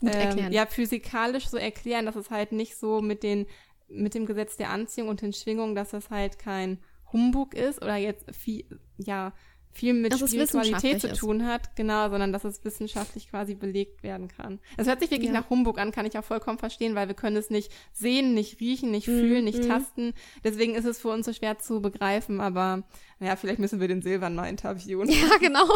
gut 0.00 0.14
ähm, 0.14 0.20
erklären. 0.20 0.52
Ja, 0.52 0.66
physikalisch 0.66 1.48
so 1.48 1.56
erklären, 1.56 2.06
dass 2.06 2.16
es 2.16 2.30
halt 2.30 2.52
nicht 2.52 2.76
so 2.76 3.02
mit 3.02 3.22
den 3.22 3.46
mit 3.94 4.14
dem 4.14 4.26
Gesetz 4.26 4.56
der 4.56 4.70
Anziehung 4.70 5.08
und 5.08 5.22
den 5.22 5.32
Schwingungen, 5.32 5.74
dass 5.74 5.90
das 5.90 6.10
halt 6.10 6.38
kein 6.38 6.78
Humbug 7.12 7.54
ist 7.54 7.82
oder 7.82 7.96
jetzt 7.96 8.34
viel, 8.34 8.64
ja, 8.96 9.32
viel 9.72 9.94
mit 9.94 10.12
dass 10.12 10.20
Spiritualität 10.20 11.00
zu 11.00 11.12
tun 11.12 11.40
ist. 11.40 11.46
hat, 11.46 11.76
genau, 11.76 12.10
sondern 12.10 12.32
dass 12.32 12.44
es 12.44 12.64
wissenschaftlich 12.64 13.30
quasi 13.30 13.54
belegt 13.54 14.02
werden 14.02 14.28
kann. 14.28 14.60
Es 14.76 14.86
hört 14.86 15.00
sich 15.00 15.10
wirklich 15.10 15.32
ja. 15.32 15.40
nach 15.40 15.50
Humbug 15.50 15.78
an, 15.78 15.92
kann 15.92 16.06
ich 16.06 16.18
auch 16.18 16.24
vollkommen 16.24 16.58
verstehen, 16.58 16.94
weil 16.94 17.08
wir 17.08 17.14
können 17.14 17.36
es 17.36 17.50
nicht 17.50 17.72
sehen, 17.92 18.34
nicht 18.34 18.60
riechen, 18.60 18.90
nicht 18.90 19.08
mhm. 19.08 19.18
fühlen, 19.18 19.44
nicht 19.44 19.62
mhm. 19.62 19.68
tasten. 19.68 20.12
Deswegen 20.44 20.74
ist 20.74 20.84
es 20.84 21.00
für 21.00 21.08
uns 21.08 21.26
so 21.26 21.32
schwer 21.32 21.58
zu 21.58 21.80
begreifen, 21.80 22.40
aber 22.40 22.84
ja, 23.18 23.36
vielleicht 23.36 23.60
müssen 23.60 23.80
wir 23.80 23.88
den 23.88 24.02
Silvan 24.02 24.34
mal 24.34 24.48
interviewen. 24.48 25.08
Ja, 25.08 25.36
genau. 25.40 25.66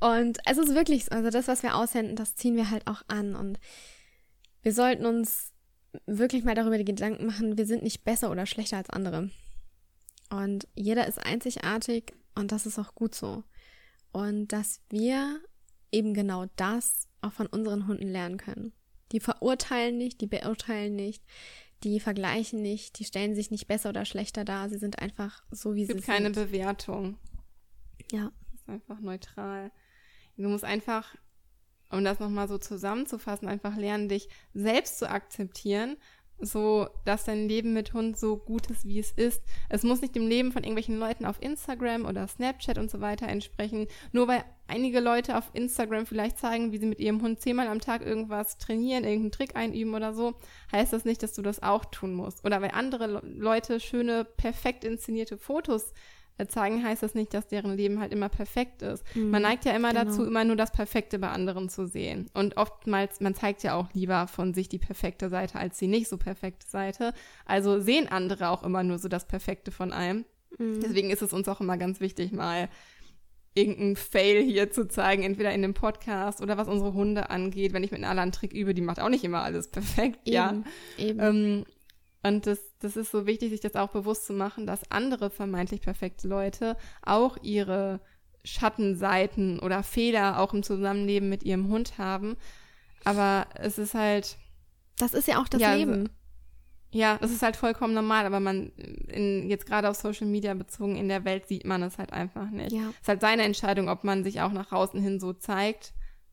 Und 0.00 0.38
es 0.44 0.58
ist 0.58 0.74
wirklich 0.74 1.06
so, 1.06 1.12
also 1.12 1.30
das, 1.30 1.48
was 1.48 1.62
wir 1.62 1.74
aussenden, 1.74 2.16
das 2.16 2.36
ziehen 2.36 2.56
wir 2.56 2.70
halt 2.70 2.86
auch 2.86 3.02
an 3.08 3.34
und 3.34 3.58
wir 4.62 4.72
sollten 4.72 5.06
uns 5.06 5.52
wirklich 6.06 6.44
mal 6.44 6.54
darüber 6.54 6.78
die 6.78 6.84
Gedanken 6.84 7.26
machen, 7.26 7.58
wir 7.58 7.66
sind 7.66 7.82
nicht 7.82 8.04
besser 8.04 8.30
oder 8.30 8.46
schlechter 8.46 8.76
als 8.76 8.90
andere. 8.90 9.30
Und 10.30 10.68
jeder 10.74 11.06
ist 11.06 11.24
einzigartig 11.24 12.14
und 12.34 12.52
das 12.52 12.66
ist 12.66 12.78
auch 12.78 12.94
gut 12.94 13.14
so. 13.14 13.44
Und 14.12 14.48
dass 14.48 14.80
wir 14.90 15.40
eben 15.90 16.14
genau 16.14 16.46
das 16.56 17.08
auch 17.20 17.32
von 17.32 17.46
unseren 17.46 17.86
Hunden 17.86 18.08
lernen 18.08 18.36
können. 18.36 18.72
Die 19.12 19.20
verurteilen 19.20 19.96
nicht, 19.96 20.20
die 20.20 20.26
beurteilen 20.26 20.94
nicht, 20.94 21.22
die 21.82 22.00
vergleichen 22.00 22.60
nicht, 22.60 22.98
die 22.98 23.04
stellen 23.04 23.34
sich 23.34 23.50
nicht 23.50 23.66
besser 23.68 23.90
oder 23.90 24.04
schlechter 24.04 24.44
dar. 24.44 24.68
Sie 24.68 24.78
sind 24.78 24.98
einfach 24.98 25.42
so, 25.50 25.74
wie 25.74 25.82
es 25.82 25.88
sie 25.88 25.92
sind. 25.94 26.00
Es 26.00 26.06
gibt 26.06 26.16
keine 26.16 26.30
Bewertung. 26.30 27.16
Ja. 28.12 28.32
Es 28.54 28.60
ist 28.60 28.68
einfach 28.68 29.00
neutral. 29.00 29.70
Du 30.36 30.48
musst 30.48 30.64
einfach, 30.64 31.16
um 31.90 32.04
das 32.04 32.20
nochmal 32.20 32.48
so 32.48 32.58
zusammenzufassen, 32.58 33.48
einfach 33.48 33.76
lernen, 33.76 34.08
dich 34.08 34.28
selbst 34.54 34.98
zu 34.98 35.08
akzeptieren 35.10 35.96
so, 36.40 36.88
dass 37.04 37.24
dein 37.24 37.48
Leben 37.48 37.72
mit 37.72 37.92
Hund 37.94 38.16
so 38.16 38.36
gut 38.36 38.68
ist, 38.68 38.86
wie 38.86 38.98
es 38.98 39.10
ist. 39.10 39.42
Es 39.68 39.82
muss 39.82 40.00
nicht 40.00 40.14
dem 40.14 40.28
Leben 40.28 40.52
von 40.52 40.62
irgendwelchen 40.62 40.98
Leuten 40.98 41.24
auf 41.24 41.42
Instagram 41.42 42.04
oder 42.04 42.28
Snapchat 42.28 42.78
und 42.78 42.90
so 42.90 43.00
weiter 43.00 43.26
entsprechen. 43.28 43.88
Nur 44.12 44.28
weil 44.28 44.44
einige 44.68 45.00
Leute 45.00 45.36
auf 45.36 45.50
Instagram 45.52 46.06
vielleicht 46.06 46.38
zeigen, 46.38 46.70
wie 46.70 46.78
sie 46.78 46.86
mit 46.86 47.00
ihrem 47.00 47.22
Hund 47.22 47.40
zehnmal 47.40 47.66
am 47.66 47.80
Tag 47.80 48.06
irgendwas 48.06 48.58
trainieren, 48.58 49.04
irgendeinen 49.04 49.32
Trick 49.32 49.56
einüben 49.56 49.94
oder 49.94 50.14
so, 50.14 50.34
heißt 50.70 50.92
das 50.92 51.04
nicht, 51.04 51.22
dass 51.22 51.32
du 51.32 51.42
das 51.42 51.62
auch 51.62 51.84
tun 51.86 52.14
musst. 52.14 52.44
Oder 52.44 52.62
weil 52.62 52.70
andere 52.70 53.20
Leute 53.24 53.80
schöne, 53.80 54.24
perfekt 54.24 54.84
inszenierte 54.84 55.38
Fotos 55.38 55.92
zeigen, 56.46 56.84
heißt 56.84 57.02
das 57.02 57.14
nicht, 57.14 57.34
dass 57.34 57.48
deren 57.48 57.76
Leben 57.76 58.00
halt 58.00 58.12
immer 58.12 58.28
perfekt 58.28 58.82
ist. 58.82 59.04
Mhm, 59.16 59.30
man 59.30 59.42
neigt 59.42 59.64
ja 59.64 59.72
immer 59.74 59.92
genau. 59.92 60.04
dazu, 60.04 60.24
immer 60.24 60.44
nur 60.44 60.56
das 60.56 60.70
Perfekte 60.70 61.18
bei 61.18 61.28
anderen 61.30 61.68
zu 61.68 61.86
sehen. 61.86 62.30
Und 62.34 62.56
oftmals, 62.56 63.20
man 63.20 63.34
zeigt 63.34 63.64
ja 63.64 63.74
auch 63.74 63.92
lieber 63.92 64.28
von 64.28 64.54
sich 64.54 64.68
die 64.68 64.78
perfekte 64.78 65.28
Seite 65.28 65.58
als 65.58 65.78
die 65.78 65.88
nicht 65.88 66.08
so 66.08 66.16
perfekte 66.16 66.68
Seite. 66.68 67.12
Also 67.44 67.80
sehen 67.80 68.08
andere 68.08 68.50
auch 68.50 68.62
immer 68.62 68.84
nur 68.84 68.98
so 68.98 69.08
das 69.08 69.26
Perfekte 69.26 69.72
von 69.72 69.92
einem. 69.92 70.24
Mhm. 70.58 70.80
Deswegen 70.80 71.10
ist 71.10 71.22
es 71.22 71.32
uns 71.32 71.48
auch 71.48 71.60
immer 71.60 71.76
ganz 71.76 72.00
wichtig, 72.00 72.32
mal 72.32 72.68
irgendeinen 73.54 73.96
Fail 73.96 74.42
hier 74.42 74.70
zu 74.70 74.86
zeigen, 74.86 75.22
entweder 75.24 75.52
in 75.52 75.62
dem 75.62 75.74
Podcast 75.74 76.40
oder 76.40 76.56
was 76.56 76.68
unsere 76.68 76.94
Hunde 76.94 77.30
angeht. 77.30 77.72
Wenn 77.72 77.82
ich 77.82 77.90
mit 77.90 78.00
einer 78.00 78.10
anderen 78.10 78.32
Trick 78.32 78.52
übe, 78.52 78.74
die 78.74 78.82
macht 78.82 79.00
auch 79.00 79.08
nicht 79.08 79.24
immer 79.24 79.42
alles 79.42 79.68
perfekt, 79.68 80.20
eben, 80.24 80.34
ja. 80.34 80.62
Eben. 80.96 81.20
Ähm, 81.20 81.64
und 82.22 82.46
das, 82.46 82.58
das 82.80 82.96
ist 82.96 83.10
so 83.10 83.26
wichtig, 83.26 83.50
sich 83.50 83.60
das 83.60 83.76
auch 83.76 83.90
bewusst 83.90 84.26
zu 84.26 84.32
machen, 84.32 84.66
dass 84.66 84.90
andere 84.90 85.30
vermeintlich 85.30 85.80
perfekte 85.80 86.26
Leute 86.26 86.76
auch 87.02 87.36
ihre 87.42 88.00
Schattenseiten 88.44 89.60
oder 89.60 89.82
Fehler 89.82 90.40
auch 90.40 90.52
im 90.54 90.62
Zusammenleben 90.62 91.28
mit 91.28 91.42
ihrem 91.42 91.68
Hund 91.68 91.98
haben. 91.98 92.36
Aber 93.04 93.46
es 93.54 93.78
ist 93.78 93.94
halt. 93.94 94.36
Das 94.98 95.14
ist 95.14 95.28
ja 95.28 95.40
auch 95.40 95.48
das 95.48 95.60
ja, 95.60 95.74
Leben. 95.74 96.08
Ja, 96.90 97.18
das 97.20 97.30
ist 97.30 97.42
halt 97.42 97.56
vollkommen 97.56 97.94
normal, 97.94 98.24
aber 98.24 98.40
man, 98.40 98.70
in, 99.08 99.48
jetzt 99.48 99.66
gerade 99.66 99.88
auf 99.88 99.96
Social 99.96 100.26
Media 100.26 100.54
bezogen, 100.54 100.96
in 100.96 101.08
der 101.08 101.24
Welt 101.24 101.46
sieht 101.46 101.66
man 101.66 101.82
es 101.82 101.98
halt 101.98 102.12
einfach 102.12 102.50
nicht. 102.50 102.72
Ja. 102.72 102.88
Es 102.90 103.02
ist 103.02 103.08
halt 103.08 103.20
seine 103.20 103.42
Entscheidung, 103.42 103.88
ob 103.88 104.04
man 104.04 104.24
sich 104.24 104.40
auch 104.40 104.52
nach 104.52 104.72
außen 104.72 105.00
hin 105.00 105.20
so 105.20 105.34
zeigt, 105.34 105.92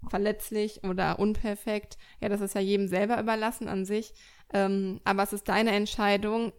verletzlich 0.09 0.83
oder 0.83 1.19
unperfekt. 1.19 1.97
Ja, 2.21 2.29
das 2.29 2.41
ist 2.41 2.55
ja 2.55 2.61
jedem 2.61 2.87
selber 2.87 3.19
überlassen 3.19 3.67
an 3.67 3.85
sich. 3.85 4.13
Ähm, 4.53 4.99
aber 5.03 5.23
es 5.23 5.33
ist 5.33 5.49
deine 5.49 5.71
Entscheidung, 5.71 6.53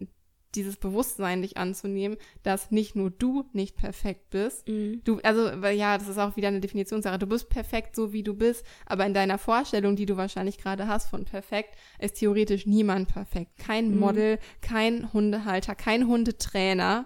dieses 0.55 0.77
Bewusstsein 0.77 1.41
dich 1.41 1.57
anzunehmen, 1.57 2.17
dass 2.43 2.71
nicht 2.71 2.95
nur 2.95 3.11
du 3.11 3.45
nicht 3.53 3.75
perfekt 3.75 4.29
bist. 4.29 4.67
Mhm. 4.67 5.01
Du, 5.03 5.19
also, 5.23 5.49
ja, 5.67 5.97
das 5.97 6.07
ist 6.07 6.17
auch 6.17 6.35
wieder 6.35 6.47
eine 6.47 6.61
Definitionssache. 6.61 7.19
Du 7.19 7.27
bist 7.27 7.49
perfekt 7.49 7.95
so, 7.95 8.13
wie 8.13 8.23
du 8.23 8.33
bist, 8.33 8.65
aber 8.85 9.05
in 9.05 9.13
deiner 9.13 9.37
Vorstellung, 9.37 9.95
die 9.95 10.05
du 10.05 10.17
wahrscheinlich 10.17 10.57
gerade 10.57 10.87
hast 10.87 11.09
von 11.09 11.25
perfekt, 11.25 11.75
ist 11.99 12.15
theoretisch 12.15 12.65
niemand 12.65 13.09
perfekt. 13.09 13.57
Kein 13.57 13.91
mhm. 13.91 13.99
Model, 13.99 14.39
kein 14.61 15.11
Hundehalter, 15.13 15.75
kein 15.75 16.07
Hundetrainer. 16.07 17.05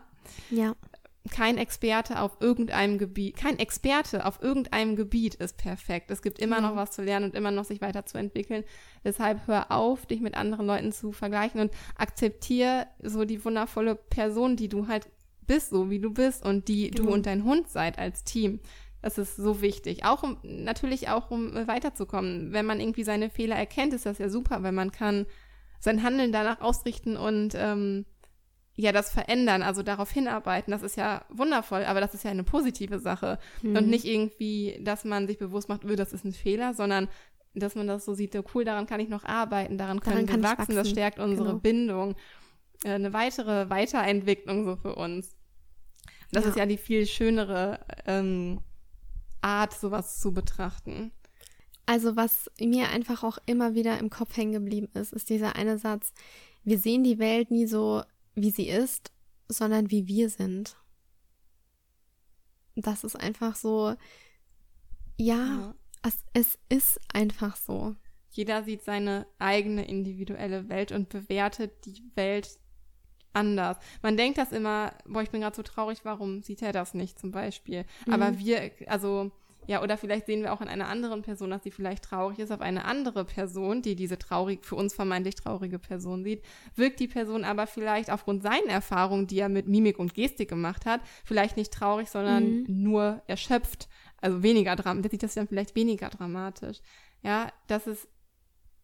Ja 0.49 0.75
kein 1.29 1.57
Experte 1.57 2.19
auf 2.19 2.37
irgendeinem 2.39 2.97
Gebiet, 2.97 3.37
kein 3.37 3.59
Experte 3.59 4.25
auf 4.25 4.41
irgendeinem 4.41 4.95
Gebiet 4.95 5.35
ist 5.35 5.57
perfekt. 5.57 6.09
Es 6.09 6.21
gibt 6.21 6.39
immer 6.39 6.57
mhm. 6.57 6.63
noch 6.63 6.75
was 6.75 6.91
zu 6.91 7.03
lernen 7.03 7.25
und 7.25 7.35
immer 7.35 7.51
noch 7.51 7.65
sich 7.65 7.79
weiterzuentwickeln. 7.79 8.63
Deshalb 9.03 9.45
hör 9.45 9.71
auf, 9.71 10.05
dich 10.07 10.19
mit 10.19 10.35
anderen 10.35 10.65
Leuten 10.65 10.91
zu 10.91 11.11
vergleichen 11.11 11.61
und 11.61 11.71
akzeptiere 11.95 12.87
so 13.03 13.23
die 13.23 13.43
wundervolle 13.45 13.95
Person, 13.95 14.55
die 14.55 14.67
du 14.67 14.87
halt 14.87 15.07
bist, 15.45 15.69
so 15.69 15.89
wie 15.89 15.99
du 15.99 16.11
bist 16.11 16.43
und 16.43 16.67
die 16.67 16.89
mhm. 16.89 16.95
du 16.95 17.09
und 17.09 17.25
dein 17.27 17.43
Hund 17.43 17.69
seid 17.69 17.99
als 17.99 18.23
Team. 18.23 18.59
Das 19.03 19.17
ist 19.17 19.35
so 19.35 19.61
wichtig. 19.61 20.05
Auch 20.05 20.23
um, 20.23 20.37
natürlich 20.43 21.09
auch 21.09 21.31
um 21.31 21.53
weiterzukommen. 21.67 22.51
Wenn 22.51 22.65
man 22.65 22.79
irgendwie 22.79 23.03
seine 23.03 23.29
Fehler 23.29 23.55
erkennt, 23.55 23.93
ist 23.93 24.05
das 24.05 24.19
ja 24.19 24.29
super, 24.29 24.63
weil 24.63 24.71
man 24.71 24.91
kann 24.91 25.25
sein 25.79 26.03
Handeln 26.03 26.31
danach 26.31 26.61
ausrichten 26.61 27.17
und 27.17 27.53
ähm, 27.55 28.05
ja 28.75 28.91
das 28.91 29.11
verändern, 29.11 29.61
also 29.63 29.83
darauf 29.83 30.09
hinarbeiten, 30.11 30.71
das 30.71 30.81
ist 30.81 30.95
ja 30.97 31.25
wundervoll, 31.29 31.83
aber 31.85 31.99
das 32.01 32.13
ist 32.13 32.23
ja 32.23 32.31
eine 32.31 32.43
positive 32.43 32.99
Sache. 32.99 33.37
Mhm. 33.61 33.75
Und 33.75 33.87
nicht 33.89 34.05
irgendwie, 34.05 34.79
dass 34.81 35.03
man 35.03 35.27
sich 35.27 35.37
bewusst 35.37 35.69
macht, 35.69 35.83
öh, 35.83 35.95
das 35.95 36.13
ist 36.13 36.23
ein 36.25 36.31
Fehler, 36.33 36.73
sondern 36.73 37.07
dass 37.53 37.75
man 37.75 37.85
das 37.87 38.05
so 38.05 38.13
sieht, 38.13 38.33
oh, 38.35 38.43
cool, 38.55 38.63
daran 38.63 38.85
kann 38.87 39.01
ich 39.01 39.09
noch 39.09 39.25
arbeiten, 39.25 39.77
daran 39.77 39.99
können 39.99 40.25
Daran 40.25 40.27
wir 40.27 40.31
kann 40.31 40.53
ich 40.53 40.59
wachsen, 40.59 40.75
das 40.75 40.85
wachsen. 40.85 40.91
stärkt 40.91 41.19
unsere 41.19 41.49
Genau. 41.49 41.59
Bindung. 41.59 42.15
Äh, 42.83 42.91
Eine 42.91 43.11
weitere 43.13 43.69
Weiterentwicklung 43.69 44.63
so 44.65 44.75
für 44.77 44.95
uns. 44.95 45.35
Das 46.31 46.45
Ja. 46.45 46.49
ist 46.51 46.55
ja 46.57 46.65
die 46.65 46.77
viel 46.77 47.05
schönere 47.05 47.79
ähm, 48.05 48.61
Art, 49.41 49.73
sowas 49.73 50.19
zu 50.21 50.33
betrachten. 50.33 51.11
Also 51.85 52.15
was 52.15 52.49
mir 52.59 52.87
einfach 52.89 53.23
auch 53.23 53.37
immer 53.47 53.75
wieder 53.75 53.99
im 53.99 54.09
Kopf 54.09 54.37
hängen 54.37 54.53
geblieben 54.53 54.87
ist, 54.93 55.11
ist 55.11 55.29
dieser 55.29 55.57
eine 55.57 55.77
Satz, 55.77 56.13
wir 56.63 56.77
sehen 56.77 57.03
die 57.03 57.19
Welt 57.19 57.51
nie 57.51 57.65
so, 57.65 58.03
wie 58.35 58.51
sie 58.51 58.67
ist, 58.67 59.11
sondern 59.47 59.91
wie 59.91 60.07
wir 60.07 60.29
sind. 60.29 60.77
Das 62.75 63.03
ist 63.03 63.15
einfach 63.15 63.55
so, 63.55 63.95
ja, 65.17 65.35
Ja. 65.35 65.75
Es, 66.03 66.17
es 66.33 66.57
ist 66.69 66.99
einfach 67.13 67.55
so. 67.55 67.95
Jeder 68.31 68.63
sieht 68.63 68.83
seine 68.83 69.27
eigene 69.37 69.87
individuelle 69.87 70.67
Welt 70.67 70.91
und 70.91 71.09
bewertet 71.09 71.85
die 71.85 72.01
Welt 72.15 72.59
anders. 73.33 73.77
Man 74.01 74.17
denkt 74.17 74.37
das 74.37 74.51
immer, 74.51 74.93
boah, 75.05 75.21
ich 75.21 75.29
bin 75.29 75.41
gerade 75.41 75.55
so 75.55 75.63
traurig, 75.63 75.99
warum 76.03 76.41
sieht 76.41 76.61
er 76.61 76.71
das 76.71 76.93
nicht 76.93 77.19
zum 77.19 77.31
Beispiel? 77.31 77.85
Mhm. 78.07 78.13
Aber 78.13 78.39
wir, 78.39 78.71
also, 78.87 79.31
ja, 79.67 79.81
oder 79.83 79.97
vielleicht 79.97 80.25
sehen 80.25 80.41
wir 80.41 80.53
auch 80.53 80.61
in 80.61 80.67
einer 80.67 80.87
anderen 80.87 81.21
Person, 81.21 81.51
dass 81.51 81.63
sie 81.63 81.71
vielleicht 81.71 82.03
traurig 82.03 82.39
ist, 82.39 82.51
auf 82.51 82.61
eine 82.61 82.85
andere 82.85 83.25
Person, 83.25 83.81
die 83.81 83.95
diese 83.95 84.17
traurig, 84.17 84.65
für 84.65 84.75
uns 84.75 84.93
vermeintlich 84.93 85.35
traurige 85.35 85.79
Person 85.79 86.23
sieht, 86.23 86.43
wirkt 86.75 86.99
die 86.99 87.07
Person 87.07 87.43
aber 87.43 87.67
vielleicht 87.67 88.09
aufgrund 88.09 88.41
seiner 88.43 88.71
Erfahrungen, 88.71 89.27
die 89.27 89.39
er 89.39 89.49
mit 89.49 89.67
Mimik 89.67 89.99
und 89.99 90.13
Gestik 90.13 90.49
gemacht 90.49 90.85
hat, 90.85 91.01
vielleicht 91.23 91.57
nicht 91.57 91.71
traurig, 91.73 92.09
sondern 92.09 92.49
Mhm. 92.49 92.65
nur 92.67 93.21
erschöpft. 93.27 93.87
Also 94.19 94.43
weniger 94.43 94.75
dramatisch, 94.75 95.11
sieht 95.11 95.23
das 95.23 95.33
dann 95.35 95.47
vielleicht 95.47 95.75
weniger 95.75 96.09
dramatisch. 96.09 96.79
Ja, 97.23 97.51
das 97.67 97.87
ist, 97.87 98.07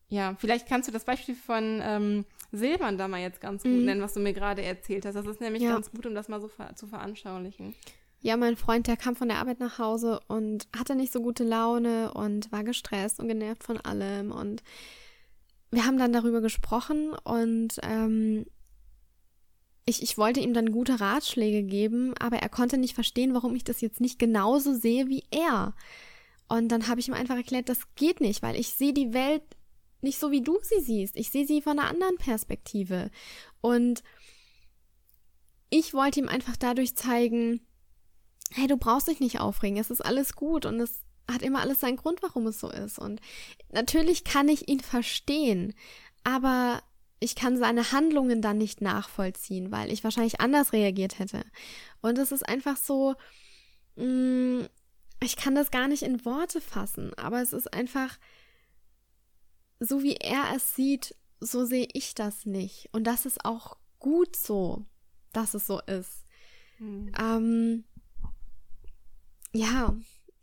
ja, 0.09 0.35
vielleicht 0.37 0.67
kannst 0.67 0.87
du 0.87 0.93
das 0.93 1.05
Beispiel 1.05 1.35
von 1.35 1.81
ähm, 1.83 2.25
Silbern 2.51 2.97
da 2.97 3.07
mal 3.07 3.19
jetzt 3.19 3.41
ganz 3.41 3.63
gut 3.63 3.71
Mhm. 3.71 3.85
nennen, 3.85 4.01
was 4.01 4.13
du 4.13 4.19
mir 4.19 4.33
gerade 4.33 4.61
erzählt 4.63 5.05
hast. 5.05 5.15
Das 5.15 5.25
ist 5.25 5.41
nämlich 5.41 5.63
Ja. 5.63 5.71
ganz 5.71 5.91
gut, 5.91 6.05
um 6.05 6.15
das 6.15 6.27
mal 6.29 6.39
so 6.39 6.47
ver 6.47 6.75
zu 6.75 6.87
veranschaulichen. 6.87 7.75
Ja, 8.21 8.35
mein 8.35 8.57
Freund, 8.57 8.87
der 8.87 8.97
kam 8.97 9.15
von 9.15 9.27
der 9.27 9.37
Arbeit 9.37 9.59
nach 9.59 9.77
Hause 9.77 10.19
und 10.27 10.67
hatte 10.75 10.95
nicht 10.95 11.13
so 11.13 11.21
gute 11.21 11.43
Laune 11.43 12.13
und 12.13 12.51
war 12.51 12.63
gestresst 12.63 13.19
und 13.19 13.27
genervt 13.27 13.63
von 13.63 13.79
allem. 13.79 14.31
Und 14.31 14.63
wir 15.71 15.85
haben 15.85 15.97
dann 15.97 16.13
darüber 16.13 16.41
gesprochen 16.41 17.11
und 17.23 17.79
ähm, 17.83 18.45
ich, 19.85 20.01
ich 20.01 20.17
wollte 20.17 20.39
ihm 20.39 20.53
dann 20.53 20.71
gute 20.71 20.99
Ratschläge 20.99 21.63
geben, 21.63 22.13
aber 22.19 22.37
er 22.37 22.49
konnte 22.49 22.77
nicht 22.77 22.95
verstehen, 22.95 23.33
warum 23.33 23.55
ich 23.55 23.63
das 23.63 23.81
jetzt 23.81 24.01
nicht 24.01 24.19
genauso 24.19 24.73
sehe 24.73 25.07
wie 25.07 25.23
er. 25.31 25.75
Und 26.49 26.69
dann 26.69 26.87
habe 26.87 26.99
ich 26.99 27.07
ihm 27.07 27.13
einfach 27.13 27.35
erklärt, 27.35 27.69
das 27.69 27.79
geht 27.95 28.19
nicht, 28.19 28.41
weil 28.41 28.55
ich 28.55 28.69
sehe 28.69 28.93
die 28.93 29.13
Welt 29.13 29.43
nicht 30.01 30.19
so, 30.19 30.31
wie 30.31 30.41
du 30.41 30.57
sie 30.61 30.81
siehst. 30.81 31.15
Ich 31.15 31.29
sehe 31.29 31.45
sie 31.45 31.61
von 31.61 31.79
einer 31.79 31.89
anderen 31.89 32.17
Perspektive. 32.17 33.11
Und 33.61 34.03
ich 35.69 35.93
wollte 35.93 36.19
ihm 36.19 36.29
einfach 36.29 36.55
dadurch 36.55 36.95
zeigen, 36.95 37.61
hey, 38.53 38.67
du 38.67 38.77
brauchst 38.77 39.07
dich 39.07 39.19
nicht 39.19 39.39
aufregen, 39.39 39.77
es 39.77 39.91
ist 39.91 40.01
alles 40.01 40.35
gut 40.35 40.65
und 40.65 40.79
es 40.79 41.01
hat 41.29 41.41
immer 41.41 41.61
alles 41.61 41.81
seinen 41.81 41.97
Grund, 41.97 42.21
warum 42.21 42.47
es 42.47 42.59
so 42.59 42.69
ist. 42.69 42.99
Und 42.99 43.19
natürlich 43.71 44.23
kann 44.23 44.47
ich 44.47 44.69
ihn 44.69 44.79
verstehen, 44.79 45.73
aber 46.23 46.81
ich 47.19 47.35
kann 47.35 47.57
seine 47.57 47.91
Handlungen 47.91 48.41
dann 48.41 48.57
nicht 48.57 48.81
nachvollziehen, 48.81 49.71
weil 49.71 49.91
ich 49.91 50.03
wahrscheinlich 50.03 50.39
anders 50.39 50.71
reagiert 50.71 51.19
hätte. 51.19 51.43
Und 52.01 52.17
es 52.17 52.31
ist 52.31 52.47
einfach 52.47 52.77
so, 52.77 53.15
mh, 53.95 54.67
ich 55.21 55.35
kann 55.35 55.55
das 55.55 55.71
gar 55.71 55.87
nicht 55.87 56.03
in 56.03 56.23
Worte 56.25 56.61
fassen, 56.61 57.13
aber 57.15 57.41
es 57.41 57.53
ist 57.53 57.73
einfach, 57.73 58.17
so 59.79 60.03
wie 60.03 60.15
er 60.15 60.53
es 60.55 60.75
sieht, 60.75 61.15
so 61.39 61.65
sehe 61.65 61.87
ich 61.93 62.13
das 62.15 62.45
nicht. 62.45 62.89
Und 62.91 63.05
das 63.05 63.25
ist 63.25 63.43
auch 63.45 63.77
gut 63.99 64.35
so, 64.35 64.85
dass 65.33 65.53
es 65.55 65.65
so 65.67 65.79
ist. 65.81 66.23
Ähm, 67.19 67.83
ja, 69.57 69.95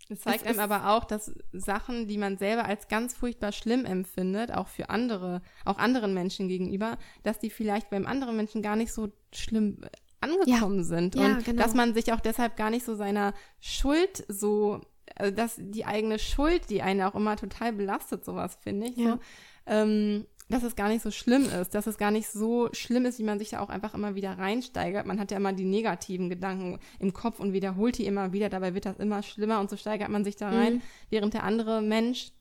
Es 0.09 0.21
zeigt 0.21 0.43
Es 0.43 0.59
einem 0.59 0.61
aber 0.61 0.91
auch, 0.91 1.05
dass 1.05 1.33
Sachen, 1.53 2.07
die 2.09 2.19
man 2.19 2.37
selber 2.37 2.65
als 2.65 2.89
ganz 2.89 3.15
furchtbar 3.15 3.53
schlimm 3.53 3.85
empfindet, 3.85 4.53
auch 4.53 4.69
für 4.69 4.91
andere, 4.91 5.43
auch 5.65 5.79
anderen 5.79 6.15
Menschen 6.15 6.49
gegenüber, 6.49 6.99
dass 7.23 7.39
die 7.39 7.51
vielleicht 7.51 7.91
beim 7.91 8.07
anderen 8.07 8.37
Menschen 8.37 8.63
gar 8.63 8.77
nicht 8.77 8.93
so 8.93 9.13
schlimm 9.33 9.79
äh, 9.83 9.89
angekommen 10.21 10.85
sind. 10.85 11.15
Ja, 11.15 11.37
und 11.37 11.45
genau. 11.45 11.63
dass 11.63 11.75
man 11.75 11.95
sich 11.95 12.13
auch 12.13 12.21
deshalb 12.21 12.57
gar 12.57 12.71
nicht 12.71 12.85
so 12.85 12.95
seiner 12.95 13.35
Schuld 13.61 14.25
so, 14.29 14.81
also 15.17 15.35
dass 15.35 15.57
die 15.59 15.85
eigene 15.85 16.19
Schuld, 16.19 16.71
die 16.71 16.83
einen 16.83 17.03
auch 17.03 17.15
immer 17.15 17.37
total 17.37 17.73
belastet, 17.73 18.25
sowas 18.25 18.59
finde 18.63 18.89
ich. 18.89 18.97
Ja. 18.97 19.13
So, 19.13 19.19
ähm, 19.67 20.27
dass 20.49 20.63
es 20.63 20.77
gar 20.77 20.89
nicht 20.89 21.03
so 21.03 21.11
schlimm 21.11 21.45
ist, 21.49 21.75
dass 21.75 21.87
es 21.87 21.97
gar 21.97 22.11
nicht 22.11 22.29
so 22.29 22.69
schlimm 22.73 23.07
ist, 23.07 23.19
wie 23.19 23.23
man 23.25 23.39
sich 23.39 23.51
da 23.51 23.61
auch 23.61 23.71
einfach 23.71 23.95
immer 23.95 24.15
wieder 24.15 24.37
reinsteigert. 24.39 25.07
Man 25.07 25.19
hat 25.19 25.31
ja 25.31 25.39
immer 25.39 25.53
die 25.53 25.65
negativen 25.65 26.29
Gedanken 26.29 26.79
im 26.99 27.13
Kopf 27.15 27.41
und 27.41 27.53
wiederholt 27.55 27.97
die 27.99 28.05
immer 28.07 28.33
wieder, 28.33 28.51
dabei 28.51 28.75
wird 28.75 28.85
das 28.87 28.99
immer 28.99 29.23
schlimmer 29.23 29.61
und 29.61 29.71
so 29.71 29.77
steigert 29.77 30.11
man 30.11 30.25
sich 30.25 30.37
da 30.37 30.51
rein, 30.51 30.75
Mhm. 30.75 30.83
während 31.11 31.35
der 31.35 31.45
andere 31.45 31.81
Mensch 31.83 32.33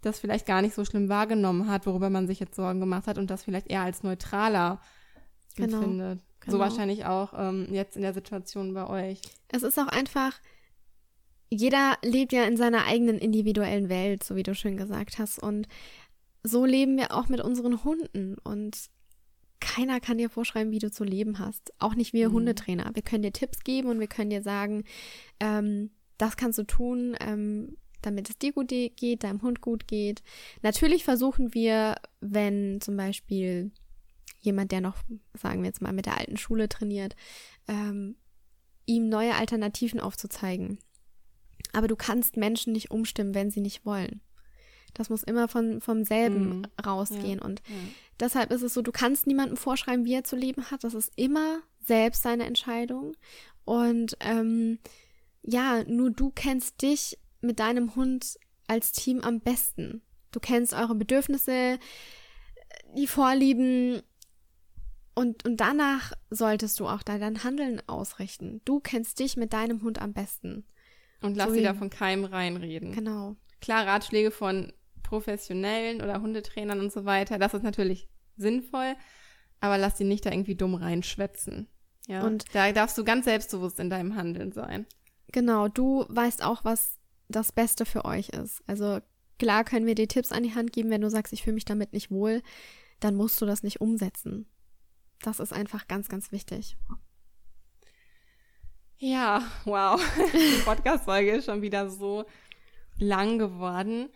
das 0.00 0.18
vielleicht 0.18 0.46
gar 0.46 0.60
nicht 0.62 0.74
so 0.74 0.84
schlimm 0.84 1.08
wahrgenommen 1.08 1.68
hat, 1.68 1.86
worüber 1.86 2.10
man 2.10 2.26
sich 2.26 2.40
jetzt 2.40 2.56
Sorgen 2.56 2.80
gemacht 2.80 3.06
hat 3.06 3.18
und 3.18 3.30
das 3.30 3.44
vielleicht 3.44 3.70
eher 3.70 3.82
als 3.82 4.02
neutraler 4.02 4.80
Genau, 5.54 5.78
empfindet. 5.78 6.18
So 6.44 6.52
genau. 6.52 6.58
wahrscheinlich 6.58 7.04
auch 7.04 7.32
ähm, 7.36 7.68
jetzt 7.70 7.94
in 7.94 8.02
der 8.02 8.12
Situation 8.14 8.74
bei 8.74 8.88
euch. 8.88 9.20
Es 9.48 9.62
ist 9.62 9.78
auch 9.78 9.86
einfach, 9.86 10.32
jeder 11.50 11.96
lebt 12.02 12.32
ja 12.32 12.44
in 12.44 12.56
seiner 12.56 12.86
eigenen 12.86 13.18
individuellen 13.18 13.88
Welt, 13.88 14.24
so 14.24 14.34
wie 14.34 14.42
du 14.42 14.54
schön 14.54 14.76
gesagt 14.76 15.18
hast. 15.18 15.38
Und 15.38 15.68
so 16.42 16.64
leben 16.64 16.96
wir 16.96 17.12
auch 17.12 17.28
mit 17.28 17.40
unseren 17.40 17.84
Hunden. 17.84 18.36
Und 18.44 18.90
keiner 19.60 20.00
kann 20.00 20.18
dir 20.18 20.28
vorschreiben, 20.28 20.72
wie 20.72 20.78
du 20.78 20.90
zu 20.90 21.04
leben 21.04 21.38
hast. 21.38 21.72
Auch 21.78 21.94
nicht 21.94 22.12
wir 22.12 22.28
Mhm. 22.28 22.34
Hundetrainer. 22.34 22.90
Wir 22.94 23.02
können 23.02 23.22
dir 23.22 23.32
Tipps 23.32 23.60
geben 23.60 23.88
und 23.88 24.00
wir 24.00 24.08
können 24.08 24.30
dir 24.30 24.42
sagen, 24.42 24.84
ähm, 25.40 25.90
das 26.18 26.36
kannst 26.36 26.58
du 26.58 26.64
tun, 26.64 27.16
ähm, 27.20 27.76
damit 28.02 28.28
es 28.28 28.38
dir 28.38 28.52
gut 28.52 28.68
geht, 28.68 29.22
deinem 29.22 29.42
Hund 29.42 29.60
gut 29.60 29.86
geht. 29.86 30.22
Natürlich 30.62 31.04
versuchen 31.04 31.54
wir, 31.54 31.96
wenn 32.20 32.80
zum 32.80 32.96
Beispiel 32.96 33.70
jemand, 34.40 34.72
der 34.72 34.80
noch, 34.80 34.96
sagen 35.34 35.62
wir 35.62 35.68
jetzt 35.68 35.80
mal, 35.80 35.92
mit 35.92 36.06
der 36.06 36.18
alten 36.18 36.36
Schule 36.36 36.68
trainiert, 36.68 37.14
ähm, 37.68 38.16
ihm 38.86 39.08
neue 39.08 39.36
Alternativen 39.36 40.00
aufzuzeigen. 40.00 40.78
Aber 41.72 41.86
du 41.86 41.96
kannst 41.96 42.36
Menschen 42.36 42.72
nicht 42.72 42.90
umstimmen, 42.90 43.34
wenn 43.34 43.50
sie 43.50 43.60
nicht 43.60 43.86
wollen. 43.86 44.20
Das 44.94 45.10
muss 45.10 45.22
immer 45.22 45.48
von, 45.48 45.80
vom 45.80 46.04
selben 46.04 46.58
Mhm. 46.58 46.66
rausgehen. 46.84 47.38
Ja. 47.38 47.44
Und 47.44 47.60
Ja. 47.68 47.74
deshalb 48.20 48.50
ist 48.52 48.62
es 48.62 48.74
so, 48.74 48.82
du 48.82 48.92
kannst 48.92 49.26
niemandem 49.26 49.56
vorschreiben, 49.56 50.04
wie 50.04 50.14
er 50.14 50.24
zu 50.24 50.36
leben 50.36 50.70
hat. 50.70 50.84
Das 50.84 50.94
ist 50.94 51.12
immer 51.16 51.60
selbst 51.80 52.22
seine 52.22 52.44
Entscheidung. 52.46 53.14
Und 53.64 54.16
ähm, 54.20 54.78
ja, 55.42 55.82
nur 55.84 56.10
du 56.10 56.30
kennst 56.30 56.82
dich 56.82 57.18
mit 57.40 57.58
deinem 57.58 57.94
Hund 57.96 58.38
als 58.68 58.92
Team 58.92 59.20
am 59.20 59.40
besten. 59.40 60.02
Du 60.30 60.40
kennst 60.40 60.72
eure 60.74 60.94
Bedürfnisse, 60.94 61.78
die 62.96 63.06
Vorlieben 63.06 64.02
und, 65.14 65.44
und 65.44 65.58
danach 65.58 66.12
solltest 66.30 66.80
du 66.80 66.86
auch 66.88 67.02
dein 67.02 67.44
Handeln 67.44 67.82
ausrichten. 67.86 68.60
Du 68.64 68.80
kennst 68.80 69.18
dich 69.18 69.36
mit 69.36 69.52
deinem 69.52 69.82
Hund 69.82 70.00
am 70.00 70.12
besten. 70.14 70.64
Und 71.20 71.36
lass 71.36 71.48
So 71.48 71.54
sie 71.54 71.62
da 71.62 71.74
von 71.74 71.90
keinem 71.90 72.24
reinreden. 72.24 72.92
Genau. 72.92 73.36
Klar, 73.60 73.86
Ratschläge 73.86 74.30
von 74.30 74.72
Professionellen 75.12 76.00
oder 76.00 76.22
Hundetrainern 76.22 76.80
und 76.80 76.90
so 76.90 77.04
weiter, 77.04 77.38
das 77.38 77.52
ist 77.52 77.62
natürlich 77.62 78.08
sinnvoll, 78.38 78.94
aber 79.60 79.76
lass 79.76 79.98
sie 79.98 80.04
nicht 80.04 80.24
da 80.24 80.30
irgendwie 80.30 80.54
dumm 80.54 80.74
reinschwätzen. 80.74 81.68
Ja. 82.06 82.20
Und- 82.22 82.44
Und 82.44 82.54
da 82.54 82.72
darfst 82.72 82.96
du 82.96 83.04
ganz 83.04 83.26
selbstbewusst 83.26 83.78
in 83.78 83.90
deinem 83.90 84.16
Handeln 84.16 84.52
sein. 84.52 84.86
Genau, 85.30 85.68
du 85.68 86.06
weißt 86.08 86.42
auch, 86.42 86.64
was 86.64 86.96
das 87.28 87.52
Beste 87.52 87.84
für 87.84 88.06
euch 88.06 88.30
ist. 88.30 88.62
Also 88.66 89.00
klar 89.38 89.64
können 89.64 89.84
wir 89.84 89.94
dir 89.94 90.08
Tipps 90.08 90.32
an 90.32 90.42
die 90.44 90.54
Hand 90.54 90.72
geben, 90.72 90.88
wenn 90.88 91.02
du 91.02 91.10
sagst, 91.10 91.34
ich 91.34 91.42
fühle 91.42 91.54
mich 91.54 91.66
damit 91.66 91.92
nicht 91.92 92.10
wohl, 92.10 92.42
dann 93.00 93.14
musst 93.14 93.38
du 93.42 93.44
das 93.46 93.62
nicht 93.62 93.80
umsetzen. 93.82 94.46
Das 95.20 95.40
ist 95.40 95.52
einfach 95.52 95.88
ganz, 95.88 96.08
ganz 96.08 96.32
wichtig. 96.32 96.76
Ja, 98.98 99.42
wow. 99.64 100.00
Die 100.32 100.62
Podcast-Folge 100.64 101.32
ist 101.32 101.46
schon 101.46 101.60
wieder 101.62 101.90
so 101.90 102.24
lang 102.98 103.38
geworden. 103.38 104.08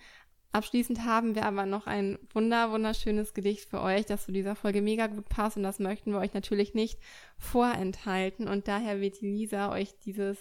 Abschließend 0.57 1.05
haben 1.05 1.35
wir 1.35 1.45
aber 1.45 1.67
noch 1.67 1.87
ein 1.87 2.19
wunder, 2.33 2.73
wunderschönes 2.73 3.35
Gedicht 3.35 3.69
für 3.69 3.83
euch, 3.83 4.07
das 4.07 4.25
zu 4.25 4.33
dieser 4.33 4.57
Folge 4.57 4.81
mega 4.81 5.07
gut 5.07 5.29
passt 5.29 5.59
und 5.59 5.63
das 5.63 5.79
möchten 5.79 6.13
wir 6.13 6.19
euch 6.19 6.33
natürlich 6.33 6.73
nicht 6.73 6.99
vorenthalten 7.37 8.49
und 8.49 8.67
daher 8.67 9.03
wird 9.03 9.21
die 9.21 9.27
Lisa 9.27 9.71
euch 9.71 9.99
dieses 10.07 10.39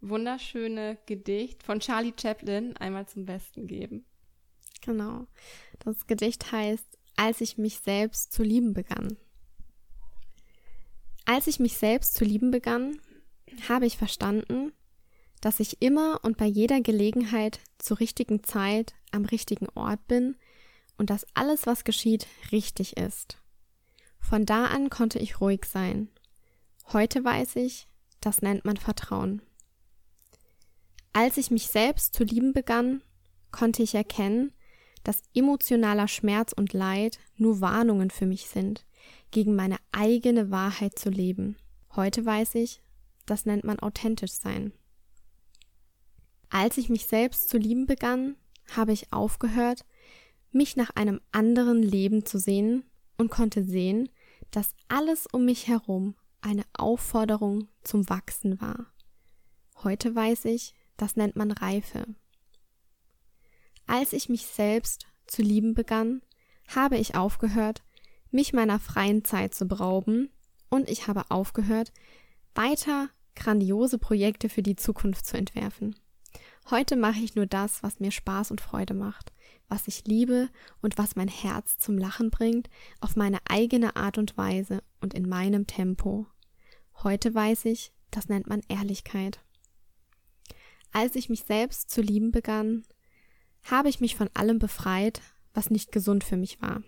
wunderschöne 0.00 0.98
Gedicht 1.06 1.64
von 1.64 1.80
Charlie 1.80 2.12
Chaplin 2.16 2.76
einmal 2.76 3.08
zum 3.08 3.26
Besten 3.26 3.66
geben. 3.66 4.04
Genau. 4.82 5.26
Das 5.80 6.06
Gedicht 6.06 6.52
heißt, 6.52 6.86
als 7.16 7.40
ich 7.40 7.58
mich 7.58 7.80
selbst 7.80 8.32
zu 8.32 8.44
lieben 8.44 8.72
begann. 8.72 9.16
Als 11.24 11.48
ich 11.48 11.58
mich 11.58 11.76
selbst 11.76 12.14
zu 12.14 12.24
lieben 12.24 12.52
begann, 12.52 13.00
habe 13.68 13.86
ich 13.86 13.96
verstanden, 13.96 14.70
dass 15.40 15.60
ich 15.60 15.82
immer 15.82 16.20
und 16.22 16.36
bei 16.36 16.46
jeder 16.46 16.80
Gelegenheit 16.80 17.60
zur 17.78 18.00
richtigen 18.00 18.42
Zeit 18.42 18.94
am 19.12 19.24
richtigen 19.24 19.68
Ort 19.74 20.06
bin 20.06 20.36
und 20.98 21.10
dass 21.10 21.26
alles, 21.34 21.66
was 21.66 21.84
geschieht, 21.84 22.26
richtig 22.52 22.96
ist. 22.96 23.38
Von 24.18 24.46
da 24.46 24.66
an 24.66 24.90
konnte 24.90 25.18
ich 25.18 25.40
ruhig 25.40 25.64
sein. 25.64 26.08
Heute 26.92 27.24
weiß 27.24 27.56
ich, 27.56 27.86
das 28.20 28.42
nennt 28.42 28.64
man 28.64 28.76
Vertrauen. 28.76 29.42
Als 31.12 31.36
ich 31.36 31.50
mich 31.50 31.68
selbst 31.68 32.14
zu 32.14 32.24
lieben 32.24 32.52
begann, 32.52 33.02
konnte 33.50 33.82
ich 33.82 33.94
erkennen, 33.94 34.52
dass 35.04 35.22
emotionaler 35.34 36.08
Schmerz 36.08 36.52
und 36.52 36.72
Leid 36.72 37.20
nur 37.36 37.60
Warnungen 37.60 38.10
für 38.10 38.26
mich 38.26 38.48
sind, 38.48 38.84
gegen 39.30 39.54
meine 39.54 39.76
eigene 39.92 40.50
Wahrheit 40.50 40.98
zu 40.98 41.10
leben. 41.10 41.56
Heute 41.94 42.26
weiß 42.26 42.56
ich, 42.56 42.82
das 43.24 43.46
nennt 43.46 43.64
man 43.64 43.78
authentisch 43.78 44.32
sein. 44.32 44.72
Als 46.48 46.78
ich 46.78 46.88
mich 46.88 47.06
selbst 47.06 47.48
zu 47.48 47.58
lieben 47.58 47.86
begann, 47.86 48.36
habe 48.74 48.92
ich 48.92 49.12
aufgehört, 49.12 49.84
mich 50.50 50.76
nach 50.76 50.90
einem 50.90 51.20
anderen 51.32 51.82
Leben 51.82 52.24
zu 52.24 52.38
sehen 52.38 52.84
und 53.18 53.30
konnte 53.30 53.64
sehen, 53.64 54.08
dass 54.50 54.74
alles 54.88 55.26
um 55.30 55.44
mich 55.44 55.66
herum 55.66 56.14
eine 56.40 56.64
Aufforderung 56.76 57.68
zum 57.82 58.08
Wachsen 58.08 58.60
war. 58.60 58.86
Heute 59.82 60.14
weiß 60.14 60.46
ich, 60.46 60.74
das 60.96 61.16
nennt 61.16 61.36
man 61.36 61.50
Reife. 61.50 62.06
Als 63.86 64.12
ich 64.12 64.28
mich 64.28 64.46
selbst 64.46 65.06
zu 65.26 65.42
lieben 65.42 65.74
begann, 65.74 66.22
habe 66.68 66.96
ich 66.96 67.14
aufgehört, 67.14 67.82
mich 68.30 68.52
meiner 68.52 68.80
freien 68.80 69.24
Zeit 69.24 69.54
zu 69.54 69.66
berauben 69.66 70.30
und 70.70 70.88
ich 70.88 71.06
habe 71.06 71.30
aufgehört, 71.30 71.92
weiter 72.54 73.10
grandiose 73.34 73.98
Projekte 73.98 74.48
für 74.48 74.62
die 74.62 74.76
Zukunft 74.76 75.26
zu 75.26 75.36
entwerfen. 75.36 75.94
Heute 76.68 76.96
mache 76.96 77.20
ich 77.20 77.36
nur 77.36 77.46
das, 77.46 77.84
was 77.84 78.00
mir 78.00 78.10
Spaß 78.10 78.50
und 78.50 78.60
Freude 78.60 78.92
macht, 78.92 79.32
was 79.68 79.86
ich 79.86 80.04
liebe 80.04 80.48
und 80.82 80.98
was 80.98 81.14
mein 81.14 81.28
Herz 81.28 81.78
zum 81.78 81.96
Lachen 81.96 82.30
bringt, 82.30 82.68
auf 83.00 83.14
meine 83.14 83.38
eigene 83.48 83.94
Art 83.94 84.18
und 84.18 84.36
Weise 84.36 84.82
und 85.00 85.14
in 85.14 85.28
meinem 85.28 85.68
Tempo. 85.68 86.26
Heute 87.04 87.32
weiß 87.32 87.66
ich, 87.66 87.92
das 88.10 88.28
nennt 88.28 88.48
man 88.48 88.62
Ehrlichkeit. 88.68 89.38
Als 90.90 91.14
ich 91.14 91.28
mich 91.28 91.44
selbst 91.44 91.88
zu 91.88 92.00
lieben 92.00 92.32
begann, 92.32 92.84
habe 93.62 93.88
ich 93.88 94.00
mich 94.00 94.16
von 94.16 94.28
allem 94.34 94.58
befreit, 94.58 95.20
was 95.54 95.70
nicht 95.70 95.92
gesund 95.92 96.24
für 96.24 96.36
mich 96.36 96.60
war. 96.60 96.82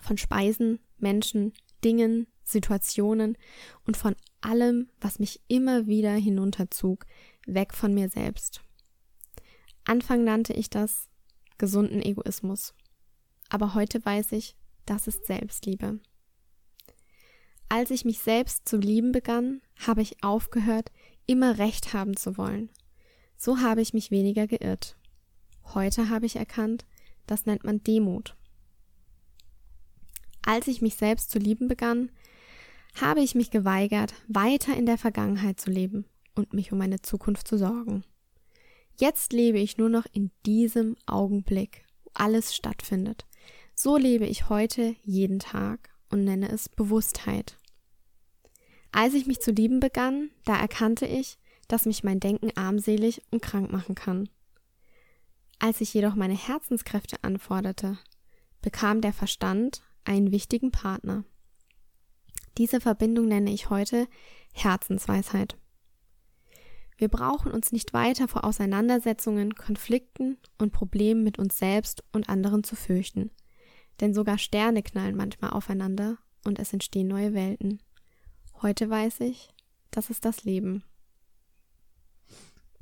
Von 0.00 0.18
Speisen, 0.18 0.80
Menschen, 0.98 1.52
Dingen, 1.84 2.26
Situationen 2.42 3.38
und 3.86 3.96
von 3.96 4.16
allem, 4.40 4.90
was 5.00 5.20
mich 5.20 5.40
immer 5.46 5.86
wieder 5.86 6.14
hinunterzog, 6.14 7.06
weg 7.46 7.74
von 7.74 7.94
mir 7.94 8.08
selbst. 8.08 8.60
Anfang 9.84 10.24
nannte 10.24 10.52
ich 10.52 10.70
das 10.70 11.08
gesunden 11.58 12.02
Egoismus. 12.02 12.74
Aber 13.48 13.74
heute 13.74 14.04
weiß 14.04 14.32
ich, 14.32 14.56
das 14.86 15.06
ist 15.06 15.26
Selbstliebe. 15.26 16.00
Als 17.68 17.90
ich 17.90 18.04
mich 18.04 18.18
selbst 18.18 18.68
zu 18.68 18.76
lieben 18.76 19.12
begann, 19.12 19.62
habe 19.86 20.02
ich 20.02 20.22
aufgehört, 20.22 20.90
immer 21.26 21.58
Recht 21.58 21.94
haben 21.94 22.16
zu 22.16 22.36
wollen. 22.36 22.70
So 23.36 23.60
habe 23.60 23.80
ich 23.80 23.94
mich 23.94 24.10
weniger 24.10 24.46
geirrt. 24.46 24.96
Heute 25.74 26.10
habe 26.10 26.26
ich 26.26 26.36
erkannt, 26.36 26.84
das 27.26 27.46
nennt 27.46 27.64
man 27.64 27.82
Demut. 27.82 28.36
Als 30.44 30.66
ich 30.66 30.82
mich 30.82 30.96
selbst 30.96 31.30
zu 31.30 31.38
lieben 31.38 31.68
begann, 31.68 32.10
habe 33.00 33.20
ich 33.20 33.34
mich 33.34 33.50
geweigert, 33.50 34.14
weiter 34.28 34.76
in 34.76 34.86
der 34.86 34.98
Vergangenheit 34.98 35.60
zu 35.60 35.70
leben 35.70 36.04
und 36.34 36.52
mich 36.52 36.72
um 36.72 36.78
meine 36.78 37.00
Zukunft 37.00 37.48
zu 37.48 37.56
sorgen. 37.56 38.04
Jetzt 39.02 39.32
lebe 39.32 39.58
ich 39.58 39.78
nur 39.78 39.88
noch 39.88 40.06
in 40.12 40.30
diesem 40.46 40.96
Augenblick, 41.06 41.84
wo 42.04 42.12
alles 42.14 42.54
stattfindet. 42.54 43.26
So 43.74 43.96
lebe 43.96 44.26
ich 44.26 44.48
heute 44.48 44.94
jeden 45.02 45.40
Tag 45.40 45.90
und 46.08 46.22
nenne 46.22 46.48
es 46.48 46.68
Bewusstheit. 46.68 47.56
Als 48.92 49.14
ich 49.14 49.26
mich 49.26 49.40
zu 49.40 49.50
lieben 49.50 49.80
begann, 49.80 50.30
da 50.44 50.56
erkannte 50.56 51.04
ich, 51.04 51.40
dass 51.66 51.84
mich 51.84 52.04
mein 52.04 52.20
Denken 52.20 52.56
armselig 52.56 53.22
und 53.32 53.42
krank 53.42 53.72
machen 53.72 53.96
kann. 53.96 54.28
Als 55.58 55.80
ich 55.80 55.92
jedoch 55.92 56.14
meine 56.14 56.36
Herzenskräfte 56.36 57.16
anforderte, 57.22 57.98
bekam 58.60 59.00
der 59.00 59.12
Verstand 59.12 59.82
einen 60.04 60.30
wichtigen 60.30 60.70
Partner. 60.70 61.24
Diese 62.56 62.80
Verbindung 62.80 63.26
nenne 63.26 63.50
ich 63.50 63.68
heute 63.68 64.06
Herzensweisheit. 64.52 65.56
Wir 67.02 67.08
brauchen 67.08 67.50
uns 67.50 67.72
nicht 67.72 67.94
weiter 67.94 68.28
vor 68.28 68.44
Auseinandersetzungen, 68.44 69.56
Konflikten 69.56 70.38
und 70.56 70.72
Problemen 70.72 71.24
mit 71.24 71.36
uns 71.36 71.58
selbst 71.58 72.04
und 72.12 72.28
anderen 72.28 72.62
zu 72.62 72.76
fürchten. 72.76 73.32
Denn 74.00 74.14
sogar 74.14 74.38
Sterne 74.38 74.84
knallen 74.84 75.16
manchmal 75.16 75.50
aufeinander 75.50 76.18
und 76.44 76.60
es 76.60 76.72
entstehen 76.72 77.08
neue 77.08 77.34
Welten. 77.34 77.82
Heute 78.62 78.88
weiß 78.88 79.18
ich, 79.18 79.48
das 79.90 80.10
ist 80.10 80.24
das 80.24 80.44
Leben. 80.44 80.84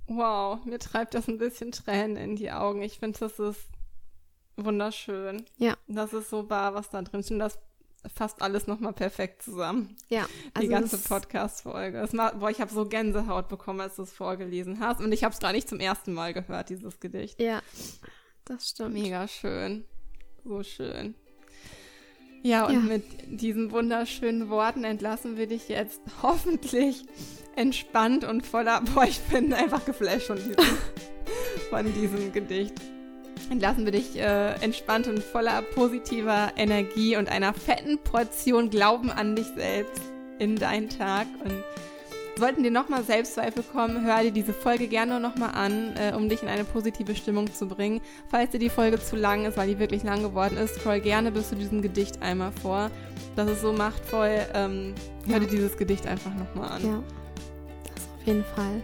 Wow, 0.06 0.66
mir 0.66 0.78
treibt 0.78 1.14
das 1.14 1.26
ein 1.26 1.38
bisschen 1.38 1.72
Tränen 1.72 2.18
in 2.18 2.36
die 2.36 2.50
Augen. 2.50 2.82
Ich 2.82 2.98
finde, 2.98 3.18
das 3.20 3.38
ist 3.38 3.70
wunderschön. 4.54 5.46
Ja. 5.56 5.78
Das 5.88 6.12
ist 6.12 6.28
so 6.28 6.50
wahr, 6.50 6.74
was 6.74 6.90
da 6.90 7.00
drin 7.00 7.22
steht. 7.22 7.40
Das 7.40 7.58
fasst 8.14 8.42
alles 8.42 8.66
nochmal 8.66 8.92
perfekt 8.92 9.42
zusammen. 9.42 9.96
Ja. 10.08 10.26
Also 10.54 10.66
die 10.66 10.68
ganze 10.68 10.98
Podcast-Folge. 10.98 12.08
Boah, 12.12 12.50
ich 12.50 12.60
habe 12.60 12.72
so 12.72 12.86
Gänsehaut 12.86 13.48
bekommen, 13.48 13.80
als 13.80 13.96
du 13.96 14.02
es 14.02 14.12
vorgelesen 14.12 14.80
hast. 14.80 15.00
Und 15.00 15.12
ich 15.12 15.24
habe 15.24 15.34
es 15.34 15.40
gar 15.40 15.52
nicht 15.52 15.68
zum 15.68 15.80
ersten 15.80 16.12
Mal 16.12 16.32
gehört, 16.32 16.70
dieses 16.70 17.00
Gedicht. 17.00 17.40
Ja, 17.40 17.60
das 18.44 18.70
stimmt. 18.70 18.94
Mega 18.94 19.28
schön. 19.28 19.84
So 20.44 20.62
schön. 20.62 21.14
Ja, 22.42 22.66
und 22.66 22.74
ja. 22.74 22.80
mit 22.80 23.04
diesen 23.26 23.70
wunderschönen 23.70 24.48
Worten 24.48 24.84
entlassen 24.84 25.36
wir 25.36 25.46
dich 25.46 25.68
jetzt 25.68 26.00
hoffentlich 26.22 27.04
entspannt 27.56 28.24
und 28.24 28.46
voller, 28.46 28.80
boah, 28.94 29.04
ich 29.04 29.20
bin 29.20 29.52
einfach 29.52 29.84
geflasht 29.84 30.28
von 30.28 30.36
diesem, 30.36 30.54
von 31.70 31.92
diesem 31.92 32.32
Gedicht 32.32 32.80
entlassen 33.50 33.84
wir 33.84 33.92
dich 33.92 34.18
äh, 34.18 34.54
entspannt 34.62 35.08
und 35.08 35.22
voller 35.22 35.60
positiver 35.62 36.52
Energie 36.56 37.16
und 37.16 37.28
einer 37.28 37.52
fetten 37.52 37.98
Portion 37.98 38.70
Glauben 38.70 39.10
an 39.10 39.36
dich 39.36 39.46
selbst 39.56 40.02
in 40.38 40.56
deinen 40.56 40.88
Tag. 40.88 41.26
Und 41.44 41.62
sollten 42.38 42.62
dir 42.62 42.70
nochmal 42.70 43.02
Selbstzweifel 43.04 43.62
kommen, 43.62 44.04
hör 44.04 44.22
dir 44.22 44.30
diese 44.30 44.54
Folge 44.54 44.88
gerne 44.88 45.20
nochmal 45.20 45.50
an, 45.50 45.94
äh, 45.96 46.14
um 46.14 46.28
dich 46.28 46.42
in 46.42 46.48
eine 46.48 46.64
positive 46.64 47.14
Stimmung 47.14 47.52
zu 47.52 47.66
bringen. 47.66 48.00
Falls 48.28 48.50
dir 48.50 48.58
die 48.58 48.70
Folge 48.70 48.98
zu 48.98 49.16
lang 49.16 49.44
ist, 49.44 49.56
weil 49.56 49.68
die 49.68 49.78
wirklich 49.78 50.02
lang 50.04 50.22
geworden 50.22 50.56
ist, 50.56 50.76
scroll 50.76 51.00
gerne 51.00 51.30
bis 51.32 51.50
zu 51.50 51.56
diesem 51.56 51.82
Gedicht 51.82 52.22
einmal 52.22 52.52
vor. 52.52 52.90
Das 53.36 53.50
ist 53.50 53.60
so 53.60 53.72
machtvoll. 53.72 54.46
Ähm, 54.54 54.94
hör 55.26 55.40
dir 55.40 55.48
dieses 55.48 55.76
Gedicht 55.76 56.06
einfach 56.06 56.32
nochmal 56.34 56.70
an. 56.70 56.82
Ja, 56.82 57.02
das 57.94 58.04
auf 58.20 58.26
jeden 58.26 58.44
Fall. 58.44 58.82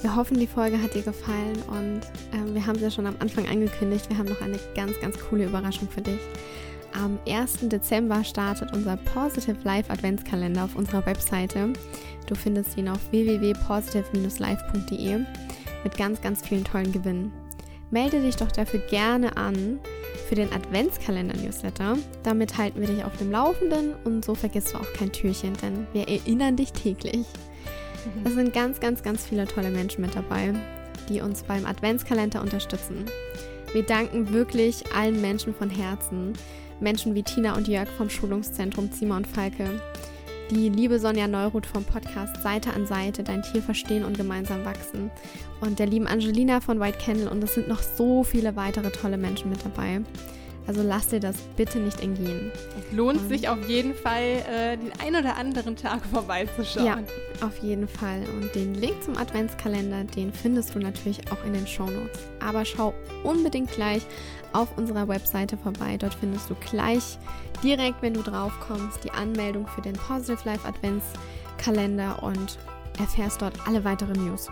Wir 0.00 0.14
hoffen, 0.14 0.38
die 0.38 0.46
Folge 0.46 0.80
hat 0.80 0.94
dir 0.94 1.02
gefallen 1.02 1.60
und 1.68 2.02
ähm, 2.32 2.54
wir 2.54 2.64
haben 2.64 2.76
es 2.76 2.82
ja 2.82 2.90
schon 2.90 3.06
am 3.06 3.16
Anfang 3.18 3.48
angekündigt. 3.48 4.08
Wir 4.08 4.16
haben 4.16 4.28
noch 4.28 4.40
eine 4.40 4.60
ganz, 4.74 4.92
ganz 5.00 5.18
coole 5.18 5.46
Überraschung 5.46 5.88
für 5.88 6.02
dich. 6.02 6.20
Am 6.94 7.18
1. 7.28 7.68
Dezember 7.68 8.22
startet 8.22 8.72
unser 8.72 8.96
Positive 8.96 9.56
Life 9.64 9.90
Adventskalender 9.90 10.62
auf 10.64 10.76
unserer 10.76 11.04
Webseite. 11.04 11.72
Du 12.26 12.36
findest 12.36 12.76
ihn 12.76 12.88
auf 12.88 13.00
www.positive-life.de 13.10 15.18
mit 15.84 15.96
ganz, 15.96 16.20
ganz 16.20 16.42
vielen 16.42 16.64
tollen 16.64 16.92
Gewinnen. 16.92 17.32
Melde 17.90 18.20
dich 18.20 18.36
doch 18.36 18.52
dafür 18.52 18.80
gerne 18.80 19.34
an 19.36 19.80
für 20.28 20.36
den 20.36 20.52
Adventskalender-Newsletter. 20.52 21.96
Damit 22.22 22.56
halten 22.56 22.80
wir 22.80 22.88
dich 22.88 23.02
auf 23.02 23.16
dem 23.16 23.32
Laufenden 23.32 23.94
und 24.04 24.24
so 24.24 24.34
vergisst 24.34 24.74
du 24.74 24.78
auch 24.78 24.92
kein 24.92 25.10
Türchen, 25.10 25.54
denn 25.62 25.88
wir 25.92 26.06
erinnern 26.06 26.54
dich 26.56 26.72
täglich. 26.72 27.26
Es 28.24 28.34
sind 28.34 28.52
ganz, 28.52 28.80
ganz, 28.80 29.02
ganz 29.02 29.26
viele 29.26 29.46
tolle 29.46 29.70
Menschen 29.70 30.02
mit 30.02 30.14
dabei, 30.14 30.54
die 31.08 31.20
uns 31.20 31.42
beim 31.42 31.66
Adventskalender 31.66 32.40
unterstützen. 32.40 33.04
Wir 33.72 33.82
danken 33.82 34.32
wirklich 34.32 34.84
allen 34.94 35.20
Menschen 35.20 35.54
von 35.54 35.70
Herzen. 35.70 36.32
Menschen 36.80 37.14
wie 37.14 37.22
Tina 37.22 37.56
und 37.56 37.68
Jörg 37.68 37.88
vom 37.88 38.08
Schulungszentrum 38.08 38.92
Zimmer 38.92 39.16
und 39.16 39.26
Falke. 39.26 39.80
Die 40.50 40.70
liebe 40.70 40.98
Sonja 40.98 41.28
Neuruth 41.28 41.66
vom 41.66 41.84
Podcast 41.84 42.42
Seite 42.42 42.72
an 42.72 42.86
Seite, 42.86 43.22
dein 43.22 43.42
Tier 43.42 43.62
verstehen 43.62 44.04
und 44.04 44.16
gemeinsam 44.16 44.64
wachsen. 44.64 45.10
Und 45.60 45.78
der 45.78 45.86
lieben 45.86 46.06
Angelina 46.06 46.60
von 46.60 46.80
White 46.80 46.98
Candle. 47.04 47.28
Und 47.28 47.44
es 47.44 47.54
sind 47.54 47.68
noch 47.68 47.82
so 47.82 48.24
viele 48.24 48.56
weitere 48.56 48.90
tolle 48.90 49.18
Menschen 49.18 49.50
mit 49.50 49.62
dabei. 49.62 50.00
Also 50.68 50.82
lass 50.82 51.08
dir 51.08 51.18
das 51.18 51.36
bitte 51.56 51.78
nicht 51.78 52.02
entgehen. 52.02 52.52
Es 52.78 52.94
lohnt 52.94 53.22
und 53.22 53.28
sich 53.30 53.48
auf 53.48 53.66
jeden 53.66 53.94
Fall, 53.94 54.44
äh, 54.52 54.76
den 54.76 54.92
ein 55.02 55.16
oder 55.16 55.36
anderen 55.36 55.76
Tag 55.76 56.04
vorbeizuschauen. 56.12 56.84
Ja, 56.84 56.98
auf 57.40 57.56
jeden 57.62 57.88
Fall. 57.88 58.22
Und 58.36 58.54
den 58.54 58.74
Link 58.74 59.02
zum 59.02 59.16
Adventskalender, 59.16 60.04
den 60.04 60.30
findest 60.30 60.74
du 60.74 60.78
natürlich 60.78 61.32
auch 61.32 61.42
in 61.46 61.54
den 61.54 61.66
Shownotes. 61.66 62.20
Aber 62.40 62.66
schau 62.66 62.92
unbedingt 63.24 63.72
gleich 63.72 64.02
auf 64.52 64.76
unserer 64.76 65.08
Webseite 65.08 65.56
vorbei. 65.56 65.96
Dort 65.96 66.12
findest 66.12 66.50
du 66.50 66.54
gleich 66.56 67.18
direkt, 67.62 68.02
wenn 68.02 68.12
du 68.12 68.20
drauf 68.20 68.52
kommst, 68.60 69.02
die 69.04 69.10
Anmeldung 69.10 69.66
für 69.68 69.80
den 69.80 69.94
Positive 69.94 70.40
Life 70.44 70.68
Adventskalender 70.68 72.22
und 72.22 72.58
erfährst 72.98 73.40
dort 73.40 73.54
alle 73.66 73.84
weiteren 73.84 74.22
News. 74.26 74.48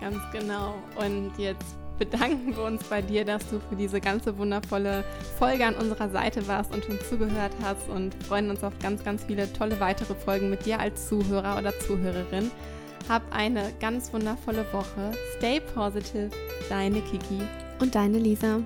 Ganz 0.00 0.18
genau. 0.32 0.74
Und 0.96 1.30
jetzt 1.38 1.76
bedanken 1.98 2.56
wir 2.56 2.64
uns 2.64 2.82
bei 2.84 3.02
dir, 3.02 3.24
dass 3.24 3.48
du 3.48 3.60
für 3.68 3.76
diese 3.76 4.00
ganze 4.00 4.36
wundervolle 4.38 5.04
Folge 5.38 5.64
an 5.64 5.74
unserer 5.74 6.08
Seite 6.08 6.46
warst 6.48 6.72
und 6.74 6.84
schon 6.84 6.98
zugehört 7.08 7.52
hast 7.62 7.88
und 7.88 8.14
freuen 8.24 8.50
uns 8.50 8.64
auf 8.64 8.72
ganz, 8.80 9.04
ganz 9.04 9.24
viele 9.24 9.52
tolle 9.52 9.78
weitere 9.80 10.14
Folgen 10.14 10.50
mit 10.50 10.66
dir 10.66 10.80
als 10.80 11.08
Zuhörer 11.08 11.58
oder 11.58 11.78
Zuhörerin. 11.78 12.50
Hab 13.08 13.22
eine 13.34 13.72
ganz 13.80 14.12
wundervolle 14.12 14.64
Woche. 14.72 15.12
Stay 15.36 15.60
positive, 15.60 16.30
deine 16.68 17.00
Kiki 17.02 17.42
und 17.80 17.94
deine 17.94 18.18
Lisa. 18.18 18.60